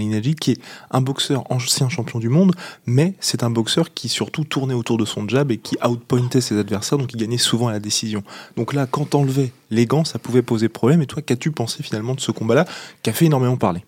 qui 0.41 0.53
est 0.53 0.61
un 0.91 1.01
boxeur 1.01 1.51
ancien 1.51 1.89
champion 1.89 2.19
du 2.19 2.29
monde, 2.29 2.55
mais 2.87 3.15
c'est 3.21 3.43
un 3.43 3.51
boxeur 3.51 3.93
qui 3.95 4.09
surtout 4.09 4.45
tournait 4.45 4.75
autour 4.75 4.99
de 4.99 5.05
son 5.05 5.27
jab 5.29 5.51
et 5.51 5.59
qui 5.59 5.77
outpointait 5.85 6.41
ses 6.41 6.59
adversaires, 6.59 6.99
donc 6.99 7.13
il 7.13 7.17
gagnait 7.17 7.39
souvent 7.39 7.69
à 7.69 7.73
la 7.73 7.81
décision. 7.81 8.23
Donc 8.57 8.73
là, 8.73 8.87
quand 8.87 9.11
t'enlevais 9.11 9.53
les 9.71 9.87
gants, 9.87 10.05
ça 10.05 10.19
pouvait 10.19 10.43
poser 10.43 10.69
problème. 10.69 11.03
Et 11.03 11.07
toi, 11.07 11.23
qu'as-tu 11.23 11.51
pensé 11.51 11.83
finalement 11.83 12.15
de 12.15 12.21
ce 12.21 12.31
combat-là, 12.33 12.67
qui 13.03 13.11
a 13.11 13.13
fait 13.13 13.27
énormément 13.27 13.57
parler? 13.57 13.85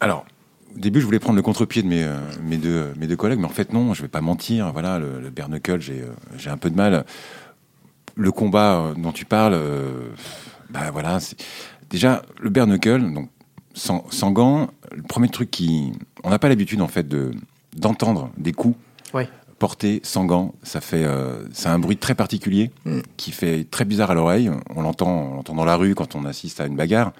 Alors, 0.00 0.24
au 0.76 0.80
début, 0.80 1.00
je 1.00 1.06
voulais 1.06 1.18
prendre 1.18 1.36
le 1.36 1.42
contre-pied 1.42 1.82
de 1.82 1.88
mes, 1.88 2.04
euh, 2.04 2.18
mes, 2.42 2.56
deux, 2.58 2.92
mes 2.98 3.06
deux 3.06 3.16
collègues, 3.16 3.38
mais 3.38 3.46
en 3.46 3.50
fait, 3.50 3.72
non, 3.72 3.94
je 3.94 4.02
vais 4.02 4.08
pas 4.08 4.20
mentir. 4.20 4.72
Voilà, 4.72 4.98
le, 4.98 5.20
le 5.20 5.30
bare 5.30 5.48
j'ai 5.78 6.02
euh, 6.02 6.12
j'ai 6.36 6.50
un 6.50 6.58
peu 6.58 6.70
de 6.70 6.76
mal. 6.76 7.04
Le 8.14 8.30
combat 8.32 8.80
euh, 8.80 8.94
dont 8.94 9.12
tu 9.12 9.24
parles, 9.24 9.54
euh, 9.54 10.08
bah 10.70 10.90
voilà, 10.90 11.18
déjà 11.90 12.22
le 12.40 12.50
bare 12.50 12.66
knuckle, 12.66 13.12
donc 13.12 13.30
sans, 13.74 14.04
sans, 14.10 14.30
gants, 14.30 14.68
le 14.94 15.02
premier 15.02 15.28
truc 15.28 15.50
qui, 15.50 15.92
on 16.24 16.30
n'a 16.30 16.38
pas 16.38 16.48
l'habitude 16.48 16.80
en 16.80 16.88
fait 16.88 17.06
de 17.06 17.32
d'entendre 17.76 18.30
des 18.38 18.52
coups 18.52 18.76
ouais. 19.12 19.28
portés 19.58 20.00
sans 20.02 20.24
gants. 20.24 20.54
Ça 20.62 20.80
fait, 20.80 21.04
euh, 21.04 21.46
c'est 21.52 21.68
un 21.68 21.78
bruit 21.78 21.98
très 21.98 22.14
particulier 22.14 22.70
mm. 22.86 23.00
qui 23.18 23.32
fait 23.32 23.64
très 23.70 23.84
bizarre 23.84 24.10
à 24.10 24.14
l'oreille. 24.14 24.50
On 24.74 24.80
l'entend, 24.80 25.10
on 25.10 25.34
l'entend 25.34 25.54
dans 25.54 25.66
la 25.66 25.76
rue 25.76 25.94
quand 25.94 26.14
on 26.14 26.24
assiste 26.24 26.60
à 26.60 26.66
une 26.66 26.76
bagarre, 26.76 27.12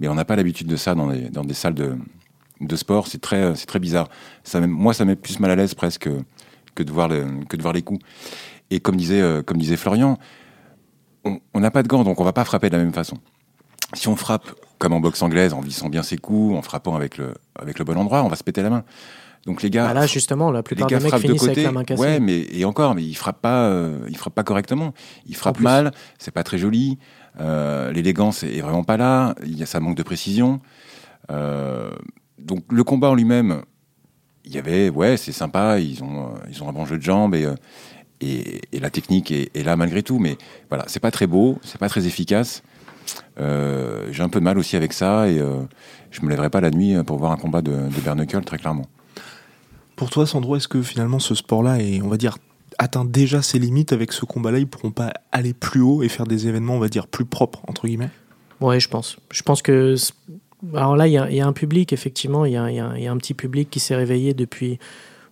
mais 0.00 0.08
on 0.08 0.14
n'a 0.14 0.24
pas 0.24 0.34
l'habitude 0.34 0.66
de 0.66 0.76
ça 0.76 0.96
dans 0.96 1.08
des, 1.08 1.30
dans 1.30 1.44
des 1.44 1.54
salles 1.54 1.74
de 1.74 1.96
de 2.66 2.76
sport, 2.76 3.06
c'est 3.06 3.20
très, 3.20 3.54
c'est 3.54 3.66
très 3.66 3.78
bizarre. 3.78 4.08
Ça, 4.44 4.60
moi, 4.60 4.94
ça 4.94 5.04
met 5.04 5.16
plus 5.16 5.40
mal 5.40 5.50
à 5.50 5.56
l'aise 5.56 5.74
presque 5.74 6.08
que 6.74 6.82
de 6.82 6.92
voir 6.92 7.08
le, 7.08 7.26
que 7.48 7.56
de 7.56 7.62
voir 7.62 7.74
les 7.74 7.82
coups. 7.82 8.00
Et 8.70 8.80
comme 8.80 8.96
disait, 8.96 9.20
euh, 9.20 9.42
comme 9.42 9.58
disait 9.58 9.76
Florian, 9.76 10.18
on 11.24 11.60
n'a 11.60 11.70
pas 11.70 11.82
de 11.82 11.88
gants, 11.88 12.04
donc 12.04 12.20
on 12.20 12.24
va 12.24 12.32
pas 12.32 12.44
frapper 12.44 12.70
de 12.70 12.76
la 12.76 12.82
même 12.82 12.92
façon. 12.92 13.18
Si 13.94 14.08
on 14.08 14.16
frappe 14.16 14.50
comme 14.78 14.94
en 14.94 15.00
boxe 15.00 15.22
anglaise, 15.22 15.52
en 15.52 15.60
vissant 15.60 15.88
bien 15.88 16.02
ses 16.02 16.16
coups, 16.16 16.56
en 16.56 16.62
frappant 16.62 16.96
avec 16.96 17.18
le, 17.18 17.34
avec 17.58 17.78
le 17.78 17.84
bon 17.84 17.96
endroit, 17.96 18.22
on 18.24 18.28
va 18.28 18.36
se 18.36 18.42
péter 18.42 18.62
la 18.62 18.70
main. 18.70 18.84
Donc 19.46 19.62
les 19.62 19.70
gars, 19.70 19.88
ah 19.88 19.94
là 19.94 20.06
justement, 20.06 20.50
la 20.50 20.62
plupart 20.62 20.86
des 20.86 21.00
mecs 21.00 21.14
finissent 21.16 21.42
de 21.42 21.46
côté, 21.48 21.50
avec 21.50 21.64
la 21.64 21.72
main 21.72 21.84
cassée. 21.84 22.00
Ouais, 22.00 22.20
mais 22.20 22.46
et 22.52 22.64
encore, 22.64 22.94
mais 22.94 23.02
ils 23.02 23.14
frappent 23.14 23.40
pas, 23.40 23.64
euh, 23.64 23.98
ils 24.08 24.16
frappent 24.16 24.34
pas 24.34 24.44
correctement. 24.44 24.94
Ils 25.26 25.34
frappent 25.34 25.60
mal, 25.60 25.92
c'est 26.18 26.30
pas 26.30 26.44
très 26.44 26.58
joli. 26.58 26.98
Euh, 27.40 27.90
L'élégance 27.92 28.44
est 28.44 28.60
vraiment 28.60 28.84
pas 28.84 28.96
là. 28.96 29.34
Il 29.44 29.58
y 29.58 29.62
a 29.62 29.66
ça 29.66 29.80
manque 29.80 29.96
de 29.96 30.02
précision. 30.02 30.60
Euh, 31.30 31.90
donc 32.38 32.64
le 32.70 32.84
combat 32.84 33.10
en 33.10 33.14
lui-même, 33.14 33.62
il 34.44 34.52
y 34.54 34.58
avait, 34.58 34.88
ouais, 34.88 35.16
c'est 35.16 35.32
sympa, 35.32 35.78
ils 35.78 36.02
ont, 36.02 36.34
ils 36.50 36.62
ont 36.62 36.68
un 36.68 36.72
bon 36.72 36.84
jeu 36.84 36.98
de 36.98 37.02
jambes 37.02 37.34
et, 37.34 37.48
et, 38.20 38.60
et 38.72 38.80
la 38.80 38.90
technique 38.90 39.30
est, 39.30 39.56
est, 39.56 39.62
là 39.62 39.76
malgré 39.76 40.02
tout, 40.02 40.18
mais 40.18 40.36
voilà, 40.68 40.84
c'est 40.88 41.00
pas 41.00 41.10
très 41.10 41.26
beau, 41.26 41.58
c'est 41.62 41.78
pas 41.78 41.88
très 41.88 42.06
efficace. 42.06 42.62
Euh, 43.40 44.08
J'ai 44.10 44.22
un 44.22 44.28
peu 44.28 44.40
de 44.40 44.44
mal 44.44 44.58
aussi 44.58 44.76
avec 44.76 44.92
ça 44.92 45.28
et 45.28 45.38
euh, 45.38 45.60
je 46.10 46.22
me 46.22 46.28
lèverai 46.28 46.50
pas 46.50 46.60
la 46.60 46.70
nuit 46.70 46.94
pour 47.04 47.18
voir 47.18 47.32
un 47.32 47.36
combat 47.36 47.62
de, 47.62 47.72
de 47.72 48.00
Bernacle, 48.04 48.42
très 48.44 48.58
clairement. 48.58 48.86
Pour 49.96 50.10
toi, 50.10 50.26
Sandro, 50.26 50.56
est-ce 50.56 50.68
que 50.68 50.82
finalement 50.82 51.18
ce 51.18 51.34
sport-là 51.34 51.80
est, 51.80 52.00
on 52.02 52.08
va 52.08 52.16
dire, 52.16 52.38
atteint 52.78 53.04
déjà 53.04 53.42
ses 53.42 53.58
limites 53.58 53.92
avec 53.92 54.12
ce 54.12 54.24
combat-là? 54.24 54.58
Ils 54.58 54.66
pourront 54.66 54.90
pas 54.90 55.12
aller 55.30 55.52
plus 55.52 55.80
haut 55.80 56.02
et 56.02 56.08
faire 56.08 56.26
des 56.26 56.48
événements, 56.48 56.74
on 56.74 56.80
va 56.80 56.88
dire, 56.88 57.06
plus 57.06 57.26
propres, 57.26 57.62
entre 57.68 57.86
guillemets? 57.86 58.10
Ouais, 58.60 58.80
je 58.80 58.88
pense. 58.88 59.18
Je 59.30 59.42
pense 59.42 59.62
que 59.62 59.94
alors 60.74 60.96
là, 60.96 61.08
il 61.08 61.12
y, 61.12 61.40
a 61.40 61.46
un 61.46 61.52
public, 61.52 61.92
effectivement, 61.92 62.44
il 62.44 62.52
y, 62.52 62.56
a 62.56 62.64
un 62.64 63.16
petit 63.16 63.34
public 63.34 63.68
qui 63.70 63.80
s'est 63.80 63.96
réveillé 63.96 64.32
depuis 64.32 64.78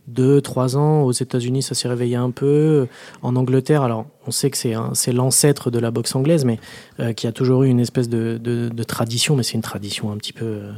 deux, 0.08 0.40
trois 0.40 0.76
ans. 0.76 1.02
Aux 1.02 1.12
États-Unis, 1.12 1.62
ça 1.62 1.74
s'est 1.74 1.88
réveillé 1.88 2.16
un 2.16 2.30
peu. 2.30 2.88
En 3.22 3.36
Angleterre, 3.36 3.82
alors 3.82 4.06
on 4.26 4.32
sait 4.32 4.50
que 4.50 4.56
c'est 4.56 5.12
l'ancêtre 5.12 5.70
de 5.70 5.78
la 5.78 5.90
boxe 5.90 6.14
anglaise, 6.16 6.44
mais 6.44 6.58
euh, 6.98 7.12
qui 7.12 7.26
a 7.26 7.32
toujours 7.32 7.62
eu 7.62 7.68
une 7.68 7.80
espèce 7.80 8.08
de 8.08 8.82
tradition, 8.82 9.36
mais 9.36 9.42
c'est 9.42 9.54
une 9.54 9.62
tradition 9.62 10.10
un 10.10 10.16
petit 10.16 10.32
peu. 10.32 10.44
Euh, 10.44 10.72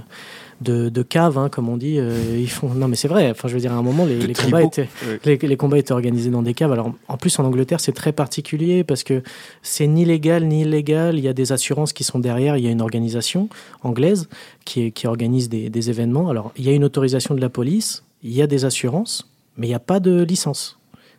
de, 0.62 0.88
de 0.88 1.02
cave, 1.02 1.36
hein, 1.38 1.48
comme 1.48 1.68
on 1.68 1.76
dit. 1.76 1.98
Euh, 1.98 2.38
ils 2.38 2.48
font... 2.50 2.68
Non, 2.68 2.88
mais 2.88 2.96
c'est 2.96 3.08
vrai. 3.08 3.30
Enfin, 3.30 3.48
je 3.48 3.54
veux 3.54 3.60
dire, 3.60 3.72
à 3.72 3.76
un 3.76 3.82
moment, 3.82 4.04
les, 4.04 4.18
les 4.18 4.34
combats 4.34 4.62
étaient, 4.62 4.88
oui. 5.06 5.18
les, 5.24 5.36
les, 5.36 5.56
combats 5.56 5.78
étaient 5.78 5.92
organisés 5.92 6.30
dans 6.30 6.42
des 6.42 6.54
caves. 6.54 6.72
Alors, 6.72 6.92
en 7.08 7.16
plus, 7.16 7.38
en 7.38 7.44
Angleterre, 7.44 7.80
c'est 7.80 7.92
très 7.92 8.12
particulier 8.12 8.84
parce 8.84 9.02
que 9.04 9.22
c'est 9.62 9.86
ni 9.86 10.04
légal 10.04 10.44
ni 10.46 10.62
illégal. 10.62 11.18
Il 11.18 11.24
y 11.24 11.28
a 11.28 11.32
des 11.34 11.52
assurances 11.52 11.92
qui 11.92 12.04
sont 12.04 12.18
derrière. 12.18 12.56
Il 12.56 12.64
y 12.64 12.68
a 12.68 12.70
une 12.70 12.82
organisation 12.82 13.48
anglaise 13.82 14.28
qui, 14.64 14.92
qui 14.92 15.06
organise 15.06 15.48
des, 15.48 15.68
des 15.68 15.90
événements. 15.90 16.28
Alors, 16.30 16.52
il 16.56 16.64
y 16.64 16.68
a 16.68 16.72
une 16.72 16.84
autorisation 16.84 17.34
de 17.34 17.40
la 17.40 17.48
police, 17.48 18.04
il 18.22 18.32
y 18.32 18.42
a 18.42 18.46
des 18.46 18.64
assurances, 18.64 19.28
mais 19.56 19.66
il 19.66 19.70
n'y 19.70 19.74
a 19.74 19.80
pas 19.80 20.00
de 20.00 20.22
licence. 20.22 20.78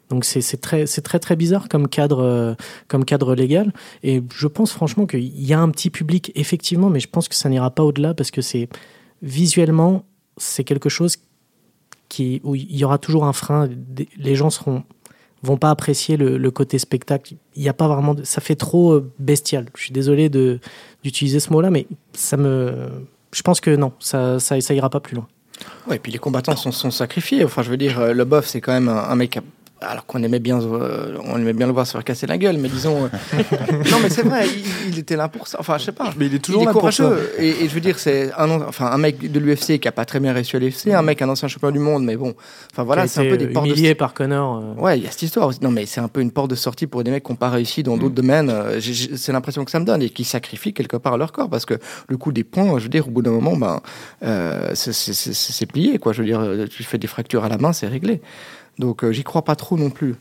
Donc 0.09 0.25
c'est 0.25 0.61
très, 0.61 0.85
très 0.85 1.19
très 1.19 1.35
bizarre 1.35 1.67
comme 1.69 1.87
cadre, 1.87 2.21
euh, 2.21 2.53
comme 2.87 3.05
cadre 3.05 3.33
légal. 3.33 3.73
Et 4.03 4.21
je 4.35 4.47
pense 4.47 4.71
franchement 4.71 5.07
qu'il 5.07 5.41
y 5.41 5.53
a 5.53 5.59
un 5.59 5.69
petit 5.69 5.89
public, 5.89 6.31
effectivement, 6.35 6.89
mais 6.89 6.99
je 6.99 7.07
pense 7.07 7.27
que 7.27 7.35
ça 7.35 7.49
n'ira 7.49 7.71
pas 7.71 7.83
au-delà 7.83 8.13
parce 8.13 8.29
que 8.29 8.41
c'est 8.41 8.69
visuellement, 9.24 10.05
c'est 10.38 10.63
quelque 10.63 10.89
chose 10.89 11.17
qui, 12.09 12.41
où 12.43 12.53
il 12.53 12.76
y 12.76 12.86
aura 12.86 12.99
toujours 12.99 13.26
un 13.26 13.34
frein. 13.34 13.67
Les 14.17 14.36
gens 14.36 14.51
seront 14.51 14.84
vont 15.41 15.57
pas 15.57 15.71
apprécier 15.71 16.15
le, 16.15 16.51
côté 16.51 16.80
spectacle. 16.80 17.34
Il 17.55 17.63
y 17.63 17.67
a 17.67 17.74
pas 17.74 17.89
vraiment, 17.89 18.15
ça 18.24 18.39
fait 18.39 18.55
trop 18.55 19.01
bestial. 19.19 19.65
Je 19.76 19.82
suis 19.84 19.91
désolé 19.91 20.30
de 20.30 20.59
d'utiliser 21.03 21.41
ce 21.41 21.51
mot-là, 21.51 21.69
mais 21.69 21.86
ça 22.13 22.38
me, 22.38 22.88
je 23.34 23.41
pense 23.41 23.59
que 23.59 23.76
non, 23.76 23.91
ça, 23.99 24.39
ça, 24.39 24.57
ira 24.74 24.89
pas 24.89 25.01
plus 25.01 25.15
loin. 25.15 25.28
Ouais, 25.88 25.97
et 25.97 25.99
puis 25.99 26.13
les 26.13 26.17
combattants 26.17 26.55
sont, 26.55 26.91
sacrifiés. 26.91 27.43
Enfin, 27.43 27.61
je 27.61 27.69
veux 27.69 27.76
dire, 27.76 28.13
le 28.13 28.24
bof, 28.24 28.47
c'est 28.47 28.61
quand 28.61 28.71
même 28.71 28.88
un, 28.88 29.03
un 29.03 29.15
mec 29.15 29.38
alors 29.88 30.05
qu'on 30.05 30.21
aimait 30.23 30.39
bien, 30.39 30.61
euh, 30.61 31.17
on 31.25 31.38
aimait 31.38 31.53
bien 31.53 31.67
le 31.67 31.73
voir 31.73 31.86
se 31.86 31.91
faire 31.91 32.03
casser 32.03 32.27
la 32.27 32.38
gueule, 32.38 32.57
mais 32.57 32.69
disons, 32.69 33.03
non 33.34 33.97
mais 34.01 34.09
c'est 34.09 34.23
vrai, 34.23 34.45
il, 34.88 34.97
était 34.99 35.15
là 35.15 35.27
pour 35.27 35.47
ça. 35.47 35.57
Enfin, 35.59 35.77
je 35.77 35.86
sais 35.86 35.91
pas. 35.91 36.13
Mais 36.17 36.27
il 36.27 36.36
est 36.36 36.39
toujours 36.39 36.65
là 36.65 36.71
courageux. 36.71 37.03
Pour 37.03 37.17
ça. 37.17 37.43
Et, 37.43 37.67
je 37.67 37.73
veux 37.73 37.81
dire, 37.81 37.99
c'est 37.99 38.31
un, 38.38 38.49
enfin, 38.61 38.88
un 38.88 38.97
mec 38.97 39.31
de 39.31 39.39
l'UFC 39.39 39.79
qui 39.79 39.88
a 39.88 39.91
pas 39.91 40.05
très 40.05 40.19
bien 40.19 40.34
réussi 40.34 40.55
à 40.55 40.59
l'UFC, 40.59 40.88
un 40.88 41.01
mec, 41.01 41.21
un 41.21 41.29
ancien 41.29 41.47
champion 41.47 41.71
du 41.71 41.79
monde, 41.79 42.03
mais 42.03 42.15
bon, 42.15 42.34
enfin 42.71 42.84
voilà, 42.84 43.07
c'est 43.07 43.21
un 43.21 43.29
peu 43.29 43.38
des 43.38 43.47
portes 43.47 43.67
humilié 43.67 43.89
de... 43.89 43.93
par 43.97 44.13
Connor. 44.13 44.63
Ouais, 44.77 44.97
il 44.99 45.03
y 45.03 45.07
a 45.07 45.11
cette 45.11 45.23
histoire. 45.23 45.47
Aussi. 45.47 45.59
Non, 45.61 45.71
mais 45.71 45.86
c'est 45.86 46.01
un 46.01 46.07
peu 46.07 46.21
une 46.21 46.31
porte 46.31 46.49
de 46.49 46.55
sortie 46.55 46.88
pour 46.88 47.03
des 47.03 47.11
mecs 47.11 47.23
qui 47.23 47.31
n'ont 47.31 47.38
pas 47.38 47.49
réussi 47.49 47.84
dans 47.84 47.97
d'autres 47.97 48.11
mm. 48.11 48.15
domaines. 48.15 48.53
C'est 49.15 49.31
l'impression 49.31 49.65
que 49.65 49.71
ça 49.71 49.79
me 49.79 49.86
donne 49.86 50.01
et 50.01 50.09
qui 50.09 50.23
sacrifient 50.23 50.73
quelque 50.73 50.97
part 50.97 51.17
leur 51.17 51.31
corps 51.31 51.49
parce 51.49 51.65
que 51.65 51.75
le 52.07 52.17
coup 52.17 52.31
des 52.31 52.43
points, 52.43 52.77
je 52.77 52.84
veux 52.84 52.89
dire, 52.89 53.07
au 53.07 53.11
bout 53.11 53.21
d'un 53.21 53.31
moment, 53.31 53.55
ben, 53.57 53.81
c'est 54.73 55.65
plié, 55.65 55.99
quoi. 55.99 56.13
Je 56.13 56.21
veux 56.21 56.27
dire, 56.27 56.41
tu 56.69 56.84
fais 56.84 56.97
des 56.97 57.07
fractures 57.07 57.43
à 57.43 57.49
la 57.49 57.57
main, 57.57 57.73
c'est 57.73 57.88
réglé. 57.88 58.21
Donc 58.80 59.03
euh, 59.03 59.11
j'y 59.11 59.24
crois 59.24 59.43
pas 59.43 59.55
trop 59.55 59.78
non 59.78 59.89
plus. 59.89 60.15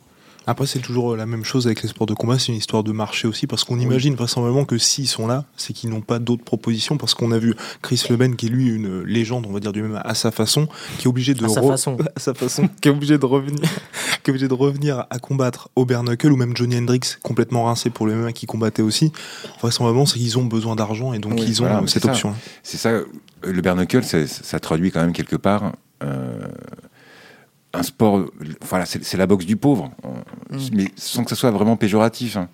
Après, 0.46 0.66
c'est 0.66 0.80
toujours 0.80 1.16
la 1.16 1.26
même 1.26 1.44
chose 1.44 1.66
avec 1.66 1.82
les 1.82 1.88
sports 1.88 2.06
de 2.06 2.14
combat, 2.14 2.38
c'est 2.38 2.48
une 2.48 2.58
histoire 2.58 2.82
de 2.82 2.90
marché 2.90 3.28
aussi, 3.28 3.46
parce 3.46 3.62
qu'on 3.62 3.78
imagine 3.78 4.14
vraisemblablement 4.14 4.64
que 4.64 4.76
s'ils 4.76 5.06
sont 5.06 5.26
là, 5.26 5.44
c'est 5.56 5.72
qu'ils 5.72 5.90
n'ont 5.90 6.00
pas 6.00 6.18
d'autres 6.18 6.42
propositions, 6.42 6.96
parce 6.96 7.14
qu'on 7.14 7.30
a 7.30 7.38
vu 7.38 7.54
Chris 7.80 8.02
Leben, 8.10 8.34
qui 8.34 8.46
est 8.46 8.48
lui 8.48 8.68
une 8.68 9.02
légende, 9.02 9.46
on 9.48 9.52
va 9.52 9.60
dire 9.60 9.72
du 9.72 9.82
même 9.82 10.00
à 10.04 10.14
sa 10.14 10.32
façon, 10.32 10.66
qui 10.98 11.04
est 11.04 11.08
obligé 11.08 11.34
de 11.34 11.44
à 11.44 11.48
sa 11.48 11.62
façon, 11.62 11.96
à 12.16 12.20
sa 12.20 12.34
façon, 12.34 12.68
qui 12.80 12.88
est 12.88 12.90
obligé 12.90 13.18
de 13.18 13.24
revenir, 13.24 13.62
qui 14.22 14.30
est 14.30 14.30
obligé 14.30 14.48
de 14.48 14.54
revenir 14.54 15.06
à 15.10 15.18
combattre 15.20 15.68
au 15.76 15.86
Knuckle 15.86 16.32
ou 16.32 16.36
même 16.36 16.56
Johnny 16.56 16.76
Hendrix, 16.76 17.00
complètement 17.22 17.64
rincé 17.64 17.90
pour 17.90 18.06
le 18.06 18.14
MMA 18.16 18.32
qui 18.32 18.46
combattait 18.46 18.82
aussi. 18.82 19.12
Vraisemblablement, 19.60 20.06
c'est 20.06 20.18
qu'ils 20.18 20.38
ont 20.38 20.44
besoin 20.44 20.74
d'argent 20.74 21.12
et 21.12 21.20
donc 21.20 21.40
ils 21.40 21.62
ont 21.62 21.86
cette 21.86 22.04
option. 22.04 22.34
C'est 22.64 22.78
ça, 22.78 22.90
le 23.44 23.62
bare 23.62 23.76
ça 24.26 24.60
traduit 24.60 24.90
quand 24.90 25.00
même 25.00 25.12
quelque 25.12 25.36
part. 25.36 25.72
Euh, 26.02 26.48
un 27.74 27.82
sport, 27.82 28.26
voilà, 28.60 28.84
c'est 28.86 29.16
la 29.16 29.26
boxe 29.26 29.46
du 29.46 29.56
pauvre, 29.56 29.90
mm. 30.50 30.58
mais 30.72 30.92
sans 30.96 31.24
que 31.24 31.30
ça 31.30 31.36
soit 31.36 31.50
vraiment 31.50 31.76
péjoratif. 31.76 32.36
Hein. 32.36 32.48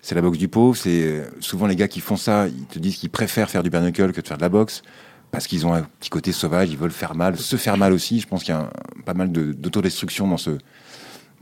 C'est 0.00 0.14
la 0.14 0.22
boxe 0.22 0.38
du 0.38 0.48
pauvre. 0.48 0.76
C'est 0.76 1.02
euh, 1.02 1.24
souvent 1.40 1.66
les 1.66 1.76
gars 1.76 1.88
qui 1.88 2.00
font 2.00 2.16
ça, 2.16 2.48
ils 2.48 2.64
te 2.66 2.78
disent 2.78 2.96
qu'ils 2.96 3.10
préfèrent 3.10 3.50
faire 3.50 3.62
du 3.62 3.70
bare 3.70 3.92
que 3.92 4.02
de 4.02 4.26
faire 4.26 4.38
de 4.38 4.42
la 4.42 4.48
boxe 4.48 4.82
parce 5.30 5.46
qu'ils 5.46 5.66
ont 5.66 5.72
un 5.72 5.82
petit 5.98 6.10
côté 6.10 6.30
sauvage, 6.30 6.70
ils 6.70 6.76
veulent 6.76 6.90
faire 6.90 7.14
mal, 7.14 7.38
se 7.38 7.56
faire 7.56 7.78
mal 7.78 7.92
aussi. 7.92 8.20
Je 8.20 8.28
pense 8.28 8.44
qu'il 8.44 8.54
y 8.54 8.56
a 8.56 8.70
pas 9.06 9.14
mal 9.14 9.32
d'autodestruction 9.32 10.28
dans 10.28 10.36
ce 10.36 10.58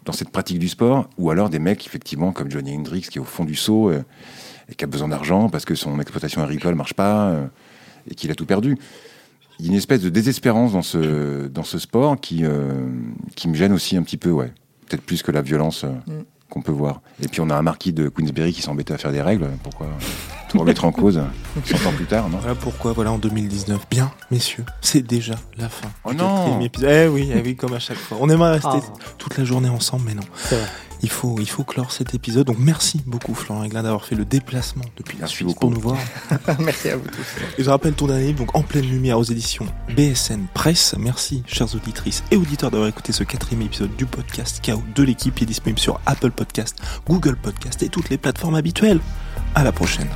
dans 0.06 0.12
cette 0.12 0.30
pratique 0.30 0.58
du 0.58 0.68
sport, 0.68 1.10
ou 1.18 1.30
alors 1.30 1.50
des 1.50 1.58
mecs 1.58 1.86
effectivement 1.86 2.32
comme 2.32 2.50
Johnny 2.50 2.74
Hendrix 2.74 3.02
qui 3.02 3.18
est 3.18 3.20
au 3.20 3.24
fond 3.24 3.44
du 3.44 3.54
seau 3.54 3.90
euh, 3.90 4.02
et 4.70 4.74
qui 4.74 4.82
a 4.82 4.86
besoin 4.86 5.08
d'argent 5.08 5.50
parce 5.50 5.66
que 5.66 5.74
son 5.74 6.00
exploitation 6.00 6.42
agricole 6.42 6.74
marche 6.74 6.94
pas 6.94 7.28
euh, 7.28 7.46
et 8.10 8.14
qu'il 8.14 8.30
a 8.30 8.34
tout 8.34 8.46
perdu 8.46 8.78
il 9.60 9.66
y 9.66 9.68
a 9.68 9.72
une 9.72 9.78
espèce 9.78 10.00
de 10.00 10.08
désespérance 10.08 10.72
dans 10.72 10.82
ce, 10.82 11.46
dans 11.46 11.64
ce 11.64 11.78
sport 11.78 12.18
qui, 12.18 12.44
euh, 12.44 12.72
qui 13.36 13.48
me 13.48 13.54
gêne 13.54 13.72
aussi 13.72 13.96
un 13.96 14.02
petit 14.02 14.16
peu, 14.16 14.30
ouais. 14.30 14.52
Peut-être 14.88 15.02
plus 15.02 15.22
que 15.22 15.30
la 15.30 15.42
violence 15.42 15.84
euh, 15.84 15.92
mm. 16.06 16.24
qu'on 16.48 16.62
peut 16.62 16.72
voir. 16.72 17.02
Et 17.22 17.28
puis 17.28 17.40
on 17.40 17.50
a 17.50 17.54
un 17.54 17.62
marquis 17.62 17.92
de 17.92 18.08
Queensberry 18.08 18.52
qui 18.52 18.62
s'embêtait 18.62 18.94
à 18.94 18.98
faire 18.98 19.12
des 19.12 19.22
règles. 19.22 19.46
Pourquoi? 19.62 19.86
Tout 20.50 20.58
remettre 20.58 20.84
en 20.84 20.92
cause 20.92 21.22
100 21.64 21.86
ans 21.86 21.92
plus 21.92 22.06
tard, 22.06 22.28
non 22.28 22.38
Voilà 22.38 22.54
pourquoi, 22.54 22.92
voilà, 22.92 23.12
en 23.12 23.18
2019. 23.18 23.86
Bien, 23.90 24.10
messieurs, 24.30 24.64
c'est 24.80 25.02
déjà 25.02 25.36
la 25.56 25.68
fin. 25.68 25.88
Oh 26.04 26.12
non 26.12 26.60
Eh 26.82 27.06
oui, 27.06 27.30
eh 27.34 27.40
oui, 27.40 27.56
comme 27.56 27.72
à 27.72 27.78
chaque 27.78 27.96
fois. 27.96 28.18
On 28.20 28.28
aimerait 28.28 28.52
rester 28.52 28.68
ah. 28.72 28.98
toute 29.18 29.38
la 29.38 29.44
journée 29.44 29.68
ensemble, 29.68 30.04
mais 30.06 30.14
non. 30.14 30.24
C'est 30.34 30.56
vrai 30.56 30.68
il 31.02 31.10
faut, 31.10 31.36
il 31.38 31.48
faut 31.48 31.64
clore 31.64 31.92
cet 31.92 32.14
épisode. 32.14 32.46
Donc 32.46 32.58
merci 32.58 33.00
beaucoup 33.06 33.34
Florent 33.34 33.64
Aiglin 33.64 33.82
d'avoir 33.82 34.04
fait 34.04 34.14
le 34.14 34.24
déplacement 34.24 34.84
depuis 34.96 35.18
la 35.18 35.26
Suisse 35.26 35.54
pour 35.54 35.70
nous 35.70 35.80
voir. 35.80 35.96
merci 36.60 36.90
à 36.90 36.96
vous 36.96 37.06
tous. 37.06 37.58
Et 37.58 37.64
je 37.64 37.70
rappelle 37.70 37.94
ton 37.94 38.06
dernier 38.06 38.32
donc 38.32 38.54
en 38.54 38.62
pleine 38.62 38.86
lumière 38.86 39.18
aux 39.18 39.24
éditions 39.24 39.66
BSN 39.96 40.46
Presse. 40.52 40.94
Merci 40.98 41.42
chères 41.46 41.74
auditrices 41.74 42.22
et 42.30 42.36
auditeurs 42.36 42.70
d'avoir 42.70 42.88
écouté 42.88 43.12
ce 43.12 43.24
quatrième 43.24 43.62
épisode 43.62 43.94
du 43.96 44.06
podcast 44.06 44.62
KO 44.64 44.82
de 44.94 45.02
l'équipe 45.02 45.34
qui 45.34 45.44
est 45.44 45.46
disponible 45.46 45.78
sur 45.78 46.00
Apple 46.06 46.30
Podcast, 46.30 46.78
Google 47.06 47.36
Podcast 47.36 47.82
et 47.82 47.88
toutes 47.88 48.10
les 48.10 48.18
plateformes 48.18 48.54
habituelles. 48.54 49.00
À 49.54 49.64
la 49.64 49.72
prochaine. 49.72 50.08